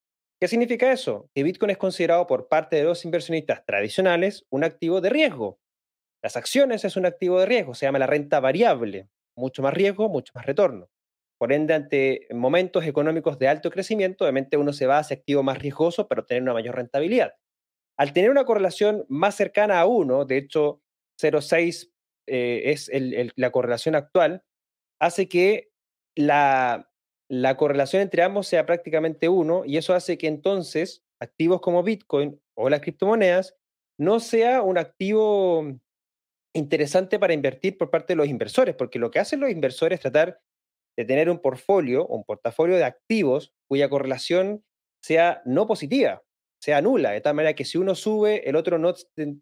¿Qué 0.41 0.49
significa 0.49 0.93
eso? 0.93 1.29
Que 1.35 1.43
Bitcoin 1.43 1.71
es 1.71 1.79
considerado 1.79 2.27
por 2.27 2.49
parte 2.49 2.77
de 2.77 2.85
los 2.85 3.05
inversionistas 3.05 3.67
tradicionales 3.67 4.47
un 4.51 4.65
activo 4.65 5.03
de 5.03 5.11
riesgo. 5.11 5.59
Las 6.23 6.37
acciones 6.37 6.85
es 6.85 6.97
un 6.97 7.05
activo 7.05 7.39
de 7.41 7.47
riesgo, 7.47 7.75
se 7.75 7.85
llama 7.85 7.99
la 7.99 8.07
renta 8.07 8.41
variable. 8.41 9.09
Mucho 9.37 9.63
más 9.63 9.75
riesgo, 9.75 10.09
mucho 10.09 10.33
más 10.35 10.47
retorno. 10.47 10.89
Por 11.39 11.53
ende, 11.53 11.75
ante 11.75 12.27
momentos 12.31 12.85
económicos 12.85 13.39
de 13.39 13.49
alto 13.49 13.71
crecimiento, 13.71 14.25
obviamente 14.25 14.57
uno 14.57 14.73
se 14.73 14.87
va 14.87 14.99
a 14.99 15.03
ese 15.03 15.15
activo 15.15 15.43
más 15.43 15.59
riesgoso, 15.59 16.09
pero 16.09 16.25
tener 16.25 16.43
una 16.43 16.53
mayor 16.53 16.75
rentabilidad. 16.75 17.35
Al 17.97 18.13
tener 18.13 18.31
una 18.31 18.45
correlación 18.45 19.05
más 19.09 19.37
cercana 19.37 19.81
a 19.81 19.87
1, 19.87 20.25
de 20.25 20.37
hecho 20.37 20.83
0,6 21.21 21.91
eh, 22.27 22.63
es 22.67 22.91
la 23.37 23.51
correlación 23.51 23.95
actual, 23.95 24.43
hace 25.01 25.29
que 25.29 25.71
la, 26.17 26.91
la 27.29 27.57
correlación 27.57 28.03
entre 28.03 28.23
ambos 28.23 28.47
sea 28.49 28.67
prácticamente 28.67 29.29
uno 29.29 29.65
y 29.65 29.77
eso 29.77 29.95
hace 29.95 30.19
que 30.19 30.27
entonces 30.27 31.05
activos 31.21 31.61
como 31.61 31.83
Bitcoin 31.83 32.41
o 32.55 32.69
las 32.69 32.81
criptomonedas 32.81 33.57
no 33.99 34.21
sea 34.21 34.63
un 34.63 34.79
activo 34.79 35.65
interesante 36.55 37.19
para 37.19 37.35
invertir 37.35 37.77
por 37.77 37.91
parte 37.91 38.13
de 38.13 38.17
los 38.17 38.29
inversores, 38.29 38.75
porque 38.75 38.99
lo 38.99 39.11
que 39.11 39.19
hacen 39.19 39.41
los 39.41 39.51
inversores 39.51 39.99
es 39.99 40.01
tratar 40.01 40.41
de 40.99 41.05
tener 41.05 41.31
un 41.31 41.39
portfolio, 41.39 42.05
un 42.09 42.25
portafolio 42.25 42.75
de 42.77 42.83
activos 42.83 43.55
cuya 43.69 43.89
correlación 43.89 44.65
sea 45.01 45.43
no 45.45 45.69
positiva, 45.69 46.25
sea 46.61 46.83
nula, 46.83 47.13
de 47.13 47.21
tal 47.21 47.37
manera 47.37 47.55
que 47.55 47.65
si 47.65 47.79
uno 47.79 47.95
sube, 47.95 48.49
el 48.49 48.57
otro 48.57 48.79
no, 48.79 48.95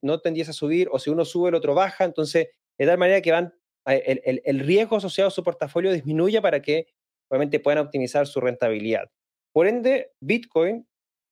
no 0.03 0.21
tendiese 0.21 0.51
a 0.51 0.55
subir, 0.55 0.91
o 0.93 0.99
si 0.99 1.09
uno 1.09 1.25
sube, 1.25 1.49
el 1.49 1.55
otro 1.55 1.75
baja, 1.75 2.05
entonces 2.05 2.49
de 2.79 2.87
tal 2.87 2.99
manera 2.99 3.23
que 3.23 3.33
van, 3.33 3.55
el, 3.87 4.43
el 4.45 4.61
riesgo 4.61 4.97
asociado 4.97 5.29
a 5.29 5.31
su 5.31 5.43
portafolio 5.43 5.93
disminuya 5.93 6.43
para 6.43 6.61
que 6.61 6.89
obviamente 7.31 7.59
puedan 7.59 7.79
optimizar 7.79 8.27
su 8.27 8.39
rentabilidad. 8.41 9.09
Por 9.55 9.67
ende, 9.67 10.13
Bitcoin 10.21 10.87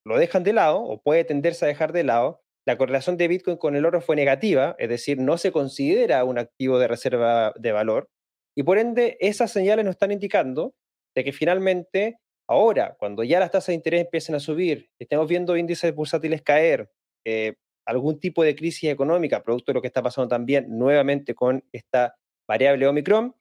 lo 0.07 0.17
dejan 0.17 0.43
de 0.43 0.53
lado 0.53 0.81
o 0.81 0.99
puede 1.03 1.23
tenderse 1.23 1.65
a 1.65 1.67
dejar 1.67 1.93
de 1.93 2.03
lado. 2.03 2.41
La 2.65 2.79
correlación 2.79 3.15
de 3.17 3.27
Bitcoin 3.27 3.57
con 3.57 3.75
el 3.75 3.85
oro 3.85 4.01
fue 4.01 4.15
negativa, 4.15 4.75
es 4.79 4.89
decir, 4.89 5.19
no 5.19 5.37
se 5.37 5.51
considera 5.51 6.23
un 6.23 6.39
activo 6.39 6.79
de 6.79 6.87
reserva 6.87 7.53
de 7.59 7.71
valor. 7.71 8.09
Y 8.55 8.63
por 8.63 8.77
ende, 8.77 9.17
esas 9.19 9.51
señales 9.51 9.85
nos 9.85 9.93
están 9.95 10.11
indicando 10.11 10.75
de 11.15 11.23
que 11.23 11.33
finalmente, 11.33 12.19
ahora, 12.47 12.95
cuando 12.97 13.23
ya 13.23 13.39
las 13.39 13.51
tasas 13.51 13.67
de 13.67 13.73
interés 13.75 14.01
empiecen 14.01 14.35
a 14.35 14.39
subir, 14.39 14.89
estemos 14.99 15.27
viendo 15.27 15.57
índices 15.57 15.93
bursátiles 15.93 16.41
caer, 16.41 16.89
eh, 17.25 17.55
algún 17.85 18.19
tipo 18.19 18.43
de 18.43 18.55
crisis 18.55 18.89
económica, 18.89 19.43
producto 19.43 19.71
de 19.71 19.75
lo 19.75 19.81
que 19.81 19.87
está 19.87 20.01
pasando 20.01 20.27
también 20.27 20.65
nuevamente 20.69 21.35
con 21.35 21.63
esta 21.71 22.15
variable 22.47 22.87
Omicron, 22.87 23.35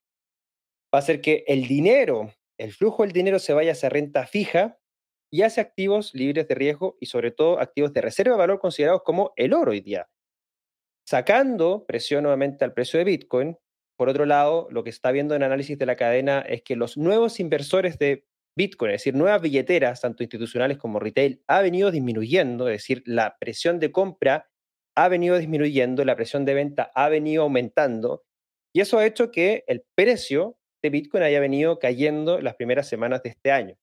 va 0.94 0.98
a 0.98 1.02
ser 1.02 1.20
que 1.20 1.44
el 1.46 1.66
dinero 1.66 2.30
el 2.58 2.72
flujo 2.72 3.02
del 3.02 3.12
dinero 3.12 3.38
se 3.38 3.52
vaya 3.52 3.72
hacia 3.72 3.88
renta 3.88 4.26
fija 4.26 4.78
y 5.30 5.42
hacia 5.42 5.62
activos 5.62 6.14
libres 6.14 6.46
de 6.46 6.54
riesgo 6.54 6.96
y 7.00 7.06
sobre 7.06 7.32
todo 7.32 7.58
activos 7.58 7.92
de 7.92 8.00
reserva 8.00 8.34
de 8.34 8.38
valor 8.38 8.60
considerados 8.60 9.02
como 9.02 9.32
el 9.36 9.52
oro 9.52 9.72
hoy 9.72 9.80
día. 9.80 10.08
Sacando 11.06 11.84
presión 11.86 12.22
nuevamente 12.22 12.64
al 12.64 12.72
precio 12.72 12.98
de 12.98 13.04
Bitcoin, 13.04 13.58
por 13.96 14.08
otro 14.08 14.26
lado, 14.26 14.68
lo 14.70 14.84
que 14.84 14.90
está 14.90 15.12
viendo 15.12 15.34
en 15.34 15.42
análisis 15.42 15.78
de 15.78 15.86
la 15.86 15.96
cadena 15.96 16.40
es 16.40 16.62
que 16.62 16.76
los 16.76 16.96
nuevos 16.96 17.40
inversores 17.40 17.98
de 17.98 18.26
Bitcoin, 18.56 18.92
es 18.92 19.00
decir, 19.00 19.14
nuevas 19.14 19.42
billeteras, 19.42 20.00
tanto 20.00 20.22
institucionales 20.22 20.78
como 20.78 21.00
retail, 21.00 21.42
ha 21.48 21.60
venido 21.60 21.90
disminuyendo, 21.90 22.68
es 22.68 22.74
decir, 22.74 23.02
la 23.06 23.36
presión 23.38 23.80
de 23.80 23.92
compra 23.92 24.48
ha 24.96 25.08
venido 25.08 25.36
disminuyendo, 25.38 26.04
la 26.04 26.14
presión 26.14 26.44
de 26.44 26.54
venta 26.54 26.90
ha 26.94 27.08
venido 27.08 27.42
aumentando, 27.42 28.22
y 28.72 28.80
eso 28.80 28.98
ha 28.98 29.06
hecho 29.06 29.30
que 29.30 29.64
el 29.66 29.84
precio 29.96 30.56
Bitcoin 30.90 31.22
haya 31.22 31.40
venido 31.40 31.78
cayendo 31.78 32.40
las 32.40 32.56
primeras 32.56 32.88
semanas 32.88 33.22
de 33.22 33.30
este 33.30 33.52
año. 33.52 33.76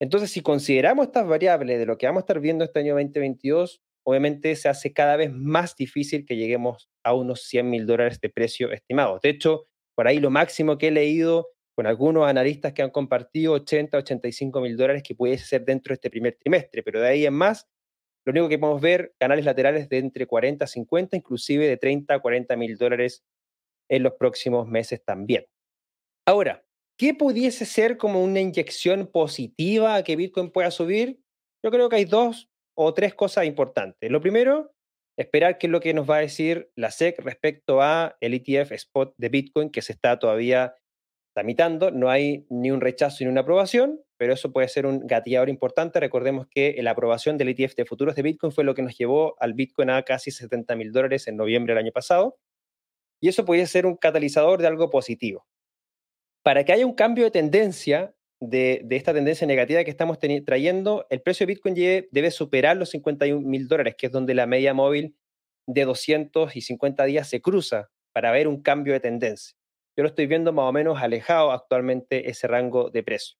Entonces, 0.00 0.30
si 0.30 0.40
consideramos 0.40 1.06
estas 1.06 1.26
variables 1.26 1.78
de 1.78 1.86
lo 1.86 1.96
que 1.98 2.06
vamos 2.06 2.20
a 2.20 2.24
estar 2.24 2.40
viendo 2.40 2.64
este 2.64 2.80
año 2.80 2.94
2022, 2.94 3.82
obviamente 4.04 4.54
se 4.56 4.68
hace 4.68 4.92
cada 4.92 5.16
vez 5.16 5.30
más 5.32 5.76
difícil 5.76 6.24
que 6.26 6.36
lleguemos 6.36 6.90
a 7.04 7.14
unos 7.14 7.42
100 7.42 7.70
mil 7.70 7.86
dólares 7.86 8.20
de 8.20 8.28
precio 8.30 8.72
estimado. 8.72 9.18
De 9.22 9.30
hecho, 9.30 9.66
por 9.94 10.08
ahí 10.08 10.18
lo 10.20 10.30
máximo 10.30 10.78
que 10.78 10.88
he 10.88 10.90
leído 10.90 11.48
con 11.74 11.86
algunos 11.86 12.28
analistas 12.28 12.72
que 12.72 12.82
han 12.82 12.90
compartido 12.90 13.54
80, 13.54 13.98
85 13.98 14.60
mil 14.60 14.76
dólares 14.76 15.02
que 15.02 15.14
pudiese 15.14 15.46
ser 15.46 15.64
dentro 15.64 15.90
de 15.90 15.94
este 15.94 16.10
primer 16.10 16.36
trimestre, 16.38 16.82
pero 16.82 17.00
de 17.00 17.08
ahí 17.08 17.26
en 17.26 17.34
más, 17.34 17.66
lo 18.26 18.32
único 18.32 18.48
que 18.48 18.58
podemos 18.58 18.80
ver, 18.80 19.14
canales 19.18 19.44
laterales 19.44 19.88
de 19.88 19.98
entre 19.98 20.26
40 20.26 20.64
a 20.64 20.68
50, 20.68 21.16
inclusive 21.16 21.66
de 21.66 21.76
30 21.76 22.14
a 22.14 22.20
40 22.20 22.56
mil 22.56 22.76
dólares 22.76 23.24
en 23.88 24.02
los 24.02 24.14
próximos 24.14 24.68
meses 24.68 25.02
también. 25.04 25.46
Ahora, 26.26 26.64
¿qué 26.98 27.14
pudiese 27.14 27.64
ser 27.64 27.96
como 27.96 28.22
una 28.22 28.40
inyección 28.40 29.06
positiva 29.06 29.96
a 29.96 30.04
que 30.04 30.16
Bitcoin 30.16 30.50
pueda 30.50 30.70
subir? 30.70 31.20
Yo 31.64 31.70
creo 31.70 31.88
que 31.88 31.96
hay 31.96 32.04
dos 32.04 32.51
o 32.74 32.94
tres 32.94 33.14
cosas 33.14 33.46
importantes. 33.46 34.10
Lo 34.10 34.20
primero, 34.20 34.72
esperar 35.16 35.58
qué 35.58 35.66
es 35.66 35.70
lo 35.70 35.80
que 35.80 35.94
nos 35.94 36.08
va 36.08 36.16
a 36.16 36.20
decir 36.20 36.70
la 36.76 36.90
SEC 36.90 37.18
respecto 37.20 37.82
a 37.82 38.16
el 38.20 38.34
ETF 38.34 38.72
spot 38.72 39.14
de 39.16 39.28
Bitcoin 39.28 39.70
que 39.70 39.82
se 39.82 39.92
está 39.92 40.18
todavía 40.18 40.74
tramitando. 41.34 41.90
No 41.90 42.10
hay 42.10 42.46
ni 42.50 42.70
un 42.70 42.80
rechazo 42.80 43.24
ni 43.24 43.30
una 43.30 43.42
aprobación, 43.42 44.00
pero 44.16 44.32
eso 44.34 44.52
puede 44.52 44.68
ser 44.68 44.86
un 44.86 45.06
gatillador 45.06 45.48
importante. 45.48 46.00
Recordemos 46.00 46.46
que 46.50 46.76
la 46.82 46.92
aprobación 46.92 47.38
del 47.38 47.48
ETF 47.48 47.74
de 47.76 47.84
futuros 47.84 48.14
de 48.14 48.22
Bitcoin 48.22 48.52
fue 48.52 48.64
lo 48.64 48.74
que 48.74 48.82
nos 48.82 48.96
llevó 48.96 49.34
al 49.40 49.54
Bitcoin 49.54 49.90
a 49.90 50.02
casi 50.02 50.30
70 50.30 50.76
mil 50.76 50.92
dólares 50.92 51.26
en 51.28 51.36
noviembre 51.36 51.74
del 51.74 51.84
año 51.84 51.92
pasado. 51.92 52.38
Y 53.20 53.28
eso 53.28 53.44
puede 53.44 53.66
ser 53.66 53.86
un 53.86 53.96
catalizador 53.96 54.60
de 54.60 54.66
algo 54.66 54.90
positivo. 54.90 55.46
Para 56.42 56.64
que 56.64 56.72
haya 56.72 56.86
un 56.86 56.94
cambio 56.94 57.24
de 57.24 57.30
tendencia, 57.30 58.14
de, 58.42 58.84
esta 58.90 59.14
tendencia 59.14 59.46
negativa 59.46 59.84
que 59.84 59.90
estamos 59.90 60.18
trayendo, 60.18 61.06
el 61.10 61.22
precio 61.22 61.46
de 61.46 61.54
Bitcoin 61.54 61.74
debe 62.10 62.30
superar 62.32 62.76
los 62.76 62.90
51 62.90 63.40
mil 63.40 63.68
dólares, 63.68 63.94
que 63.96 64.06
es 64.06 64.12
donde 64.12 64.34
la 64.34 64.46
media 64.46 64.74
móvil 64.74 65.16
de 65.68 65.84
250 65.84 67.04
días 67.04 67.28
se 67.28 67.40
cruza 67.40 67.90
para 68.12 68.32
ver 68.32 68.48
un 68.48 68.60
cambio 68.60 68.94
de 68.94 69.00
tendencia. 69.00 69.56
Yo 69.96 70.02
lo 70.02 70.08
estoy 70.08 70.26
viendo 70.26 70.52
más 70.52 70.64
o 70.64 70.72
menos 70.72 71.00
alejado 71.00 71.52
actualmente 71.52 72.30
ese 72.30 72.48
rango 72.48 72.90
de 72.90 73.04
precio. 73.04 73.36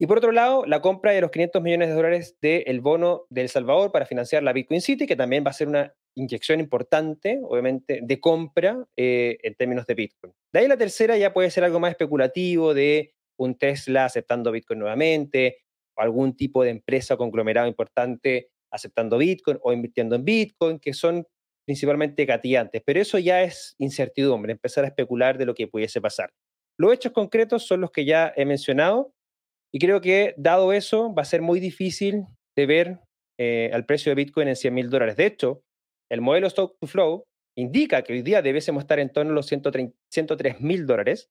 Y 0.00 0.06
por 0.06 0.18
otro 0.18 0.32
lado, 0.32 0.64
la 0.64 0.80
compra 0.80 1.12
de 1.12 1.20
los 1.20 1.30
500 1.30 1.60
millones 1.60 1.88
de 1.88 1.94
dólares 1.94 2.38
del 2.40 2.80
bono 2.80 3.26
de 3.28 3.42
El 3.42 3.48
Salvador 3.48 3.92
para 3.92 4.06
financiar 4.06 4.42
la 4.42 4.52
Bitcoin 4.52 4.80
City, 4.80 5.06
que 5.06 5.16
también 5.16 5.44
va 5.44 5.50
a 5.50 5.54
ser 5.54 5.68
una 5.68 5.92
inyección 6.14 6.60
importante, 6.60 7.40
obviamente, 7.42 8.00
de 8.02 8.20
compra 8.20 8.86
eh, 8.96 9.38
en 9.42 9.54
términos 9.54 9.86
de 9.86 9.94
Bitcoin. 9.94 10.32
De 10.52 10.60
ahí 10.60 10.68
la 10.68 10.76
tercera 10.76 11.16
ya 11.18 11.34
puede 11.34 11.50
ser 11.50 11.64
algo 11.64 11.80
más 11.80 11.90
especulativo 11.90 12.72
de 12.74 13.17
un 13.38 13.56
Tesla 13.56 14.04
aceptando 14.04 14.52
Bitcoin 14.52 14.80
nuevamente, 14.80 15.58
o 15.96 16.02
algún 16.02 16.36
tipo 16.36 16.62
de 16.62 16.70
empresa 16.70 17.14
o 17.14 17.18
conglomerado 17.18 17.66
importante 17.66 18.50
aceptando 18.70 19.18
Bitcoin 19.18 19.58
o 19.62 19.72
invirtiendo 19.72 20.14
en 20.14 20.24
Bitcoin, 20.24 20.78
que 20.78 20.92
son 20.92 21.26
principalmente 21.66 22.24
gatillantes. 22.24 22.82
Pero 22.84 23.00
eso 23.00 23.18
ya 23.18 23.42
es 23.42 23.74
incertidumbre, 23.78 24.52
empezar 24.52 24.84
a 24.84 24.88
especular 24.88 25.38
de 25.38 25.46
lo 25.46 25.54
que 25.54 25.68
pudiese 25.68 26.00
pasar. 26.00 26.30
Los 26.78 26.92
hechos 26.92 27.12
concretos 27.12 27.66
son 27.66 27.80
los 27.80 27.90
que 27.90 28.04
ya 28.04 28.32
he 28.36 28.44
mencionado 28.44 29.12
y 29.72 29.78
creo 29.78 30.00
que 30.00 30.34
dado 30.36 30.72
eso 30.72 31.12
va 31.12 31.22
a 31.22 31.26
ser 31.26 31.42
muy 31.42 31.60
difícil 31.60 32.24
de 32.56 32.66
ver 32.66 33.00
eh, 33.38 33.70
al 33.72 33.84
precio 33.84 34.10
de 34.10 34.16
Bitcoin 34.16 34.48
en 34.48 34.56
100 34.56 34.74
mil 34.74 34.90
dólares. 34.90 35.16
De 35.16 35.26
hecho, 35.26 35.62
el 36.10 36.20
modelo 36.20 36.46
Stock 36.46 36.76
to 36.80 36.86
Flow 36.86 37.24
indica 37.56 38.02
que 38.02 38.12
hoy 38.12 38.22
día 38.22 38.40
debiésemos 38.40 38.82
estar 38.82 38.98
en 38.98 39.12
torno 39.12 39.32
a 39.32 39.34
los 39.34 39.46
103 39.46 40.60
mil 40.60 40.86
dólares 40.86 41.28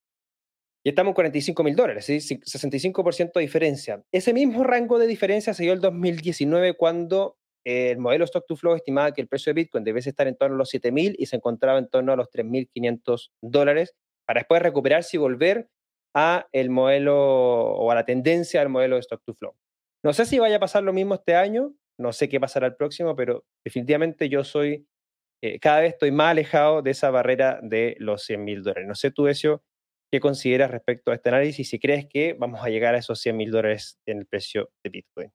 y 0.87 0.89
estamos 0.89 1.11
en 1.11 1.15
45 1.15 1.63
mil 1.65 1.75
dólares, 1.75 2.05
¿sí? 2.05 2.15
65% 2.15 3.33
de 3.33 3.41
diferencia. 3.41 4.01
Ese 4.09 4.33
mismo 4.33 4.63
rango 4.63 4.97
de 4.99 5.05
diferencia 5.05 5.53
se 5.53 5.63
dio 5.63 5.73
el 5.73 5.81
2019 5.81 6.77
cuando 6.77 7.35
el 7.65 7.97
modelo 7.97 8.23
Stock 8.23 8.45
to 8.47 8.55
Flow 8.55 8.73
estimaba 8.73 9.11
que 9.11 9.19
el 9.19 9.27
precio 9.27 9.49
de 9.49 9.55
Bitcoin 9.55 9.83
debiese 9.83 10.11
estar 10.11 10.29
en 10.29 10.37
torno 10.37 10.55
a 10.55 10.59
los 10.59 10.69
7 10.69 10.93
mil 10.93 11.13
y 11.19 11.25
se 11.25 11.35
encontraba 11.35 11.77
en 11.77 11.89
torno 11.89 12.13
a 12.13 12.15
los 12.15 12.29
3.500 12.29 13.31
dólares 13.41 13.95
para 14.25 14.39
después 14.39 14.61
recuperarse 14.61 15.17
y 15.17 15.19
volver 15.19 15.67
a 16.13 16.47
el 16.53 16.69
modelo 16.69 17.17
o 17.17 17.91
a 17.91 17.95
la 17.95 18.05
tendencia 18.05 18.61
del 18.61 18.69
modelo 18.69 18.95
de 18.95 19.01
Stock 19.01 19.21
to 19.25 19.33
Flow. 19.33 19.57
No 20.05 20.13
sé 20.13 20.25
si 20.25 20.39
vaya 20.39 20.55
a 20.55 20.61
pasar 20.61 20.83
lo 20.83 20.93
mismo 20.93 21.15
este 21.15 21.35
año, 21.35 21.73
no 21.99 22.13
sé 22.13 22.29
qué 22.29 22.39
pasará 22.39 22.65
el 22.65 22.77
próximo, 22.77 23.13
pero 23.13 23.43
definitivamente 23.65 24.29
yo 24.29 24.45
soy, 24.45 24.87
eh, 25.43 25.59
cada 25.59 25.81
vez 25.81 25.95
estoy 25.95 26.11
más 26.11 26.31
alejado 26.31 26.81
de 26.81 26.91
esa 26.91 27.11
barrera 27.11 27.59
de 27.61 27.97
los 27.99 28.23
100 28.23 28.41
mil 28.41 28.63
dólares. 28.63 28.87
No 28.87 28.95
sé 28.95 29.11
tú, 29.11 29.27
Ezio, 29.27 29.61
qué 30.11 30.19
consideras 30.19 30.71
respecto 30.71 31.11
a 31.11 31.15
este 31.15 31.29
análisis, 31.29 31.69
si 31.69 31.79
crees 31.79 32.05
que 32.09 32.33
vamos 32.33 32.61
a 32.63 32.69
llegar 32.69 32.95
a 32.95 32.99
esos 32.99 33.19
100 33.19 33.37
mil 33.37 33.51
dólares 33.51 33.99
en 34.05 34.19
el 34.19 34.25
precio 34.25 34.69
de 34.83 34.89
Bitcoin. 34.89 35.31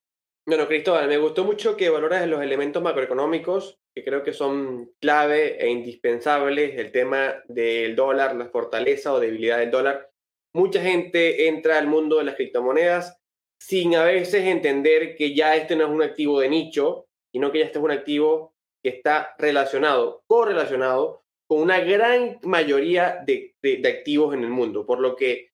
Bueno, 0.46 0.66
Cristóbal, 0.66 1.08
me 1.08 1.18
gustó 1.18 1.44
mucho 1.44 1.76
que 1.76 1.90
valoras 1.90 2.26
los 2.26 2.42
elementos 2.42 2.82
macroeconómicos, 2.82 3.78
que 3.94 4.02
creo 4.02 4.24
que 4.24 4.32
son 4.32 4.90
clave 5.00 5.64
e 5.64 5.68
indispensables, 5.68 6.76
el 6.78 6.90
tema 6.90 7.34
del 7.46 7.94
dólar, 7.94 8.34
la 8.34 8.46
fortaleza 8.46 9.12
o 9.12 9.20
debilidad 9.20 9.58
del 9.58 9.70
dólar 9.70 10.12
mucha 10.54 10.82
gente 10.82 11.48
entra 11.48 11.78
al 11.78 11.86
mundo 11.86 12.18
de 12.18 12.24
las 12.24 12.36
criptomonedas 12.36 13.18
sin 13.60 13.94
a 13.94 14.04
veces 14.04 14.44
entender 14.44 15.16
que 15.16 15.34
ya 15.34 15.56
este 15.56 15.76
no 15.76 15.84
es 15.84 15.90
un 15.90 16.02
activo 16.02 16.40
de 16.40 16.48
nicho, 16.48 17.06
sino 17.32 17.50
que 17.50 17.60
ya 17.60 17.66
este 17.66 17.78
es 17.78 17.84
un 17.84 17.90
activo 17.90 18.54
que 18.82 18.90
está 18.90 19.34
relacionado, 19.38 20.24
correlacionado 20.26 21.21
con 21.52 21.60
una 21.60 21.80
gran 21.80 22.38
mayoría 22.44 23.22
de, 23.26 23.54
activos 23.84 24.32
en 24.32 24.42
el 24.42 24.48
mundo. 24.48 24.86
Por 24.86 25.00
lo 25.00 25.14
que 25.14 25.50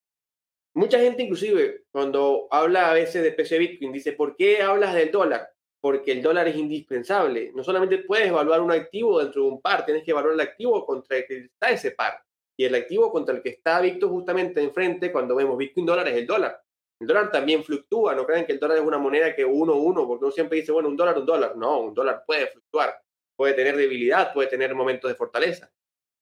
mucha 0.77 1.01
gente 1.01 1.25
inclusive 1.25 1.87
cuando 1.91 2.47
habla 2.53 2.89
a 2.89 2.95
veces 2.95 3.21
de 3.25 3.33
PC 3.33 3.59
Bitcoin 3.59 3.91
dice, 3.91 4.13
¿por 4.13 4.37
qué 4.37 4.63
hablas 4.63 4.95
del 4.95 5.11
dólar? 5.11 5.51
Porque 5.81 6.13
el 6.13 6.23
dólar 6.23 6.47
es 6.47 6.55
indispensable. 6.55 7.51
No 7.53 7.65
solamente 7.65 7.99
puedes 7.99 8.29
evaluar 8.29 8.61
un 8.61 8.71
activo 8.71 9.19
dentro 9.19 9.43
de 9.43 9.49
un 9.49 9.61
par, 9.61 9.85
tienes 9.85 10.05
que 10.05 10.13
evaluar 10.13 10.35
el 10.35 10.41
activo 10.41 10.87
contra 10.87 11.17
el 11.17 11.27
que 11.27 11.37
está 11.39 11.71
ese 11.71 11.91
par 11.91 12.23
y 12.57 12.65
el 12.65 12.77
activo 12.77 13.11
contra 13.11 13.35
el 13.35 13.43
que 13.43 13.49
está 13.49 13.81
Víctor 13.81 14.09
justamente 14.09 14.63
enfrente 14.63 15.11
cuando 15.11 15.35
vemos 15.35 15.59
Bitcoin 15.59 15.85
dólar 15.85 16.07
es 16.07 16.15
el 16.15 16.29
dólar. 16.29 16.63
El 17.01 17.09
dólar 17.09 17.33
también 17.33 17.65
fluctúa, 17.65 18.15
no 18.15 18.25
crean 18.25 18.47
que 18.47 18.53
el 18.53 18.61
dólar 18.61 18.79
es 18.79 18.85
una 18.85 18.99
moneda 18.99 19.35
que 19.35 19.45
uno, 19.45 19.75
uno, 19.75 20.07
porque 20.07 20.27
uno 20.27 20.33
siempre 20.33 20.61
dice, 20.61 20.71
bueno, 20.71 20.89
un 20.91 20.97
dólar, 20.97 21.19
un 21.19 21.27
dólar. 21.27 21.57
No, 21.57 21.81
un 21.81 21.93
dólar 21.93 22.23
puede 22.25 22.47
fluctuar, 22.47 23.03
puede 23.35 23.55
tener 23.55 23.77
debilidad, 23.77 24.33
puede 24.33 24.47
tener 24.47 24.77
momentos 24.77 25.11
de 25.11 25.17
fortaleza. 25.17 25.69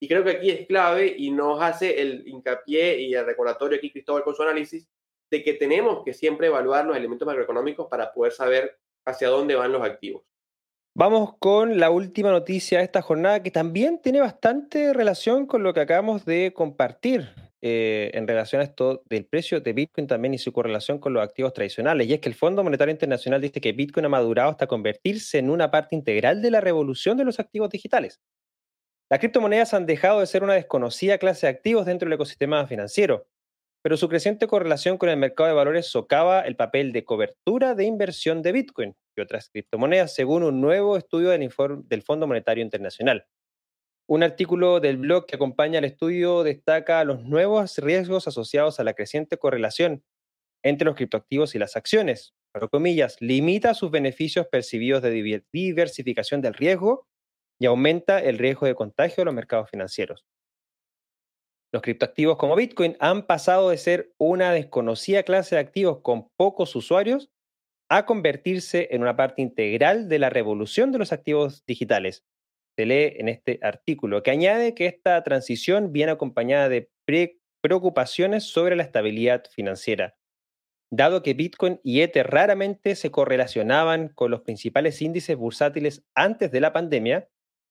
Y 0.01 0.09
creo 0.09 0.25
que 0.25 0.31
aquí 0.31 0.51
es 0.51 0.67
clave 0.67 1.15
y 1.17 1.31
nos 1.31 1.61
hace 1.63 2.01
el 2.01 2.27
hincapié 2.27 3.01
y 3.01 3.15
el 3.15 3.25
recordatorio 3.25 3.79
aquí 3.79 3.91
Cristóbal 3.91 4.25
con 4.25 4.35
su 4.35 4.43
análisis 4.43 4.87
de 5.31 5.43
que 5.43 5.55
tenemos 5.55 6.05
que 6.05 6.13
siempre 6.13 6.49
evaluar 6.49 6.85
los 6.85 6.97
elementos 6.97 7.27
macroeconómicos 7.27 7.89
para 7.89 8.13
poder 8.13 8.33
saber 8.33 8.79
hacia 9.07 9.29
dónde 9.29 9.55
van 9.55 9.73
los 9.73 9.83
activos. 9.83 10.23
Vamos 10.95 11.35
con 11.39 11.79
la 11.79 11.91
última 11.91 12.31
noticia 12.31 12.79
de 12.79 12.85
esta 12.85 13.03
jornada 13.03 13.43
que 13.43 13.51
también 13.51 14.01
tiene 14.01 14.21
bastante 14.21 14.95
relación 14.95 15.47
con 15.47 15.63
lo 15.63 15.75
que 15.75 15.81
acabamos 15.81 16.25
de 16.25 16.55
compartir 16.55 17.29
eh, 17.61 18.11
en 18.15 18.27
relación 18.27 18.61
a 18.61 18.65
esto 18.65 19.03
del 19.07 19.27
precio 19.27 19.61
de 19.61 19.73
Bitcoin 19.73 20.07
también 20.07 20.35
y 20.35 20.39
su 20.39 20.53
correlación 20.53 20.99
con 20.99 21.13
los 21.13 21.23
activos 21.23 21.53
tradicionales. 21.53 22.07
Y 22.07 22.15
es 22.15 22.21
que 22.21 22.29
el 22.29 22.35
Fondo 22.35 22.65
Monetario 22.65 22.93
Internacional 22.93 23.41
dice 23.41 23.61
que 23.61 23.73
Bitcoin 23.73 24.07
ha 24.07 24.09
madurado 24.09 24.51
hasta 24.51 24.67
convertirse 24.67 25.39
en 25.39 25.51
una 25.51 25.71
parte 25.71 25.97
integral 25.97 26.41
de 26.41 26.51
la 26.51 26.61
revolución 26.61 27.17
de 27.17 27.25
los 27.25 27.41
activos 27.41 27.69
digitales. 27.69 28.21
Las 29.11 29.21
criptomonedas 29.21 29.75
han 29.75 29.87
dejado 29.87 30.21
de 30.21 30.27
ser 30.27 30.43
una 30.43 30.55
desconocida 30.55 31.19
clase 31.19 31.47
de 31.47 31.53
activos 31.53 31.87
dentro 31.87 32.07
del 32.07 32.15
ecosistema 32.15 32.67
financiero 32.67 33.27
pero 33.87 33.97
su 33.97 34.09
creciente 34.09 34.49
correlación 34.49 34.99
con 34.99 35.11
el 35.11 35.17
mercado 35.17 35.49
de 35.49 35.55
valores 35.55 35.87
socava 35.87 36.41
el 36.41 36.57
papel 36.57 36.91
de 36.91 37.05
cobertura 37.05 37.77
de 37.77 37.85
inversión 37.85 38.43
de 38.43 38.51
Bitcoin 38.51 38.97
y 39.17 39.21
otras 39.21 39.49
criptomonedas, 39.49 40.13
según 40.13 40.43
un 40.43 40.61
nuevo 40.61 40.97
estudio 40.97 41.29
del, 41.29 41.49
del 41.85 42.03
Fondo 42.03 42.27
Monetario 42.27 42.65
Internacional. 42.65 43.29
Un 44.09 44.25
artículo 44.25 44.81
del 44.81 44.97
blog 44.97 45.27
que 45.27 45.37
acompaña 45.37 45.79
el 45.79 45.85
estudio 45.85 46.43
destaca 46.43 47.05
los 47.05 47.23
nuevos 47.23 47.79
riesgos 47.79 48.27
asociados 48.27 48.81
a 48.81 48.83
la 48.83 48.95
creciente 48.95 49.37
correlación 49.37 50.03
entre 50.65 50.87
los 50.87 50.97
criptoactivos 50.97 51.55
y 51.55 51.61
las 51.61 51.77
acciones. 51.77 52.35
Pero 52.53 52.69
comillas, 52.69 53.17
limita 53.21 53.73
sus 53.75 53.93
beneficios 53.93 54.49
percibidos 54.49 55.01
de 55.01 55.45
diversificación 55.53 56.41
del 56.41 56.55
riesgo 56.55 57.07
y 57.59 57.67
aumenta 57.67 58.19
el 58.19 58.39
riesgo 58.39 58.67
de 58.67 58.75
contagio 58.75 59.23
de 59.23 59.27
los 59.27 59.35
mercados 59.35 59.71
financieros. 59.71 60.25
Los 61.73 61.83
criptoactivos 61.83 62.37
como 62.37 62.57
Bitcoin 62.57 62.97
han 63.01 63.27
pasado 63.27 63.71
de 63.71 63.79
ser 63.79 64.13
una 64.19 64.53
desconocida 64.53 65.23
clase 65.25 65.57
de 65.57 65.61
activos 65.61 66.01
con 66.03 66.29
pocos 66.37 66.75
usuarios 66.77 67.31
a 67.91 68.07
convertirse 68.07 68.89
en 68.91 69.03
una 69.03 69.17
parte 69.17 69.43
integral 69.43 70.09
de 70.09 70.19
la 70.19 70.31
revolución 70.31 70.93
de 70.93 70.99
los 70.99 71.13
activos 71.13 71.65
digitales. 71.67 72.25
Se 72.77 72.87
lee 72.87 73.15
en 73.17 73.29
este 73.29 73.59
artículo, 73.63 74.23
que 74.23 74.31
añade 74.31 74.75
que 74.75 74.87
esta 74.87 75.23
transición 75.23 75.93
viene 75.93 76.13
acompañada 76.13 76.69
de 76.69 76.91
preocupaciones 77.63 78.45
sobre 78.45 78.77
la 78.77 78.83
estabilidad 78.83 79.45
financiera. 79.51 80.17
Dado 80.93 81.23
que 81.23 81.35
Bitcoin 81.35 81.81
y 81.83 82.01
Ether 82.01 82.29
raramente 82.29 82.95
se 82.95 83.11
correlacionaban 83.11 84.09
con 84.09 84.31
los 84.31 84.43
principales 84.43 85.03
índices 85.03 85.37
bursátiles 85.37 86.05
antes 86.15 86.53
de 86.53 86.61
la 86.61 86.73
pandemia, 86.73 87.29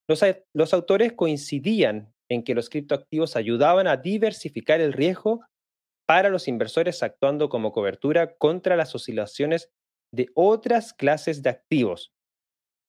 los, 0.08 0.74
autores 0.74 1.14
coincidían 1.14 2.14
en 2.30 2.44
que 2.44 2.56
los 2.56 2.70
criptoactivos 2.70 3.36
ayudaban 3.36 3.88
a 3.88 3.98
diversificar 3.98 4.82
el 4.82 4.94
riesgo 4.94 5.42
para 6.08 6.30
los 6.30 6.48
inversores 6.48 7.02
actuando 7.02 7.50
como 7.50 7.72
cobertura 7.72 8.36
contra 8.36 8.76
las 8.76 8.94
oscilaciones 8.94 9.72
de 10.14 10.30
otras 10.36 10.94
clases 10.94 11.42
de 11.42 11.50
activos. 11.50 12.14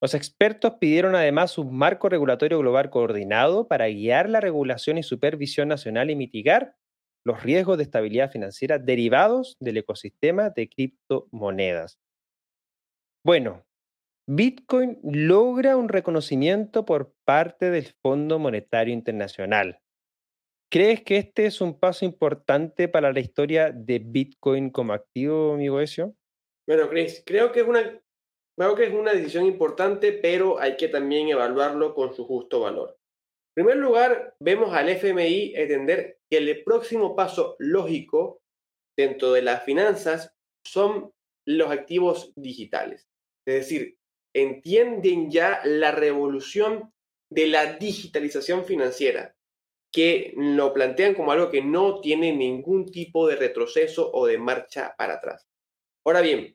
Los 0.03 0.13
expertos 0.13 0.75
pidieron 0.79 1.15
además 1.15 1.57
un 1.57 1.75
marco 1.75 2.11
regulatorio 2.11 2.59
global 2.59 2.91
coordinado 2.91 3.67
para 3.67 3.89
guiar 3.89 4.29
la 4.29 4.41
regulación 4.41 4.99
y 4.99 5.03
supervisión 5.03 5.69
nacional 5.69 6.11
y 6.11 6.17
mitigar 6.17 6.77
los 7.25 7.43
riesgos 7.43 7.79
de 7.79 7.85
estabilidad 7.85 8.31
financiera 8.31 8.79
derivados 8.79 9.57
del 9.59 9.79
ecosistema 9.79 10.51
de 10.51 10.69
criptomonedas. 10.69 11.99
Bueno, 13.25 13.66
Bitcoin 14.29 14.99
logra 15.05 15.77
un 15.77 15.89
reconocimiento 15.89 16.85
por 16.85 17.15
parte 17.25 17.71
del 17.71 17.95
Fondo 18.03 18.41
Monetario 18.41 18.93
Internacional. 18.93 19.81
¿Crees 20.69 21.05
que 21.05 21.19
este 21.19 21.47
es 21.47 21.61
un 21.61 21.79
paso 21.79 22.05
importante 22.05 22.89
para 22.89 23.13
la 23.13 23.21
historia 23.21 23.71
de 23.71 24.01
Bitcoin 24.01 24.71
como 24.71 24.95
activo, 24.95 25.55
amigo 25.55 25.81
Ezio? 25.81 26.17
Bueno, 26.67 26.89
Chris, 26.89 27.23
creo 27.25 27.53
que 27.53 27.61
es 27.61 27.69
una, 27.69 28.03
creo 28.59 28.75
que 28.75 28.87
es 28.87 28.93
una 28.93 29.13
decisión 29.13 29.47
importante, 29.47 30.13
pero 30.13 30.59
hay 30.59 30.77
que 30.77 30.89
también 30.89 31.29
evaluarlo 31.29 31.95
con 31.95 32.13
su 32.13 32.25
justo 32.25 32.59
valor. 32.59 32.99
En 33.57 33.65
primer 33.65 33.77
lugar, 33.77 34.35
vemos 34.41 34.75
al 34.75 34.89
FMI 34.89 35.55
entender 35.55 36.19
que 36.29 36.39
el 36.39 36.65
próximo 36.65 37.15
paso 37.15 37.55
lógico 37.61 38.43
dentro 38.99 39.33
de 39.33 39.43
las 39.43 39.63
finanzas 39.63 40.35
son 40.67 41.13
los 41.47 41.71
activos 41.71 42.33
digitales. 42.35 43.07
Es 43.47 43.55
decir, 43.55 43.97
entienden 44.37 45.31
ya 45.31 45.61
la 45.65 45.93
revolución 45.93 46.93
de 47.31 47.47
la 47.47 47.75
digitalización 47.75 48.65
financiera, 48.65 49.35
que 49.91 50.35
lo 50.37 50.75
plantean 50.75 51.15
como 51.15 51.33
algo 51.33 51.51
que 51.51 51.63
no 51.63 52.01
tiene 52.01 52.33
ningún 52.33 52.85
tipo 52.87 53.27
de 53.27 53.37
retroceso 53.37 54.11
o 54.13 54.27
de 54.27 54.37
marcha 54.37 54.95
para 54.99 55.15
atrás. 55.15 55.49
Ahora 56.05 56.21
bien, 56.21 56.55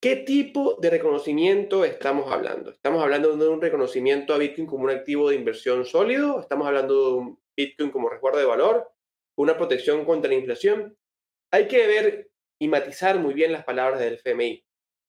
¿qué 0.00 0.16
tipo 0.16 0.76
de 0.80 0.88
reconocimiento 0.88 1.84
estamos 1.84 2.30
hablando? 2.32 2.70
¿Estamos 2.70 3.02
hablando 3.02 3.36
de 3.36 3.48
un 3.48 3.60
reconocimiento 3.60 4.32
a 4.32 4.38
Bitcoin 4.38 4.68
como 4.68 4.84
un 4.84 4.90
activo 4.90 5.28
de 5.28 5.34
inversión 5.34 5.84
sólido? 5.84 6.40
¿Estamos 6.40 6.68
hablando 6.68 6.94
de 6.94 7.14
un 7.14 7.40
Bitcoin 7.56 7.90
como 7.90 8.08
resguardo 8.08 8.38
de 8.38 8.46
valor? 8.46 8.88
¿Una 9.36 9.56
protección 9.56 10.04
contra 10.04 10.30
la 10.30 10.36
inflación? 10.36 10.96
Hay 11.50 11.66
que 11.66 11.86
ver 11.88 12.30
y 12.60 12.68
matizar 12.68 13.18
muy 13.18 13.34
bien 13.34 13.52
las 13.52 13.64
palabras 13.64 13.98
del 13.98 14.14
FMI. 14.14 14.64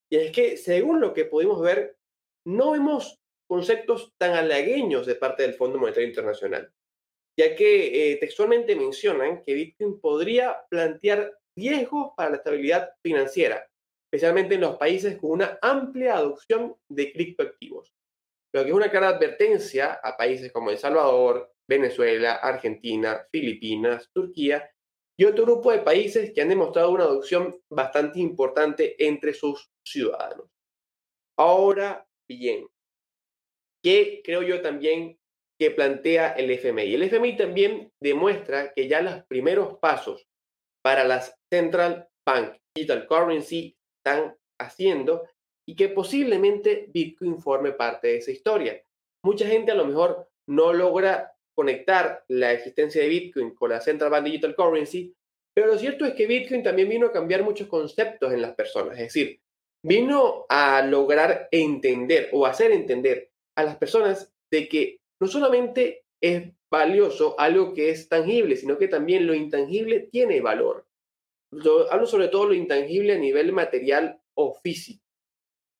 Y 0.09 0.15
es 0.17 0.31
que, 0.31 0.57
según 0.57 0.99
lo 0.99 1.13
que 1.13 1.25
pudimos 1.25 1.61
ver, 1.61 1.96
no 2.47 2.71
vemos 2.71 3.19
conceptos 3.49 4.13
tan 4.17 4.33
halagueños 4.33 5.05
de 5.05 5.15
parte 5.15 5.43
del 5.43 5.55
Fondo 5.55 5.77
Monetario 5.77 6.07
Internacional, 6.07 6.71
ya 7.37 7.55
que 7.55 8.11
eh, 8.11 8.17
textualmente 8.17 8.75
mencionan 8.75 9.43
que 9.43 9.53
Bitcoin 9.53 9.99
podría 9.99 10.65
plantear 10.69 11.37
riesgos 11.57 12.11
para 12.15 12.29
la 12.31 12.35
estabilidad 12.37 12.89
financiera, 13.03 13.67
especialmente 14.09 14.55
en 14.55 14.61
los 14.61 14.77
países 14.77 15.17
con 15.17 15.31
una 15.31 15.59
amplia 15.61 16.15
adopción 16.15 16.77
de 16.89 17.11
criptoactivos. 17.11 17.93
Lo 18.55 18.63
que 18.63 18.69
es 18.69 18.75
una 18.75 18.89
clara 18.89 19.09
advertencia 19.09 19.99
a 20.01 20.15
países 20.15 20.53
como 20.53 20.69
El 20.69 20.77
Salvador, 20.77 21.51
Venezuela, 21.69 22.35
Argentina, 22.35 23.27
Filipinas, 23.29 24.09
Turquía 24.13 24.71
y 25.19 25.25
otro 25.25 25.43
grupo 25.43 25.73
de 25.73 25.79
países 25.79 26.31
que 26.33 26.41
han 26.41 26.49
demostrado 26.49 26.91
una 26.91 27.03
adopción 27.03 27.59
bastante 27.69 28.19
importante 28.19 28.95
entre 29.05 29.33
sus 29.33 29.69
ciudadanos. 29.85 30.47
Ahora 31.37 32.06
bien, 32.27 32.67
¿qué 33.83 34.21
creo 34.23 34.41
yo 34.41 34.61
también 34.61 35.17
que 35.59 35.71
plantea 35.71 36.33
el 36.33 36.51
FMI? 36.51 36.93
El 36.93 37.03
FMI 37.03 37.37
también 37.37 37.91
demuestra 38.01 38.73
que 38.73 38.87
ya 38.87 39.01
los 39.01 39.23
primeros 39.25 39.77
pasos 39.79 40.27
para 40.83 41.03
las 41.03 41.35
Central 41.51 42.07
Bank 42.25 42.57
Digital 42.75 43.07
Currency 43.07 43.77
están 43.97 44.37
haciendo 44.59 45.27
y 45.67 45.75
que 45.75 45.89
posiblemente 45.89 46.87
Bitcoin 46.93 47.39
forme 47.39 47.71
parte 47.71 48.07
de 48.07 48.17
esa 48.17 48.31
historia. 48.31 48.81
Mucha 49.23 49.47
gente 49.47 49.71
a 49.71 49.75
lo 49.75 49.85
mejor 49.85 50.29
no 50.47 50.73
logra 50.73 51.33
conectar 51.55 52.23
la 52.27 52.53
existencia 52.53 53.01
de 53.01 53.09
Bitcoin 53.09 53.55
con 53.55 53.71
la 53.71 53.81
Central 53.81 54.11
Bank 54.11 54.25
Digital 54.25 54.55
Currency, 54.55 55.13
pero 55.53 55.67
lo 55.67 55.77
cierto 55.77 56.05
es 56.05 56.13
que 56.13 56.27
Bitcoin 56.27 56.63
también 56.63 56.87
vino 56.87 57.07
a 57.07 57.11
cambiar 57.11 57.43
muchos 57.43 57.67
conceptos 57.67 58.31
en 58.31 58.41
las 58.41 58.55
personas, 58.55 58.93
es 58.93 59.05
decir, 59.05 59.41
vino 59.83 60.45
a 60.49 60.81
lograr 60.81 61.47
entender 61.51 62.29
o 62.33 62.45
hacer 62.45 62.71
entender 62.71 63.31
a 63.55 63.63
las 63.63 63.77
personas 63.77 64.33
de 64.51 64.67
que 64.67 64.99
no 65.19 65.27
solamente 65.27 66.05
es 66.21 66.51
valioso 66.69 67.39
algo 67.39 67.73
que 67.73 67.89
es 67.89 68.09
tangible, 68.09 68.55
sino 68.55 68.77
que 68.77 68.87
también 68.87 69.25
lo 69.25 69.33
intangible 69.33 70.07
tiene 70.11 70.41
valor. 70.41 70.85
hablo 71.89 72.05
sobre 72.05 72.27
todo 72.27 72.47
lo 72.47 72.53
intangible 72.53 73.13
a 73.13 73.17
nivel 73.17 73.53
material 73.53 74.19
o 74.35 74.53
físico. 74.61 75.03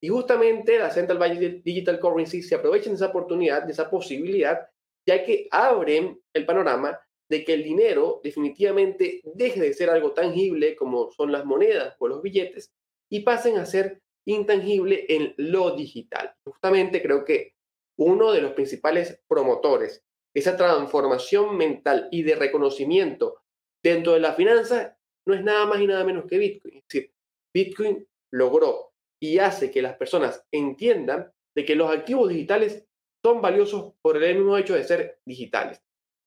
Y 0.02 0.10
justamente 0.10 0.78
la 0.78 0.92
Central 0.92 1.18
Bank 1.18 1.40
Digital 1.64 2.00
Currency 2.00 2.42
se 2.42 2.56
aprovechan 2.56 2.94
de 2.94 2.98
esa 2.98 3.08
oportunidad, 3.08 3.64
de 3.64 3.72
esa 3.72 3.90
posibilidad, 3.90 4.70
ya 5.06 5.24
que 5.24 5.48
abren 5.52 6.22
el 6.34 6.46
panorama 6.46 7.00
de 7.30 7.44
que 7.44 7.54
el 7.54 7.64
dinero 7.64 8.22
definitivamente 8.24 9.22
deje 9.24 9.60
de 9.60 9.74
ser 9.74 9.90
algo 9.90 10.14
tangible 10.14 10.76
como 10.76 11.12
son 11.12 11.32
las 11.32 11.46
monedas 11.46 11.96
o 12.00 12.08
los 12.08 12.22
billetes 12.22 12.74
y 13.10 13.22
pasen 13.22 13.58
a 13.58 13.66
ser 13.66 14.02
intangible 14.26 15.06
en 15.10 15.34
lo 15.38 15.76
digital. 15.76 16.34
Justamente 16.44 17.02
creo 17.02 17.24
que 17.24 17.54
uno 17.98 18.32
de 18.32 18.42
los 18.42 18.54
principales 18.54 19.22
promotores 19.28 20.04
esa 20.38 20.56
transformación 20.56 21.58
mental 21.58 22.10
y 22.12 22.22
de 22.22 22.36
reconocimiento 22.36 23.42
dentro 23.84 24.14
de 24.14 24.20
la 24.20 24.34
finanza 24.34 24.96
no 25.26 25.34
es 25.34 25.44
nada 25.44 25.66
más 25.66 25.82
y 25.82 25.88
nada 25.88 26.04
menos 26.04 26.26
que 26.26 26.38
Bitcoin. 26.38 26.78
Es 26.78 26.84
decir, 26.88 27.12
Bitcoin 27.52 28.08
logró 28.32 28.92
y 29.20 29.40
hace 29.40 29.72
que 29.72 29.82
las 29.82 29.98
personas 29.98 30.46
entiendan 30.52 31.32
de 31.56 31.66
que 31.66 31.76
los 31.76 31.90
activos 31.90 32.30
digitales 32.30 32.86
son 33.26 33.42
valiosos 33.42 33.96
por 34.00 34.22
el 34.22 34.36
mismo 34.36 34.56
hecho 34.58 34.76
de 34.76 34.84
ser 34.84 35.20
digitales. 35.26 35.82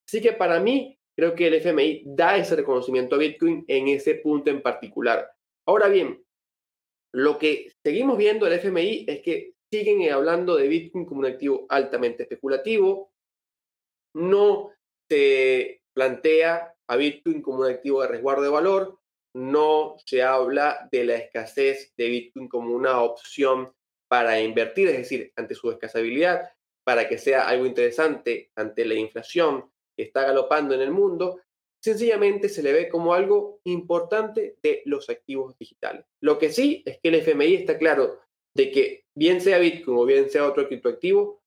Así 0.08 0.20
que 0.20 0.32
para 0.32 0.58
mí, 0.58 0.98
creo 1.16 1.36
que 1.36 1.46
el 1.46 1.54
FMI 1.54 2.02
da 2.04 2.36
ese 2.36 2.56
reconocimiento 2.56 3.14
a 3.14 3.18
Bitcoin 3.18 3.64
en 3.68 3.86
ese 3.86 4.16
punto 4.16 4.50
en 4.50 4.60
particular. 4.60 5.30
Ahora 5.68 5.86
bien, 5.86 6.20
lo 7.12 7.38
que 7.38 7.72
seguimos 7.82 8.16
viendo 8.16 8.46
el 8.46 8.54
FMI 8.54 9.04
es 9.08 9.22
que 9.22 9.54
siguen 9.70 10.10
hablando 10.12 10.56
de 10.56 10.68
Bitcoin 10.68 11.04
como 11.04 11.20
un 11.20 11.26
activo 11.26 11.66
altamente 11.68 12.24
especulativo. 12.24 13.12
No 14.14 14.70
se 15.08 15.82
plantea 15.94 16.74
a 16.88 16.96
Bitcoin 16.96 17.42
como 17.42 17.60
un 17.60 17.70
activo 17.70 18.02
de 18.02 18.08
resguardo 18.08 18.42
de 18.42 18.48
valor. 18.48 18.98
No 19.34 19.96
se 20.04 20.22
habla 20.22 20.88
de 20.90 21.04
la 21.04 21.16
escasez 21.16 21.92
de 21.96 22.08
Bitcoin 22.08 22.48
como 22.48 22.74
una 22.74 23.00
opción 23.00 23.72
para 24.08 24.40
invertir, 24.40 24.88
es 24.88 24.98
decir, 24.98 25.32
ante 25.36 25.54
su 25.54 25.70
escasabilidad, 25.70 26.50
para 26.84 27.08
que 27.08 27.16
sea 27.16 27.46
algo 27.48 27.64
interesante 27.64 28.50
ante 28.56 28.84
la 28.84 28.94
inflación 28.94 29.70
que 29.96 30.02
está 30.02 30.22
galopando 30.22 30.74
en 30.74 30.80
el 30.80 30.90
mundo, 30.90 31.40
sencillamente 31.82 32.48
se 32.48 32.62
le 32.62 32.72
ve 32.72 32.88
como 32.88 33.14
algo 33.14 33.60
importante 33.64 34.56
de 34.62 34.82
los 34.84 35.08
activos 35.08 35.56
digitales. 35.58 36.04
Lo 36.22 36.38
que 36.38 36.50
sí 36.50 36.82
es 36.86 36.98
que 37.00 37.08
el 37.08 37.16
FMI 37.16 37.54
está 37.54 37.78
claro 37.78 38.20
de 38.54 38.70
que 38.70 39.04
bien 39.16 39.40
sea 39.40 39.58
Bitcoin 39.58 39.98
o 39.98 40.04
bien 40.04 40.30
sea 40.30 40.46
otro 40.46 40.66
criptoactivo, 40.68 41.40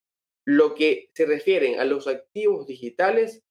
lo 0.45 0.75
que 0.75 1.09
se 1.13 1.25
refieren 1.25 1.79
a 1.79 1.86
los 1.86 2.07
activos 2.07 2.67
digitales 2.67 3.43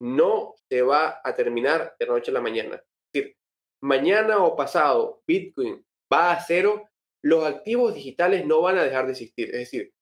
no 0.00 0.54
se 0.68 0.82
va 0.82 1.20
a 1.22 1.34
terminar 1.34 1.94
de 1.98 2.06
noche 2.06 2.30
a 2.30 2.34
la 2.34 2.40
mañana. 2.40 2.76
Es 2.76 3.12
decir, 3.12 3.36
mañana 3.82 4.42
o 4.42 4.56
pasado 4.56 5.22
Bitcoin 5.26 5.84
va 6.12 6.32
a 6.32 6.40
cero, 6.40 6.88
los 7.22 7.44
activos 7.44 7.94
digitales 7.94 8.46
no 8.46 8.62
van 8.62 8.78
a 8.78 8.84
dejar 8.84 9.06
de 9.06 9.12
existir. 9.12 9.48
Es 9.48 9.60
decir, 9.60 9.92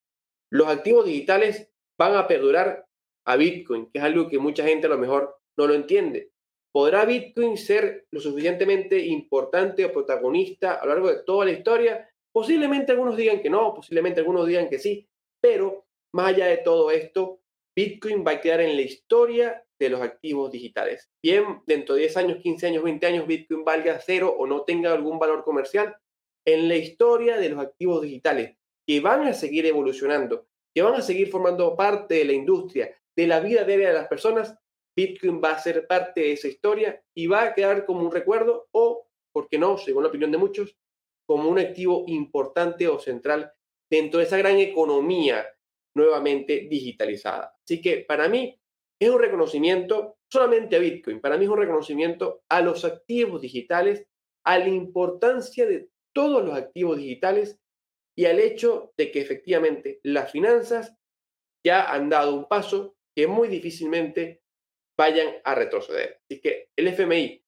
los 0.50 0.68
activos 0.68 1.06
digitales 1.06 1.68
van 1.98 2.14
a 2.16 2.28
perdurar 2.28 2.86
a 3.26 3.36
Bitcoin, 3.36 3.90
que 3.90 3.98
es 3.98 4.04
algo 4.04 4.28
que 4.28 4.38
mucha 4.38 4.64
gente 4.64 4.86
a 4.86 4.90
lo 4.90 4.98
mejor 4.98 5.37
no 5.58 5.66
lo 5.66 5.74
entiende. 5.74 6.30
¿Podrá 6.72 7.04
Bitcoin 7.04 7.56
ser 7.56 8.06
lo 8.12 8.20
suficientemente 8.20 8.98
importante 8.98 9.84
o 9.84 9.92
protagonista 9.92 10.74
a 10.74 10.86
lo 10.86 10.92
largo 10.92 11.08
de 11.08 11.22
toda 11.24 11.44
la 11.46 11.52
historia? 11.52 12.08
Posiblemente 12.32 12.92
algunos 12.92 13.16
digan 13.16 13.42
que 13.42 13.50
no, 13.50 13.74
posiblemente 13.74 14.20
algunos 14.20 14.46
digan 14.46 14.68
que 14.68 14.78
sí, 14.78 15.08
pero 15.42 15.86
más 16.14 16.28
allá 16.28 16.46
de 16.46 16.58
todo 16.58 16.90
esto, 16.90 17.40
Bitcoin 17.76 18.24
va 18.26 18.32
a 18.32 18.40
quedar 18.40 18.60
en 18.60 18.76
la 18.76 18.82
historia 18.82 19.64
de 19.80 19.88
los 19.88 20.00
activos 20.00 20.50
digitales. 20.52 21.10
Bien, 21.22 21.62
dentro 21.66 21.94
de 21.94 22.02
10 22.02 22.16
años, 22.16 22.38
15 22.42 22.66
años, 22.66 22.84
20 22.84 23.06
años, 23.06 23.26
Bitcoin 23.26 23.64
valga 23.64 24.00
cero 24.00 24.34
o 24.36 24.46
no 24.46 24.62
tenga 24.62 24.92
algún 24.92 25.18
valor 25.18 25.44
comercial, 25.44 25.96
en 26.46 26.68
la 26.68 26.76
historia 26.76 27.36
de 27.36 27.48
los 27.50 27.60
activos 27.60 28.02
digitales, 28.02 28.56
que 28.86 29.00
van 29.00 29.26
a 29.26 29.34
seguir 29.34 29.66
evolucionando, 29.66 30.46
que 30.74 30.82
van 30.82 30.94
a 30.94 31.02
seguir 31.02 31.28
formando 31.28 31.76
parte 31.76 32.14
de 32.16 32.24
la 32.24 32.32
industria, 32.32 32.96
de 33.16 33.26
la 33.26 33.40
vida 33.40 33.64
diaria 33.64 33.88
de 33.88 33.94
las 33.94 34.08
personas, 34.08 34.56
Bitcoin 34.98 35.40
va 35.40 35.52
a 35.52 35.58
ser 35.60 35.86
parte 35.86 36.22
de 36.22 36.32
esa 36.32 36.48
historia 36.48 37.00
y 37.14 37.28
va 37.28 37.44
a 37.44 37.54
quedar 37.54 37.86
como 37.86 38.00
un 38.00 38.10
recuerdo 38.10 38.66
o, 38.72 39.06
por 39.32 39.48
qué 39.48 39.56
no, 39.56 39.78
según 39.78 40.02
la 40.02 40.08
opinión 40.08 40.32
de 40.32 40.38
muchos, 40.38 40.76
como 41.24 41.48
un 41.48 41.60
activo 41.60 42.02
importante 42.08 42.88
o 42.88 42.98
central 42.98 43.52
dentro 43.88 44.18
de 44.18 44.26
esa 44.26 44.38
gran 44.38 44.58
economía 44.58 45.46
nuevamente 45.94 46.66
digitalizada. 46.68 47.54
Así 47.62 47.80
que 47.80 47.98
para 48.08 48.28
mí 48.28 48.60
es 49.00 49.08
un 49.08 49.20
reconocimiento 49.20 50.18
solamente 50.28 50.74
a 50.74 50.80
Bitcoin, 50.80 51.20
para 51.20 51.36
mí 51.36 51.44
es 51.44 51.50
un 51.50 51.58
reconocimiento 51.58 52.42
a 52.48 52.60
los 52.60 52.84
activos 52.84 53.40
digitales, 53.40 54.04
a 54.44 54.58
la 54.58 54.68
importancia 54.68 55.64
de 55.64 55.90
todos 56.12 56.44
los 56.44 56.56
activos 56.56 56.98
digitales 56.98 57.60
y 58.16 58.24
al 58.24 58.40
hecho 58.40 58.92
de 58.96 59.12
que 59.12 59.20
efectivamente 59.20 60.00
las 60.02 60.32
finanzas 60.32 60.92
ya 61.64 61.92
han 61.92 62.08
dado 62.08 62.34
un 62.34 62.48
paso 62.48 62.96
que 63.14 63.28
muy 63.28 63.46
difícilmente 63.46 64.42
vayan 64.98 65.28
a 65.44 65.54
retroceder. 65.54 66.20
Así 66.24 66.40
que 66.40 66.68
el 66.76 66.88
FMI 66.88 67.42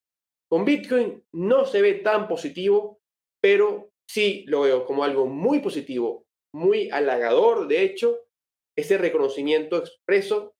con 0.48 0.64
Bitcoin 0.64 1.22
no 1.32 1.64
se 1.64 1.82
ve 1.82 1.94
tan 1.94 2.28
positivo, 2.28 3.00
pero 3.42 3.90
sí 4.08 4.44
lo 4.46 4.62
veo 4.62 4.84
como 4.84 5.04
algo 5.04 5.26
muy 5.26 5.60
positivo, 5.60 6.26
muy 6.54 6.90
halagador, 6.90 7.68
de 7.68 7.82
hecho, 7.82 8.18
ese 8.76 8.98
reconocimiento 8.98 9.76
expreso 9.76 10.54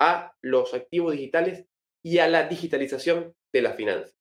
a 0.00 0.34
los 0.42 0.74
activos 0.74 1.12
digitales 1.12 1.66
y 2.04 2.18
a 2.18 2.28
la 2.28 2.48
digitalización 2.48 3.34
de 3.52 3.62
la 3.62 3.72
finanzas. 3.72 4.16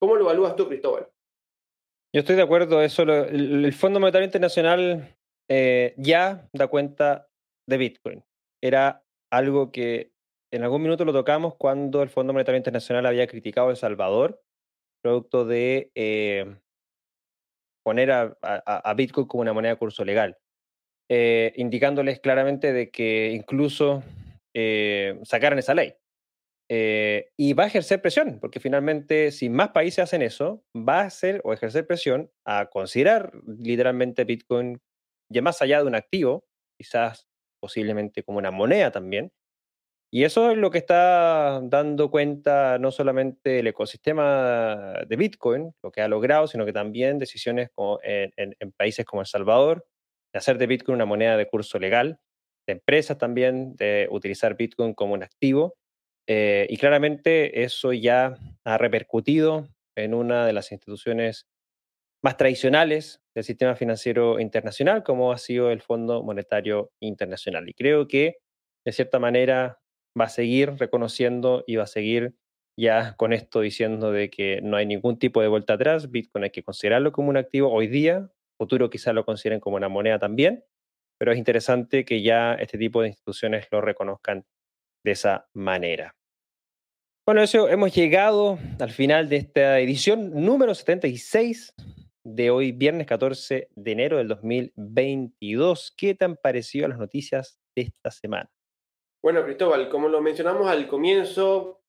¿Cómo 0.00 0.16
lo 0.16 0.24
evalúas 0.24 0.56
tú, 0.56 0.68
Cristóbal? 0.68 1.08
Yo 2.14 2.20
estoy 2.20 2.36
de 2.36 2.42
acuerdo, 2.42 2.82
eso 2.82 3.02
el, 3.02 3.72
Fondo 3.72 4.00
Monetario 4.00 4.26
Internacional 4.26 5.16
eh, 5.50 5.94
ya 5.98 6.48
da 6.52 6.68
cuenta 6.68 7.28
de 7.68 7.76
Bitcoin. 7.76 8.24
Era 8.62 9.04
algo 9.30 9.72
que 9.72 10.12
en 10.50 10.62
algún 10.62 10.82
minuto 10.82 11.04
lo 11.04 11.12
tocamos 11.12 11.54
cuando 11.56 12.02
el 12.02 12.08
Fondo 12.08 12.32
Monetario 12.32 12.58
Internacional 12.58 13.06
había 13.06 13.26
criticado 13.26 13.68
a 13.68 13.70
El 13.70 13.76
Salvador, 13.76 14.42
producto 15.02 15.44
de 15.44 15.90
eh, 15.94 16.56
poner 17.84 18.10
a, 18.10 18.94
Bitcoin 18.96 19.26
como 19.26 19.42
una 19.42 19.52
moneda 19.52 19.74
de 19.74 19.78
curso 19.78 20.04
legal, 20.04 20.36
eh, 21.08 21.52
indicándoles 21.56 22.18
claramente 22.18 22.72
de 22.72 22.90
que 22.90 23.30
incluso 23.32 24.02
eh, 24.54 25.20
sacaran 25.22 25.58
esa 25.58 25.74
ley. 25.74 25.94
Eh, 26.68 27.30
y 27.36 27.52
va 27.52 27.64
a 27.64 27.66
ejercer 27.68 28.02
presión, 28.02 28.38
porque 28.40 28.58
finalmente 28.58 29.30
si 29.30 29.48
más 29.48 29.68
países 29.68 30.00
hacen 30.00 30.22
eso, 30.22 30.64
va 30.76 31.02
a 31.02 31.06
hacer 31.06 31.40
o 31.44 31.52
ejercer 31.52 31.86
presión 31.86 32.28
a 32.44 32.66
considerar 32.66 33.32
literalmente 33.46 34.24
Bitcoin 34.24 34.80
ya 35.30 35.42
más 35.42 35.62
allá 35.62 35.78
de 35.80 35.86
un 35.86 35.94
activo, 35.94 36.44
quizás 36.76 37.28
posiblemente 37.60 38.24
como 38.24 38.38
una 38.38 38.50
moneda 38.50 38.90
también. 38.90 39.30
Y 40.12 40.24
eso 40.24 40.50
es 40.50 40.56
lo 40.56 40.70
que 40.70 40.78
está 40.78 41.60
dando 41.62 42.10
cuenta 42.10 42.78
no 42.78 42.90
solamente 42.90 43.58
el 43.58 43.66
ecosistema 43.66 45.04
de 45.06 45.16
Bitcoin, 45.16 45.72
lo 45.82 45.90
que 45.90 46.00
ha 46.00 46.08
logrado, 46.08 46.46
sino 46.46 46.64
que 46.64 46.72
también 46.72 47.18
decisiones 47.18 47.70
en, 48.02 48.72
países 48.76 49.04
como 49.04 49.22
El 49.22 49.26
Salvador 49.26 49.84
de 50.32 50.38
hacer 50.38 50.58
de 50.58 50.66
Bitcoin 50.66 50.96
una 50.96 51.06
moneda 51.06 51.36
de 51.36 51.48
curso 51.48 51.78
legal, 51.78 52.20
de 52.66 52.74
empresas 52.74 53.18
también 53.18 53.74
de 53.76 54.08
utilizar 54.10 54.56
Bitcoin 54.56 54.94
como 54.94 55.14
un 55.14 55.22
activo 55.22 55.74
eh, 56.28 56.66
y 56.68 56.76
claramente 56.76 57.62
eso 57.62 57.92
ya 57.92 58.36
ha 58.64 58.78
repercutido 58.78 59.68
en 59.96 60.14
una 60.14 60.46
de 60.46 60.52
las 60.52 60.72
instituciones 60.72 61.46
más 62.22 62.36
tradicionales 62.36 63.20
del 63.34 63.44
sistema 63.44 63.76
financiero 63.76 64.40
internacional, 64.40 65.04
como 65.04 65.32
ha 65.32 65.38
sido 65.38 65.70
el 65.70 65.80
Fondo 65.80 66.22
Monetario 66.22 66.90
Internacional. 67.00 67.68
Y 67.68 67.74
creo 67.74 68.08
que, 68.08 68.38
de 68.84 68.92
cierta 68.92 69.18
manera, 69.18 69.78
va 70.18 70.24
a 70.24 70.28
seguir 70.28 70.74
reconociendo 70.78 71.64
y 71.66 71.76
va 71.76 71.84
a 71.84 71.88
seguir 71.88 72.34
ya 72.78 73.14
con 73.16 73.32
esto 73.32 73.60
diciendo 73.60 74.12
de 74.12 74.30
que 74.30 74.60
no 74.62 74.76
hay 74.76 74.86
ningún 74.86 75.18
tipo 75.18 75.40
de 75.40 75.48
vuelta 75.48 75.74
atrás. 75.74 76.10
Bitcoin 76.10 76.44
hay 76.44 76.50
que 76.50 76.62
considerarlo 76.62 77.12
como 77.12 77.30
un 77.30 77.36
activo 77.36 77.72
hoy 77.72 77.86
día, 77.86 78.30
futuro 78.58 78.90
quizás 78.90 79.14
lo 79.14 79.24
consideren 79.24 79.60
como 79.60 79.76
una 79.76 79.88
moneda 79.88 80.18
también, 80.18 80.64
pero 81.18 81.32
es 81.32 81.38
interesante 81.38 82.04
que 82.04 82.22
ya 82.22 82.54
este 82.54 82.78
tipo 82.78 83.02
de 83.02 83.08
instituciones 83.08 83.66
lo 83.70 83.80
reconozcan 83.80 84.44
de 85.04 85.12
esa 85.12 85.48
manera. 85.54 86.14
Bueno, 87.26 87.42
eso 87.42 87.68
hemos 87.68 87.94
llegado 87.94 88.58
al 88.78 88.90
final 88.90 89.28
de 89.28 89.36
esta 89.36 89.80
edición 89.80 90.44
número 90.44 90.74
76 90.74 91.74
de 92.24 92.50
hoy, 92.50 92.72
viernes 92.72 93.06
14 93.06 93.68
de 93.74 93.92
enero 93.92 94.18
del 94.18 94.28
2022. 94.28 95.92
¿Qué 95.96 96.14
te 96.14 96.24
han 96.24 96.36
parecido 96.36 96.86
las 96.86 96.98
noticias 96.98 97.58
de 97.74 97.82
esta 97.82 98.10
semana? 98.10 98.50
Bueno, 99.26 99.44
Cristóbal, 99.44 99.88
como 99.88 100.08
lo 100.08 100.22
mencionamos 100.22 100.68
al 100.68 100.86
comienzo, 100.86 101.80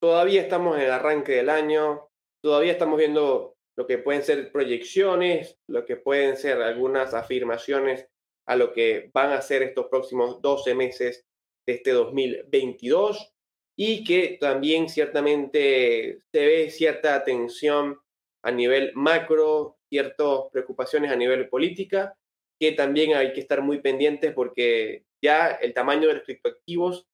todavía 0.00 0.40
estamos 0.40 0.76
en 0.76 0.82
el 0.82 0.92
arranque 0.92 1.32
del 1.32 1.50
año, 1.50 2.10
todavía 2.40 2.70
estamos 2.70 2.96
viendo 2.96 3.56
lo 3.76 3.88
que 3.88 3.98
pueden 3.98 4.22
ser 4.22 4.52
proyecciones, 4.52 5.58
lo 5.66 5.84
que 5.84 5.96
pueden 5.96 6.36
ser 6.36 6.62
algunas 6.62 7.12
afirmaciones 7.12 8.06
a 8.46 8.54
lo 8.54 8.72
que 8.72 9.10
van 9.12 9.32
a 9.32 9.42
ser 9.42 9.64
estos 9.64 9.86
próximos 9.86 10.40
12 10.40 10.76
meses 10.76 11.26
de 11.66 11.74
este 11.74 11.90
2022 11.90 13.34
y 13.76 14.04
que 14.04 14.38
también 14.40 14.88
ciertamente 14.88 16.20
se 16.32 16.46
ve 16.46 16.70
cierta 16.70 17.24
tensión 17.24 17.98
a 18.44 18.52
nivel 18.52 18.92
macro, 18.94 19.76
ciertas 19.88 20.42
preocupaciones 20.52 21.10
a 21.10 21.16
nivel 21.16 21.48
política, 21.48 22.16
que 22.58 22.72
también 22.72 23.14
hay 23.14 23.32
que 23.32 23.40
estar 23.40 23.62
muy 23.62 23.80
pendientes 23.80 24.32
porque 24.32 25.04
ya 25.22 25.48
el 25.48 25.74
tamaño 25.74 26.08
de 26.08 26.14
los 26.14 26.22
criptoactivos 26.24 27.06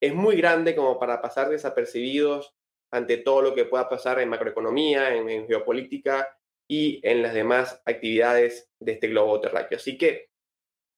es 0.00 0.14
muy 0.14 0.36
grande 0.36 0.74
como 0.74 0.98
para 0.98 1.20
pasar 1.22 1.48
desapercibidos 1.48 2.54
ante 2.90 3.16
todo 3.16 3.42
lo 3.42 3.54
que 3.54 3.64
pueda 3.64 3.88
pasar 3.88 4.20
en 4.20 4.28
macroeconomía, 4.28 5.14
en, 5.14 5.46
geopolítica 5.46 6.38
y 6.68 7.00
en 7.02 7.22
las 7.22 7.34
demás 7.34 7.82
actividades 7.84 8.70
de 8.80 8.92
este 8.92 9.08
globo 9.08 9.40
terráqueo. 9.40 9.76
Así 9.76 9.98
que 9.98 10.28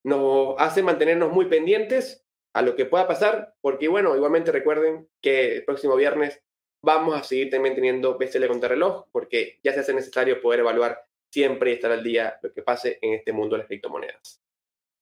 nos 0.04 0.54
hace 0.58 0.82
mantenernos 0.82 1.32
muy 1.32 1.46
pendientes 1.46 2.24
a 2.54 2.62
lo 2.62 2.76
que 2.76 2.86
pueda 2.86 3.06
pasar, 3.06 3.54
porque 3.60 3.88
bueno, 3.88 4.14
igualmente 4.16 4.52
recuerden 4.52 5.08
que 5.22 5.56
el 5.56 5.64
próximo 5.64 5.96
viernes 5.96 6.42
vamos 6.82 7.18
a 7.18 7.24
seguir 7.24 7.50
también 7.50 7.74
teniendo 7.74 8.16
BCL 8.18 8.60
reloj, 8.60 9.06
porque 9.10 9.58
ya 9.62 9.72
se 9.72 9.80
hace 9.80 9.94
necesario 9.94 10.40
poder 10.40 10.60
evaluar 10.60 11.06
siempre 11.36 11.70
y 11.70 11.74
estar 11.74 11.92
al 11.92 12.02
día 12.02 12.38
lo 12.40 12.50
que 12.50 12.62
pase 12.62 12.98
en 13.02 13.12
este 13.12 13.30
mundo 13.30 13.56
de 13.56 13.58
las 13.58 13.66
criptomonedas. 13.66 14.40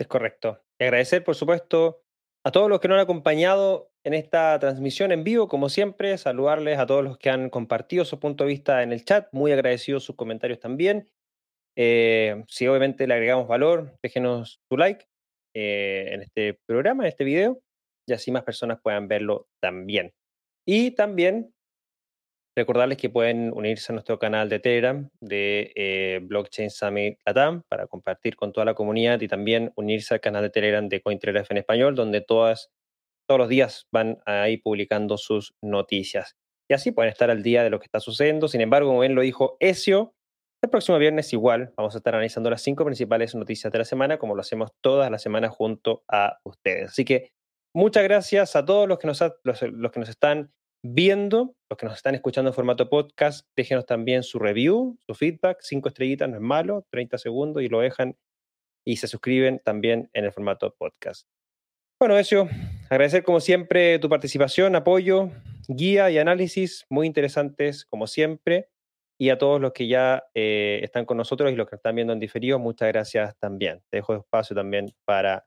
Es 0.01 0.09
correcto. 0.09 0.64
Y 0.80 0.82
agradecer, 0.82 1.22
por 1.22 1.37
supuesto, 1.37 2.03
a 2.45 2.51
todos 2.51 2.68
los 2.68 2.80
que 2.80 2.89
nos 2.89 2.97
han 2.97 3.03
acompañado 3.05 3.93
en 4.05 4.14
esta 4.14 4.59
transmisión 4.59 5.12
en 5.12 5.22
vivo, 5.22 5.47
como 5.47 5.68
siempre, 5.68 6.18
saludarles 6.18 6.80
a 6.80 6.87
todos 6.87 7.05
los 7.05 7.18
que 7.18 7.30
han 7.30 7.51
compartido 7.51 8.05
su 8.05 8.18
punto 8.18 8.43
de 8.43 8.49
vista 8.49 8.82
en 8.82 8.93
el 8.93 9.05
chat, 9.05 9.28
muy 9.30 9.53
agradecidos 9.53 10.03
sus 10.03 10.16
comentarios 10.16 10.59
también. 10.59 11.09
Eh, 11.76 12.43
si 12.49 12.66
obviamente 12.66 13.07
le 13.07 13.14
agregamos 13.14 13.47
valor, 13.47 13.97
déjenos 14.03 14.61
su 14.68 14.76
like 14.76 15.07
eh, 15.55 16.09
en 16.11 16.22
este 16.22 16.59
programa, 16.66 17.05
en 17.05 17.11
este 17.11 17.22
video, 17.22 17.61
y 18.09 18.12
así 18.12 18.32
más 18.32 18.43
personas 18.43 18.80
puedan 18.82 19.07
verlo 19.07 19.47
también. 19.62 20.12
Y 20.66 20.91
también 20.97 21.54
recordarles 22.57 22.99
que 22.99 23.11
pueden 23.11 23.53
unirse 23.53 23.93
a 23.93 23.95
nuestro 23.95 24.19
canal 24.19 24.49
de 24.49 24.61
Telegram 24.61 25.09
de 25.21 25.73
eh, 25.75 26.21
Blockchain 26.23 26.71
Summit 26.71 27.19
Latam 27.27 27.63
para 27.69 27.87
compartir 27.87 28.37
con 28.37 28.53
toda 28.53 28.65
la 28.65 28.75
comunidad 28.75 29.21
y 29.21 29.29
también 29.29 29.73
unirse 29.77 30.15
al 30.15 30.21
canal 30.21 30.43
de 30.43 30.51
Telegram 30.51 30.89
de 30.89 31.01
CoinTelegraph 31.01 31.51
en 31.51 31.59
español, 31.59 31.95
donde 31.95 32.21
todas, 32.21 32.71
todos 33.29 33.39
los 33.39 33.49
días 33.49 33.87
van 33.91 34.19
ahí 34.27 34.57
publicando 34.59 35.19
sus 35.19 35.55
noticias. 35.63 36.37
Y 36.71 36.75
así 36.75 36.93
pueden 36.93 37.11
estar 37.11 37.31
al 37.31 37.43
día 37.43 37.63
de 37.63 37.71
lo 37.71 37.79
que 37.79 37.87
está 37.87 38.01
sucediendo. 38.01 38.49
Sin 38.49 38.61
embargo, 38.61 38.89
como 38.89 39.01
bien 39.01 39.15
lo 39.15 39.23
dijo 39.23 39.57
Ezio, 39.61 40.15
el 40.65 40.71
próximo 40.71 40.97
viernes 40.97 41.31
igual 41.35 41.75
vamos 41.77 41.95
a 41.95 41.99
estar 41.99 42.15
analizando 42.15 42.49
las 42.49 42.63
cinco 42.63 42.87
principales 42.87 43.35
noticias 43.35 43.71
de 43.71 43.79
la 43.79 43.85
semana, 43.85 44.17
como 44.17 44.35
lo 44.35 44.41
hacemos 44.41 44.71
todas 44.81 45.11
las 45.11 45.21
semanas 45.21 45.51
junto 45.51 46.05
a 46.09 46.39
ustedes. 46.43 46.91
Así 46.91 47.05
que 47.05 47.33
muchas 47.75 48.03
gracias 48.05 48.57
a 48.57 48.65
todos 48.65 48.89
los 48.89 48.99
que 48.99 49.07
nos, 49.07 49.23
los, 49.43 49.61
que 49.61 50.01
nos 50.01 50.09
están 50.09 50.55
viendo, 50.85 51.57
los 51.70 51.78
que 51.78 51.87
nos 51.87 51.97
están 51.97 52.14
escuchando 52.14 52.51
en 52.51 52.55
formato 52.55 52.91
podcast. 52.91 53.49
Déjenos 53.57 53.87
también 53.87 54.22
su 54.22 54.39
review, 54.39 54.99
su 55.07 55.14
feedback. 55.14 55.59
Cinco 55.62 55.89
estrellitas 55.89 56.28
no 56.28 56.37
es 56.37 56.43
malo, 56.43 56.87
30 56.91 57.16
segundos 57.16 57.62
y 57.62 57.68
lo 57.68 57.80
dejan 57.80 58.16
y 58.87 58.97
se 58.97 59.09
suscriben 59.09 59.61
también 59.64 60.11
en 60.12 60.26
el 60.26 60.32
formato 60.32 60.74
podcast. 60.78 61.26
Bueno, 61.99 62.18
eso, 62.18 62.49
agradecer 62.91 63.22
como 63.22 63.41
siempre 63.41 63.99
tu 63.99 64.11
participación, 64.11 64.76
apoyo, 64.76 65.30
guía 65.68 66.11
y 66.11 66.18
análisis 66.18 66.85
muy 66.91 67.07
interesantes 67.07 67.87
como 67.87 68.07
siempre 68.07 68.68
y 69.18 69.30
a 69.30 69.39
todos 69.39 69.61
los 69.61 69.72
que 69.72 69.87
ya 69.87 70.24
eh, 70.35 70.80
están 70.82 71.07
con 71.07 71.16
nosotros 71.16 71.51
y 71.51 71.57
los 71.57 71.66
que 71.66 71.76
están 71.76 71.95
viendo 71.95 72.12
en 72.12 72.20
diferido, 72.20 72.59
muchas 72.59 72.89
gracias 72.89 73.39
también. 73.39 73.80
Te 73.91 73.99
dejo 73.99 74.16
espacio 74.16 74.55
también 74.55 74.95
para 75.07 75.47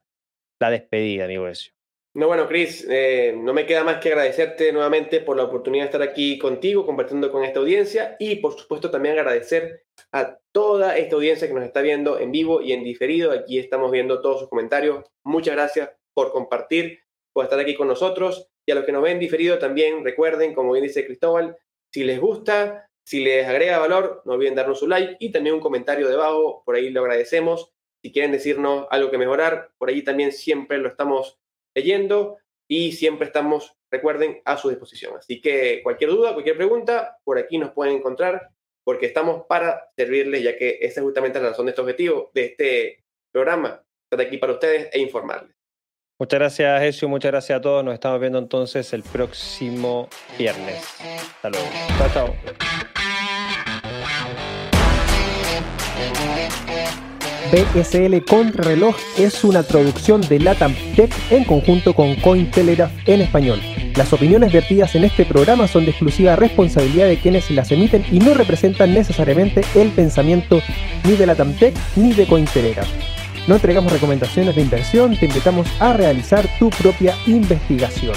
la 0.58 0.70
despedida, 0.70 1.26
amigo 1.26 1.46
Ezio. 1.46 1.77
No, 2.14 2.26
bueno, 2.26 2.48
Chris, 2.48 2.86
eh, 2.88 3.34
no 3.36 3.52
me 3.52 3.66
queda 3.66 3.84
más 3.84 3.98
que 3.98 4.08
agradecerte 4.08 4.72
nuevamente 4.72 5.20
por 5.20 5.36
la 5.36 5.44
oportunidad 5.44 5.84
de 5.84 5.86
estar 5.86 6.02
aquí 6.02 6.38
contigo, 6.38 6.86
compartiendo 6.86 7.30
con 7.30 7.44
esta 7.44 7.60
audiencia 7.60 8.16
y, 8.18 8.36
por 8.36 8.58
supuesto, 8.58 8.90
también 8.90 9.16
agradecer 9.18 9.84
a 10.10 10.38
toda 10.50 10.96
esta 10.96 11.16
audiencia 11.16 11.46
que 11.46 11.54
nos 11.54 11.64
está 11.64 11.80
viendo 11.82 12.18
en 12.18 12.32
vivo 12.32 12.62
y 12.62 12.72
en 12.72 12.82
diferido. 12.82 13.30
Aquí 13.30 13.58
estamos 13.58 13.92
viendo 13.92 14.20
todos 14.20 14.40
sus 14.40 14.48
comentarios. 14.48 15.04
Muchas 15.22 15.54
gracias 15.54 15.90
por 16.14 16.32
compartir, 16.32 17.00
por 17.32 17.44
estar 17.44 17.60
aquí 17.60 17.74
con 17.74 17.88
nosotros. 17.88 18.48
Y 18.66 18.72
a 18.72 18.74
los 18.74 18.84
que 18.84 18.92
nos 18.92 19.02
ven 19.02 19.18
diferido 19.18 19.58
también 19.58 20.04
recuerden, 20.04 20.54
como 20.54 20.72
bien 20.72 20.84
dice 20.84 21.06
Cristóbal, 21.06 21.56
si 21.92 22.04
les 22.04 22.18
gusta, 22.20 22.90
si 23.04 23.22
les 23.22 23.46
agrega 23.46 23.78
valor, 23.78 24.22
no 24.24 24.32
olviden 24.32 24.54
darnos 24.54 24.82
un 24.82 24.90
like 24.90 25.16
y 25.20 25.30
también 25.30 25.54
un 25.54 25.60
comentario 25.60 26.08
debajo, 26.08 26.62
por 26.64 26.74
ahí 26.74 26.90
lo 26.90 27.02
agradecemos. 27.02 27.72
Si 28.02 28.12
quieren 28.12 28.32
decirnos 28.32 28.86
algo 28.90 29.10
que 29.10 29.18
mejorar, 29.18 29.70
por 29.78 29.88
ahí 29.88 30.02
también 30.02 30.32
siempre 30.32 30.78
lo 30.78 30.88
estamos 30.88 31.38
leyendo 31.78 32.38
y 32.68 32.92
siempre 32.92 33.26
estamos, 33.26 33.76
recuerden, 33.90 34.42
a 34.44 34.56
su 34.56 34.68
disposición. 34.68 35.16
Así 35.16 35.40
que 35.40 35.80
cualquier 35.82 36.10
duda, 36.10 36.32
cualquier 36.34 36.56
pregunta, 36.56 37.16
por 37.24 37.38
aquí 37.38 37.58
nos 37.58 37.72
pueden 37.72 37.96
encontrar 37.96 38.50
porque 38.84 39.06
estamos 39.06 39.44
para 39.46 39.90
servirles, 39.96 40.42
ya 40.42 40.56
que 40.56 40.78
esa 40.80 41.00
es 41.00 41.04
justamente 41.04 41.40
la 41.40 41.50
razón 41.50 41.66
de 41.66 41.70
este 41.70 41.82
objetivo, 41.82 42.30
de 42.32 42.44
este 42.46 43.04
programa, 43.30 43.82
estar 44.10 44.26
aquí 44.26 44.38
para 44.38 44.54
ustedes 44.54 44.88
e 44.92 44.98
informarles. 44.98 45.54
Muchas 46.18 46.40
gracias, 46.40 46.82
Ezio. 46.82 47.08
Muchas 47.08 47.30
gracias 47.30 47.58
a 47.58 47.60
todos. 47.60 47.84
Nos 47.84 47.94
estamos 47.94 48.18
viendo 48.18 48.38
entonces 48.38 48.92
el 48.92 49.02
próximo 49.02 50.08
viernes. 50.36 50.82
Hasta 51.00 51.50
luego. 51.50 51.66
Chao, 51.98 52.08
chao. 52.12 52.97
BSL 57.50 58.24
Contrarreloj 58.24 58.94
es 59.16 59.42
una 59.42 59.62
producción 59.62 60.20
de 60.20 60.38
Latam 60.38 60.74
Tech 60.94 61.10
en 61.30 61.44
conjunto 61.44 61.94
con 61.94 62.14
Cointelegraph 62.16 62.92
en 63.06 63.22
español. 63.22 63.58
Las 63.96 64.12
opiniones 64.12 64.52
vertidas 64.52 64.94
en 64.94 65.04
este 65.04 65.24
programa 65.24 65.66
son 65.66 65.84
de 65.84 65.92
exclusiva 65.92 66.36
responsabilidad 66.36 67.06
de 67.06 67.18
quienes 67.18 67.50
las 67.50 67.70
emiten 67.72 68.04
y 68.12 68.18
no 68.18 68.34
representan 68.34 68.92
necesariamente 68.92 69.62
el 69.74 69.88
pensamiento 69.90 70.60
ni 71.04 71.12
de 71.12 71.26
Latam 71.26 71.54
Tech 71.54 71.74
ni 71.96 72.12
de 72.12 72.26
Cointelegraph. 72.26 72.88
No 73.46 73.54
entregamos 73.54 73.92
recomendaciones 73.92 74.54
de 74.54 74.62
inversión, 74.62 75.16
te 75.16 75.24
invitamos 75.24 75.66
a 75.80 75.94
realizar 75.94 76.46
tu 76.58 76.68
propia 76.68 77.14
investigación. 77.26 78.14